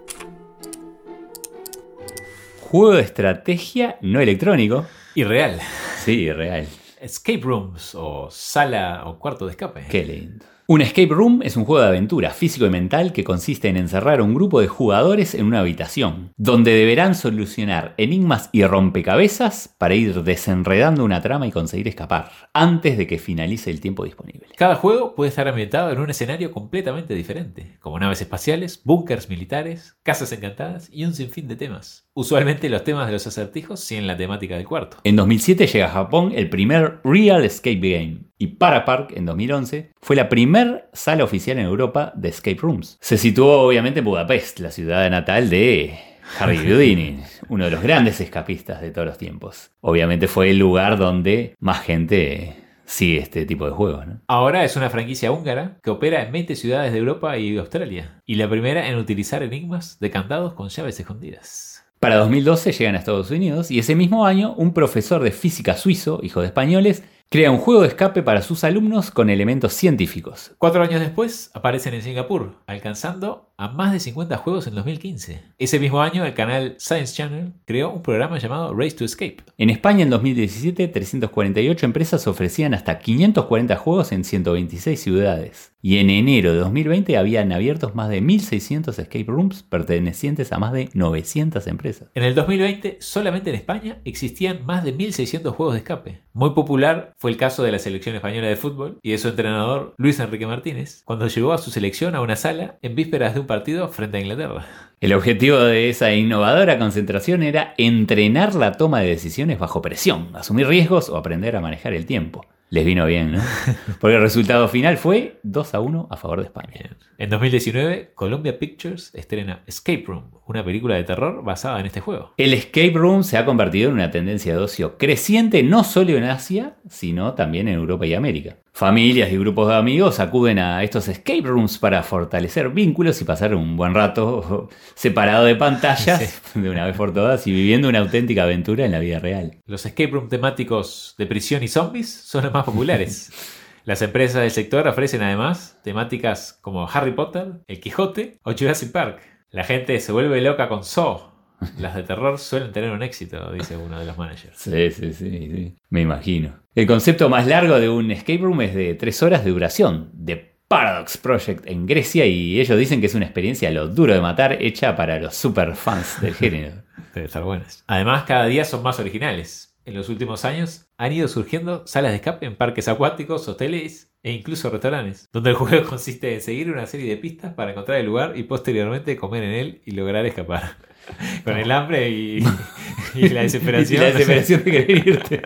Juego 2.70 2.96
de 2.96 3.02
estrategia 3.02 3.98
no 4.02 4.20
electrónico. 4.20 4.86
Y 5.16 5.24
real. 5.24 5.58
Sí, 6.04 6.30
real. 6.34 6.68
Escape 7.00 7.40
rooms 7.42 7.96
o 7.96 8.28
sala 8.30 9.04
o 9.06 9.18
cuarto 9.18 9.46
de 9.46 9.52
escape. 9.52 9.86
Qué 9.90 10.04
lindo. 10.04 10.46
Un 10.70 10.82
escape 10.82 11.08
room 11.08 11.40
es 11.44 11.56
un 11.56 11.64
juego 11.64 11.82
de 11.82 11.88
aventura 11.88 12.32
físico 12.32 12.66
y 12.66 12.70
mental 12.70 13.14
que 13.14 13.24
consiste 13.24 13.70
en 13.70 13.78
encerrar 13.78 14.20
a 14.20 14.24
un 14.24 14.34
grupo 14.34 14.60
de 14.60 14.68
jugadores 14.68 15.34
en 15.34 15.46
una 15.46 15.62
habitación, 15.62 16.34
donde 16.36 16.74
deberán 16.74 17.16
solucionar 17.16 17.94
enigmas 17.96 18.50
y 18.52 18.66
rompecabezas 18.66 19.74
para 19.78 19.96
ir 19.96 20.24
desenredando 20.24 21.06
una 21.06 21.22
trama 21.22 21.48
y 21.48 21.52
conseguir 21.52 21.88
escapar, 21.88 22.32
antes 22.52 22.98
de 22.98 23.08
que 23.08 23.18
finalice 23.18 23.72
el 23.72 23.80
tiempo 23.80 24.04
disponible. 24.04 24.48
Cada 24.58 24.76
juego 24.76 25.16
puede 25.16 25.30
estar 25.30 25.48
ambientado 25.48 25.90
en 25.90 26.00
un 26.00 26.10
escenario 26.10 26.52
completamente 26.52 27.14
diferente, 27.14 27.78
como 27.80 27.98
naves 27.98 28.20
espaciales, 28.20 28.82
búnkers 28.84 29.30
militares, 29.30 29.98
casas 30.04 30.34
encantadas 30.34 30.90
y 30.92 31.06
un 31.06 31.14
sinfín 31.14 31.48
de 31.48 31.56
temas. 31.56 32.07
Usualmente 32.18 32.68
los 32.68 32.84
temas 32.84 33.06
de 33.06 33.14
los 33.14 33.28
acertijos 33.28 33.80
siguen 33.80 34.08
la 34.08 34.18
temática 34.18 34.56
del 34.56 34.66
cuarto. 34.66 34.98
En 35.04 35.16
2007 35.16 35.68
llega 35.68 35.86
a 35.86 35.92
Japón 35.92 36.32
el 36.34 36.50
primer 36.50 37.00
Real 37.04 37.46
Escape 37.46 37.76
Game 37.76 38.22
y 38.40 38.48
Parapark 38.48 39.16
en 39.16 39.28
2011 39.28 39.92
fue 40.02 40.16
la 40.16 40.28
primer 40.28 40.90
sala 40.94 41.24
oficial 41.24 41.60
en 41.60 41.66
Europa 41.66 42.14
de 42.16 42.30
escape 42.30 42.58
rooms. 42.60 42.98
Se 43.02 43.20
situó 43.20 43.62
obviamente 43.62 44.00
en 44.00 44.06
Budapest, 44.06 44.62
la 44.62 44.72
ciudad 44.72 45.08
natal 45.12 45.52
de 45.52 45.94
Harry 46.40 46.58
Houdini, 46.68 47.20
uno 47.50 47.66
de 47.66 47.70
los 47.70 47.84
grandes 47.84 48.20
escapistas 48.20 48.82
de 48.82 48.90
todos 48.90 49.10
los 49.10 49.20
tiempos. 49.20 49.70
Obviamente 49.82 50.28
fue 50.28 50.50
el 50.50 50.58
lugar 50.58 50.98
donde 50.98 51.54
más 51.60 51.82
gente 51.82 52.56
sigue 52.88 53.20
este 53.20 53.46
tipo 53.46 53.66
de 53.66 53.74
juegos. 53.74 54.08
¿no? 54.08 54.22
Ahora 54.28 54.64
es 54.64 54.76
una 54.76 54.90
franquicia 54.90 55.32
húngara 55.32 55.78
que 55.84 55.92
opera 55.92 56.24
en 56.24 56.32
20 56.32 56.56
ciudades 56.56 56.94
de 56.94 56.98
Europa 56.98 57.38
y 57.38 57.56
Australia, 57.58 58.24
y 58.26 58.36
la 58.36 58.50
primera 58.50 58.90
en 58.90 58.98
utilizar 58.98 59.44
enigmas 59.44 60.00
de 60.00 60.10
candados 60.10 60.54
con 60.54 60.70
llaves 60.70 61.00
escondidas. 61.00 61.77
Para 62.00 62.18
2012 62.18 62.74
llegan 62.74 62.94
a 62.94 63.00
Estados 63.00 63.32
Unidos 63.32 63.72
y 63.72 63.80
ese 63.80 63.96
mismo 63.96 64.28
año 64.28 64.54
un 64.56 64.72
profesor 64.72 65.24
de 65.24 65.32
física 65.32 65.76
suizo, 65.76 66.20
hijo 66.22 66.42
de 66.42 66.48
españoles, 66.48 67.02
crea 67.30 67.52
un 67.52 67.58
juego 67.58 67.82
de 67.82 67.90
escape 67.90 68.24
para 68.24 68.42
sus 68.42 68.64
alumnos 68.64 69.12
con 69.12 69.30
elementos 69.30 69.74
científicos. 69.74 70.52
Cuatro 70.58 70.82
años 70.82 71.02
después 71.02 71.52
aparecen 71.54 71.94
en 71.94 72.02
Singapur, 72.02 72.56
alcanzando 72.68 73.52
a 73.58 73.70
más 73.70 73.92
de 73.92 74.00
50 74.00 74.38
juegos 74.38 74.68
en 74.68 74.76
2015. 74.76 75.42
Ese 75.58 75.80
mismo 75.80 76.02
año 76.02 76.24
el 76.26 76.36
canal 76.36 76.76
Science 76.78 77.16
Channel 77.16 77.54
creó 77.66 77.92
un 77.92 78.04
programa 78.04 78.38
llamado 78.38 78.74
Race 78.74 78.96
to 78.96 79.04
Escape. 79.04 79.38
En 79.58 79.70
España 79.70 80.04
en 80.04 80.10
2017 80.12 80.88
348 80.88 81.86
empresas 81.86 82.28
ofrecían 82.28 82.74
hasta 82.74 83.00
540 83.00 83.76
juegos 83.76 84.12
en 84.12 84.24
126 84.24 85.02
ciudades. 85.02 85.74
Y 85.82 86.00
en 86.00 86.10
enero 86.10 86.54
de 86.54 86.60
2020 86.60 87.18
habían 87.18 87.52
abiertos 87.52 87.96
más 87.96 88.10
de 88.10 88.22
1.600 88.22 89.00
escape 89.00 89.26
rooms 89.28 89.64
pertenecientes 89.64 90.52
a 90.52 90.60
más 90.60 90.74
de 90.74 90.90
900 90.94 91.66
empresas. 91.68 92.10
En 92.14 92.24
el 92.24 92.36
2020, 92.36 92.98
solamente 93.00 93.52
en 93.52 93.56
España 93.56 94.02
existían 94.04 94.66
más 94.66 94.84
de 94.84 94.96
1.600 94.96 95.52
juegos 95.52 95.76
de 95.76 95.80
escape. 95.80 96.22
Muy 96.34 96.52
popular 96.52 97.14
fue 97.20 97.32
el 97.32 97.38
caso 97.38 97.64
de 97.64 97.72
la 97.72 97.80
selección 97.80 98.16
española 98.16 98.48
de 98.48 98.56
fútbol 98.56 99.00
y 99.02 99.12
de 99.12 99.18
su 99.18 99.30
entrenador 99.30 99.96
Luis 99.98 100.20
Enrique 100.20 100.46
Martínez, 100.46 101.02
cuando 101.04 101.28
llevó 101.28 101.52
a 101.52 101.58
su 101.58 101.72
selección 101.72 102.14
a 102.14 102.22
una 102.22 102.36
sala 102.36 102.78
en 102.84 102.94
vísperas 102.96 103.34
de 103.34 103.40
un 103.40 103.48
partido 103.48 103.88
frente 103.90 104.18
a 104.18 104.22
Inglaterra. 104.22 104.68
El 105.02 105.14
objetivo 105.14 105.58
de 105.58 105.90
esa 105.90 106.14
innovadora 106.14 106.78
concentración 106.78 107.42
era 107.42 107.74
entrenar 107.78 108.54
la 108.54 108.74
toma 108.74 109.02
de 109.02 109.10
decisiones 109.10 109.58
bajo 109.58 109.82
presión, 109.82 110.30
asumir 110.36 110.68
riesgos 110.68 111.10
o 111.10 111.18
aprender 111.18 111.56
a 111.56 111.62
manejar 111.62 111.94
el 111.94 112.06
tiempo. 112.06 112.46
Les 112.70 112.86
vino 112.86 113.06
bien, 113.06 113.32
¿no? 113.32 113.42
Porque 114.02 114.18
el 114.18 114.22
resultado 114.22 114.68
final 114.68 114.98
fue 114.98 115.40
2 115.44 115.74
a 115.74 115.80
1 115.80 116.08
a 116.12 116.18
favor 116.18 116.40
de 116.40 116.46
España. 116.46 116.98
En 117.18 117.30
2019, 117.30 118.12
Columbia 118.14 118.60
Pictures 118.60 119.12
estrena 119.16 119.64
Escape 119.66 120.04
Room, 120.06 120.32
una 120.48 120.66
película 120.66 120.96
de 120.96 121.06
terror 121.06 121.44
basada 121.44 121.80
en 121.80 121.86
este 121.86 122.02
juego. 122.02 122.34
El 122.36 122.54
escape 122.54 122.92
room 122.94 123.24
se 123.24 123.38
ha 123.38 123.46
convertido 123.46 123.90
en 123.90 123.96
una 123.96 124.12
tendencia 124.12 124.54
de 124.54 124.60
ocio 124.60 124.98
creciente 124.98 125.64
no 125.64 125.86
solo 125.86 126.18
en 126.18 126.26
Asia, 126.26 126.76
sino 126.90 127.34
también 127.36 127.70
en 127.70 127.76
Europa 127.76 128.06
y 128.06 128.14
América. 128.14 128.58
Familias 128.78 129.32
y 129.32 129.38
grupos 129.40 129.70
de 129.70 129.74
amigos 129.74 130.20
acuden 130.20 130.60
a 130.60 130.84
estos 130.84 131.08
escape 131.08 131.42
rooms 131.42 131.80
para 131.80 132.04
fortalecer 132.04 132.70
vínculos 132.70 133.20
y 133.20 133.26
pasar 133.26 133.56
un 133.56 133.76
buen 133.76 133.96
rato 133.96 134.70
separado 134.94 135.46
de 135.46 135.56
pantallas 135.56 136.40
de 136.54 136.70
una 136.70 136.86
vez 136.86 136.96
por 136.96 137.12
todas 137.12 137.48
y 137.48 137.52
viviendo 137.52 137.90
una 137.90 137.98
auténtica 137.98 138.44
aventura 138.44 138.86
en 138.86 138.92
la 138.92 139.00
vida 139.00 139.18
real. 139.18 139.58
Los 139.66 139.88
escape 139.88 140.12
room 140.12 140.30
temáticos 140.30 141.16
de 141.18 141.26
prisión 141.26 141.64
y 141.64 141.70
zombies 141.70 142.08
son 142.08 142.44
los 142.44 142.54
más 142.54 142.66
populares. 142.66 143.32
Las 143.84 144.04
empresas 144.04 144.44
del 144.44 144.52
sector 144.52 144.88
ofrecen 144.88 145.24
además 145.24 145.80
temáticas 145.84 146.60
como 146.62 146.88
Harry 146.88 147.14
Potter, 147.14 147.54
El 147.66 147.80
Quijote 147.80 148.38
o 148.44 148.54
Jurassic 148.54 148.92
Park. 148.92 149.22
La 149.50 149.64
gente 149.64 150.00
se 150.00 150.12
vuelve 150.12 150.40
loca 150.40 150.70
con 150.70 150.84
Saw. 150.84 151.32
Las 151.80 151.96
de 151.96 152.04
terror 152.04 152.38
suelen 152.38 152.72
tener 152.72 152.92
un 152.92 153.02
éxito, 153.02 153.52
dice 153.52 153.76
uno 153.76 154.00
de 154.00 154.06
los 154.06 154.20
managers. 154.20 154.56
Sí, 154.56 154.92
sí, 154.92 155.14
sí, 155.14 155.30
sí. 155.32 155.76
Me 155.90 156.02
imagino. 156.02 156.60
El 156.78 156.86
concepto 156.86 157.28
más 157.28 157.48
largo 157.48 157.80
de 157.80 157.90
un 157.90 158.12
escape 158.12 158.38
room 158.38 158.62
es 158.62 158.76
de 158.76 158.94
tres 158.94 159.24
horas 159.24 159.44
de 159.44 159.50
duración, 159.50 160.12
de 160.14 160.60
Paradox 160.68 161.18
Project 161.18 161.66
en 161.66 161.88
Grecia, 161.88 162.28
y 162.28 162.62
ellos 162.62 162.78
dicen 162.78 163.02
que 163.02 163.08
es 163.08 163.16
una 163.16 163.26
experiencia 163.26 163.72
lo 163.72 163.88
duro 163.88 164.14
de 164.14 164.22
matar 164.22 164.62
hecha 164.62 164.96
para 164.96 165.20
los 165.20 165.34
super 165.34 165.76
fans 165.76 166.22
del 166.22 166.36
género. 166.36 166.84
Debe 167.16 167.26
estar 167.26 167.42
buenas. 167.44 167.84
Además, 167.88 168.26
cada 168.26 168.46
día 168.46 168.64
son 168.64 168.84
más 168.84 169.00
originales. 169.00 169.76
En 169.86 169.96
los 169.96 170.08
últimos 170.08 170.46
años 170.46 170.86
han 171.00 171.14
ido 171.14 171.28
surgiendo 171.28 171.88
salas 171.88 172.12
de 172.12 172.18
escape 172.18 172.46
en 172.46 172.56
parques 172.56 172.88
acuáticos, 172.88 173.48
hoteles 173.48 174.14
e 174.22 174.32
incluso 174.32 174.70
restaurantes, 174.70 175.28
donde 175.34 175.50
el 175.50 175.56
juego 175.56 175.84
consiste 175.90 176.32
en 176.36 176.42
seguir 176.42 176.70
una 176.70 176.86
serie 176.86 177.10
de 177.10 177.18
pistas 177.18 177.56
para 177.56 177.72
encontrar 177.72 177.98
el 177.98 178.06
lugar 178.06 178.38
y 178.38 178.44
posteriormente 178.44 179.18
comer 179.18 179.42
en 179.42 179.52
él 179.54 179.82
y 179.84 179.94
lograr 179.94 180.28
escapar. 180.28 180.78
Con 181.44 181.58
el 181.58 181.72
hambre 181.72 182.10
y, 182.10 182.44
y 183.16 183.30
la 183.30 183.42
desesperación. 183.42 184.02
Y 184.02 184.06
la 184.06 184.12
desesperación 184.12 184.64
de 184.64 184.72
querer 184.72 185.08
irte. 185.08 185.42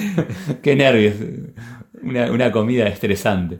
Qué 0.62 0.76
nervios. 0.76 1.14
Una, 2.02 2.30
una, 2.30 2.52
comida 2.52 2.86
estresante. 2.86 3.58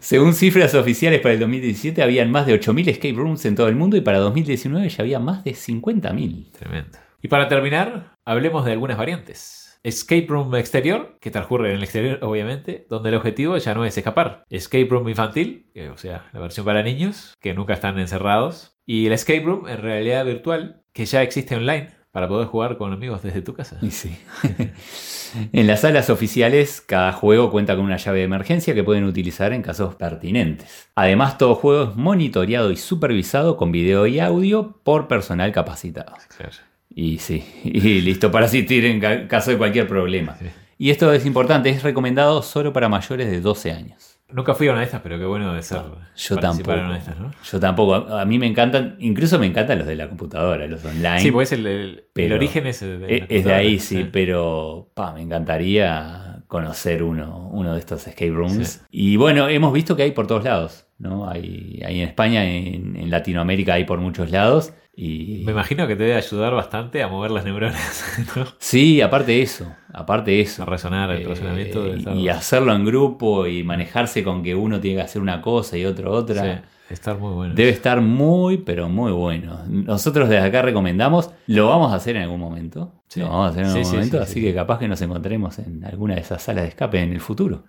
Según 0.00 0.34
cifras 0.34 0.74
oficiales 0.74 1.20
para 1.20 1.34
el 1.34 1.40
2017, 1.40 2.02
habían 2.02 2.30
más 2.30 2.46
de 2.46 2.60
8.000 2.60 2.88
escape 2.88 3.14
rooms 3.14 3.44
en 3.46 3.56
todo 3.56 3.68
el 3.68 3.74
mundo 3.74 3.96
y 3.96 4.00
para 4.00 4.18
2019 4.18 4.88
ya 4.88 5.02
había 5.02 5.18
más 5.18 5.42
de 5.42 5.52
50.000. 5.52 6.52
Tremendo. 6.52 6.98
Y 7.22 7.28
para 7.28 7.48
terminar, 7.48 8.16
hablemos 8.24 8.64
de 8.64 8.72
algunas 8.72 8.96
variantes. 8.96 9.60
Escape 9.82 10.26
Room 10.28 10.54
exterior, 10.56 11.16
que 11.20 11.30
transcurre 11.30 11.70
en 11.70 11.76
el 11.76 11.82
exterior 11.82 12.18
obviamente, 12.22 12.86
donde 12.90 13.08
el 13.08 13.14
objetivo 13.14 13.56
ya 13.56 13.74
no 13.74 13.84
es 13.84 13.96
escapar. 13.96 14.44
Escape 14.50 14.86
Room 14.90 15.08
infantil, 15.08 15.70
que, 15.72 15.88
o 15.88 15.96
sea, 15.96 16.28
la 16.32 16.40
versión 16.40 16.66
para 16.66 16.82
niños, 16.82 17.34
que 17.40 17.54
nunca 17.54 17.72
están 17.72 17.98
encerrados. 17.98 18.76
Y 18.84 19.06
el 19.06 19.12
Escape 19.12 19.40
Room 19.40 19.68
en 19.68 19.78
realidad 19.78 20.26
virtual, 20.26 20.79
que 20.92 21.04
ya 21.04 21.22
existe 21.22 21.56
online 21.56 21.88
para 22.12 22.26
poder 22.26 22.48
jugar 22.48 22.76
con 22.76 22.92
amigos 22.92 23.22
desde 23.22 23.40
tu 23.40 23.54
casa. 23.54 23.78
Y 23.82 23.90
sí. 23.92 24.16
en 25.52 25.66
las 25.66 25.82
salas 25.82 26.10
oficiales, 26.10 26.80
cada 26.80 27.12
juego 27.12 27.50
cuenta 27.50 27.76
con 27.76 27.84
una 27.84 27.96
llave 27.98 28.18
de 28.18 28.24
emergencia 28.24 28.74
que 28.74 28.82
pueden 28.82 29.04
utilizar 29.04 29.52
en 29.52 29.62
casos 29.62 29.94
pertinentes. 29.94 30.88
Además, 30.96 31.38
todo 31.38 31.54
juego 31.54 31.90
es 31.90 31.96
monitoreado 31.96 32.72
y 32.72 32.76
supervisado 32.76 33.56
con 33.56 33.70
video 33.70 34.06
y 34.06 34.18
audio 34.18 34.80
por 34.82 35.06
personal 35.06 35.52
capacitado. 35.52 36.14
Claro. 36.36 36.52
Y 36.92 37.18
sí, 37.18 37.44
y 37.64 38.00
listo 38.00 38.32
para 38.32 38.46
asistir 38.46 38.84
en 38.84 39.28
caso 39.28 39.52
de 39.52 39.58
cualquier 39.58 39.86
problema. 39.86 40.36
Sí. 40.36 40.46
Y 40.78 40.90
esto 40.90 41.12
es 41.12 41.26
importante, 41.26 41.68
es 41.68 41.82
recomendado 41.82 42.42
solo 42.42 42.72
para 42.72 42.88
mayores 42.88 43.30
de 43.30 43.40
12 43.40 43.70
años. 43.70 44.09
Nunca 44.32 44.54
fui 44.54 44.68
a 44.68 44.72
una 44.72 44.80
de 44.80 44.86
estas, 44.86 45.00
pero 45.00 45.18
qué 45.18 45.24
bueno 45.24 45.54
de 45.54 45.62
ser. 45.62 45.78
Yo 46.16 46.36
participar 46.36 46.40
tampoco. 46.40 46.72
en 46.72 46.84
una 46.84 46.92
de 46.92 46.98
estas, 46.98 47.18
¿no? 47.18 47.30
Yo 47.44 47.60
tampoco. 47.60 47.94
A, 47.94 48.24
mí 48.24 48.38
me 48.38 48.46
encantan, 48.46 48.96
incluso 48.98 49.38
me 49.38 49.46
encantan 49.46 49.78
los 49.78 49.86
de 49.86 49.96
la 49.96 50.08
computadora, 50.08 50.66
los 50.66 50.84
online. 50.84 51.20
Sí, 51.20 51.30
pues 51.30 51.52
el, 51.52 52.04
el, 52.14 52.32
origen 52.32 52.66
es 52.66 52.80
de, 52.80 53.16
es, 53.16 53.24
es 53.28 53.44
de 53.44 53.54
ahí, 53.54 53.78
sí, 53.78 54.08
pero 54.10 54.90
pa, 54.94 55.12
me 55.12 55.22
encantaría 55.22 56.42
conocer 56.46 57.02
uno, 57.02 57.48
uno 57.52 57.74
de 57.74 57.78
estos 57.78 58.06
escape 58.06 58.30
rooms. 58.30 58.68
Sí. 58.68 58.80
Y 58.90 59.16
bueno, 59.16 59.48
hemos 59.48 59.72
visto 59.72 59.96
que 59.96 60.02
hay 60.02 60.12
por 60.12 60.26
todos 60.26 60.44
lados, 60.44 60.86
¿no? 60.98 61.28
Hay, 61.28 61.80
hay 61.84 62.00
en 62.00 62.08
España, 62.08 62.44
en, 62.44 62.96
en 62.96 63.10
Latinoamérica 63.10 63.74
hay 63.74 63.84
por 63.84 64.00
muchos 64.00 64.30
lados. 64.30 64.72
Y 64.94 65.42
Me 65.46 65.52
imagino 65.52 65.86
que 65.86 65.96
te 65.96 66.02
debe 66.02 66.16
ayudar 66.16 66.52
bastante 66.54 67.02
a 67.02 67.08
mover 67.08 67.30
las 67.30 67.44
neuronas, 67.44 68.04
¿no? 68.36 68.44
sí, 68.58 69.00
aparte 69.00 69.32
de 69.32 69.42
eso, 69.42 69.72
aparte 69.92 70.32
de 70.32 70.40
eso. 70.42 70.62
A 70.64 70.66
resonar 70.66 71.10
el 71.12 71.22
Eh, 71.22 71.26
razonamiento. 71.28 71.82
debe 71.84 71.98
estar- 71.98 72.16
y 72.16 72.28
hacerlo 72.28 72.74
en 72.74 72.84
grupo 72.84 73.46
y 73.46 73.62
manejarse 73.62 74.22
con 74.24 74.42
que 74.42 74.54
uno 74.54 74.80
tiene 74.80 74.96
que 74.98 75.02
hacer 75.02 75.22
una 75.22 75.40
cosa 75.40 75.76
y 75.78 75.84
otro 75.86 76.10
otra. 76.12 76.42
Sí, 76.88 76.92
estar 76.94 77.16
muy 77.18 77.32
bueno. 77.32 77.54
Debe 77.54 77.70
estar 77.70 78.00
muy, 78.00 78.58
pero 78.58 78.88
muy 78.88 79.12
bueno. 79.12 79.60
Nosotros 79.68 80.28
desde 80.28 80.44
acá 80.46 80.60
recomendamos, 80.62 81.30
lo 81.46 81.68
vamos 81.68 81.92
a 81.92 81.96
hacer 81.96 82.16
en 82.16 82.22
algún 82.22 82.40
momento. 82.40 82.92
Sí. 83.08 83.20
Lo 83.20 83.28
vamos 83.28 83.46
a 83.46 83.50
hacer 83.50 83.62
en 83.64 83.70
algún 83.70 83.84
sí, 83.84 83.92
momento, 83.94 84.16
sí, 84.18 84.22
así 84.24 84.34
sí. 84.34 84.42
que 84.42 84.54
capaz 84.54 84.78
que 84.80 84.88
nos 84.88 85.00
encontremos 85.00 85.58
en 85.60 85.84
alguna 85.84 86.16
de 86.16 86.20
esas 86.20 86.42
salas 86.42 86.64
de 86.64 86.68
escape 86.70 87.00
en 87.00 87.12
el 87.12 87.20
futuro. 87.20 87.64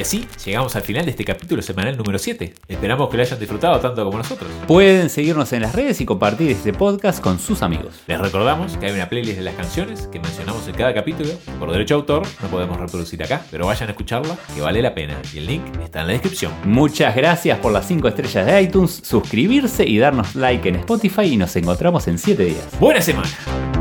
Y 0.00 0.02
así 0.02 0.26
llegamos 0.46 0.74
al 0.76 0.80
final 0.80 1.04
de 1.04 1.10
este 1.10 1.26
capítulo 1.26 1.60
semanal 1.60 1.94
número 1.94 2.18
7. 2.18 2.54
Esperamos 2.68 3.10
que 3.10 3.18
lo 3.18 3.22
hayan 3.22 3.38
disfrutado 3.38 3.78
tanto 3.80 4.02
como 4.02 4.16
nosotros. 4.16 4.50
Pueden 4.66 5.10
seguirnos 5.10 5.52
en 5.52 5.60
las 5.60 5.74
redes 5.74 6.00
y 6.00 6.06
compartir 6.06 6.50
este 6.50 6.72
podcast 6.72 7.20
con 7.20 7.38
sus 7.38 7.60
amigos. 7.60 8.00
Les 8.06 8.18
recordamos 8.18 8.78
que 8.78 8.86
hay 8.86 8.92
una 8.92 9.10
playlist 9.10 9.36
de 9.36 9.44
las 9.44 9.54
canciones 9.56 10.06
que 10.06 10.18
mencionamos 10.18 10.66
en 10.66 10.74
cada 10.74 10.94
capítulo. 10.94 11.28
Por 11.58 11.70
derecho 11.70 11.96
de 11.96 12.00
autor 12.00 12.22
no 12.40 12.48
podemos 12.48 12.80
reproducir 12.80 13.22
acá, 13.22 13.42
pero 13.50 13.66
vayan 13.66 13.88
a 13.88 13.92
escucharla, 13.92 14.38
que 14.54 14.62
vale 14.62 14.80
la 14.80 14.94
pena. 14.94 15.20
Y 15.34 15.36
el 15.36 15.46
link 15.46 15.64
está 15.84 16.00
en 16.00 16.06
la 16.06 16.12
descripción. 16.14 16.54
Muchas 16.64 17.14
gracias 17.14 17.58
por 17.58 17.70
las 17.70 17.86
5 17.86 18.08
estrellas 18.08 18.46
de 18.46 18.62
iTunes, 18.62 19.02
suscribirse 19.04 19.86
y 19.86 19.98
darnos 19.98 20.34
like 20.34 20.66
en 20.66 20.76
Spotify 20.76 21.24
y 21.24 21.36
nos 21.36 21.54
encontramos 21.56 22.08
en 22.08 22.16
7 22.16 22.42
días. 22.42 22.64
¡Buena 22.80 23.02
semana! 23.02 23.79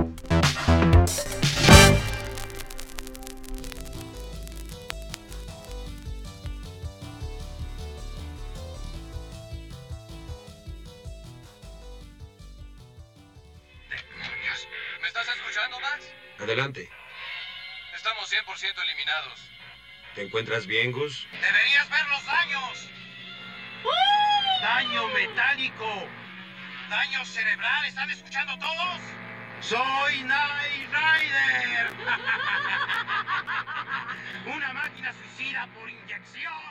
Adelante. 16.50 16.90
Estamos 17.96 18.28
100% 18.34 18.82
eliminados. 18.82 19.40
¿Te 20.16 20.24
encuentras 20.24 20.66
bien, 20.66 20.92
Gus? 20.92 21.28
¡Deberías 21.32 21.88
ver 21.92 22.08
los 22.08 22.26
daños! 22.26 22.90
¡Daño 24.60 25.08
metálico! 25.10 26.08
¡Daño 26.90 27.24
cerebral! 27.24 27.86
¿Están 27.86 28.10
escuchando 28.10 28.58
todos? 28.58 29.00
¡Soy 29.62 30.24
Night 30.24 30.90
Rider! 30.92 31.92
¡Una 34.56 34.74
máquina 34.74 35.14
suicida 35.14 35.68
por 35.76 35.88
inyección! 35.88 36.69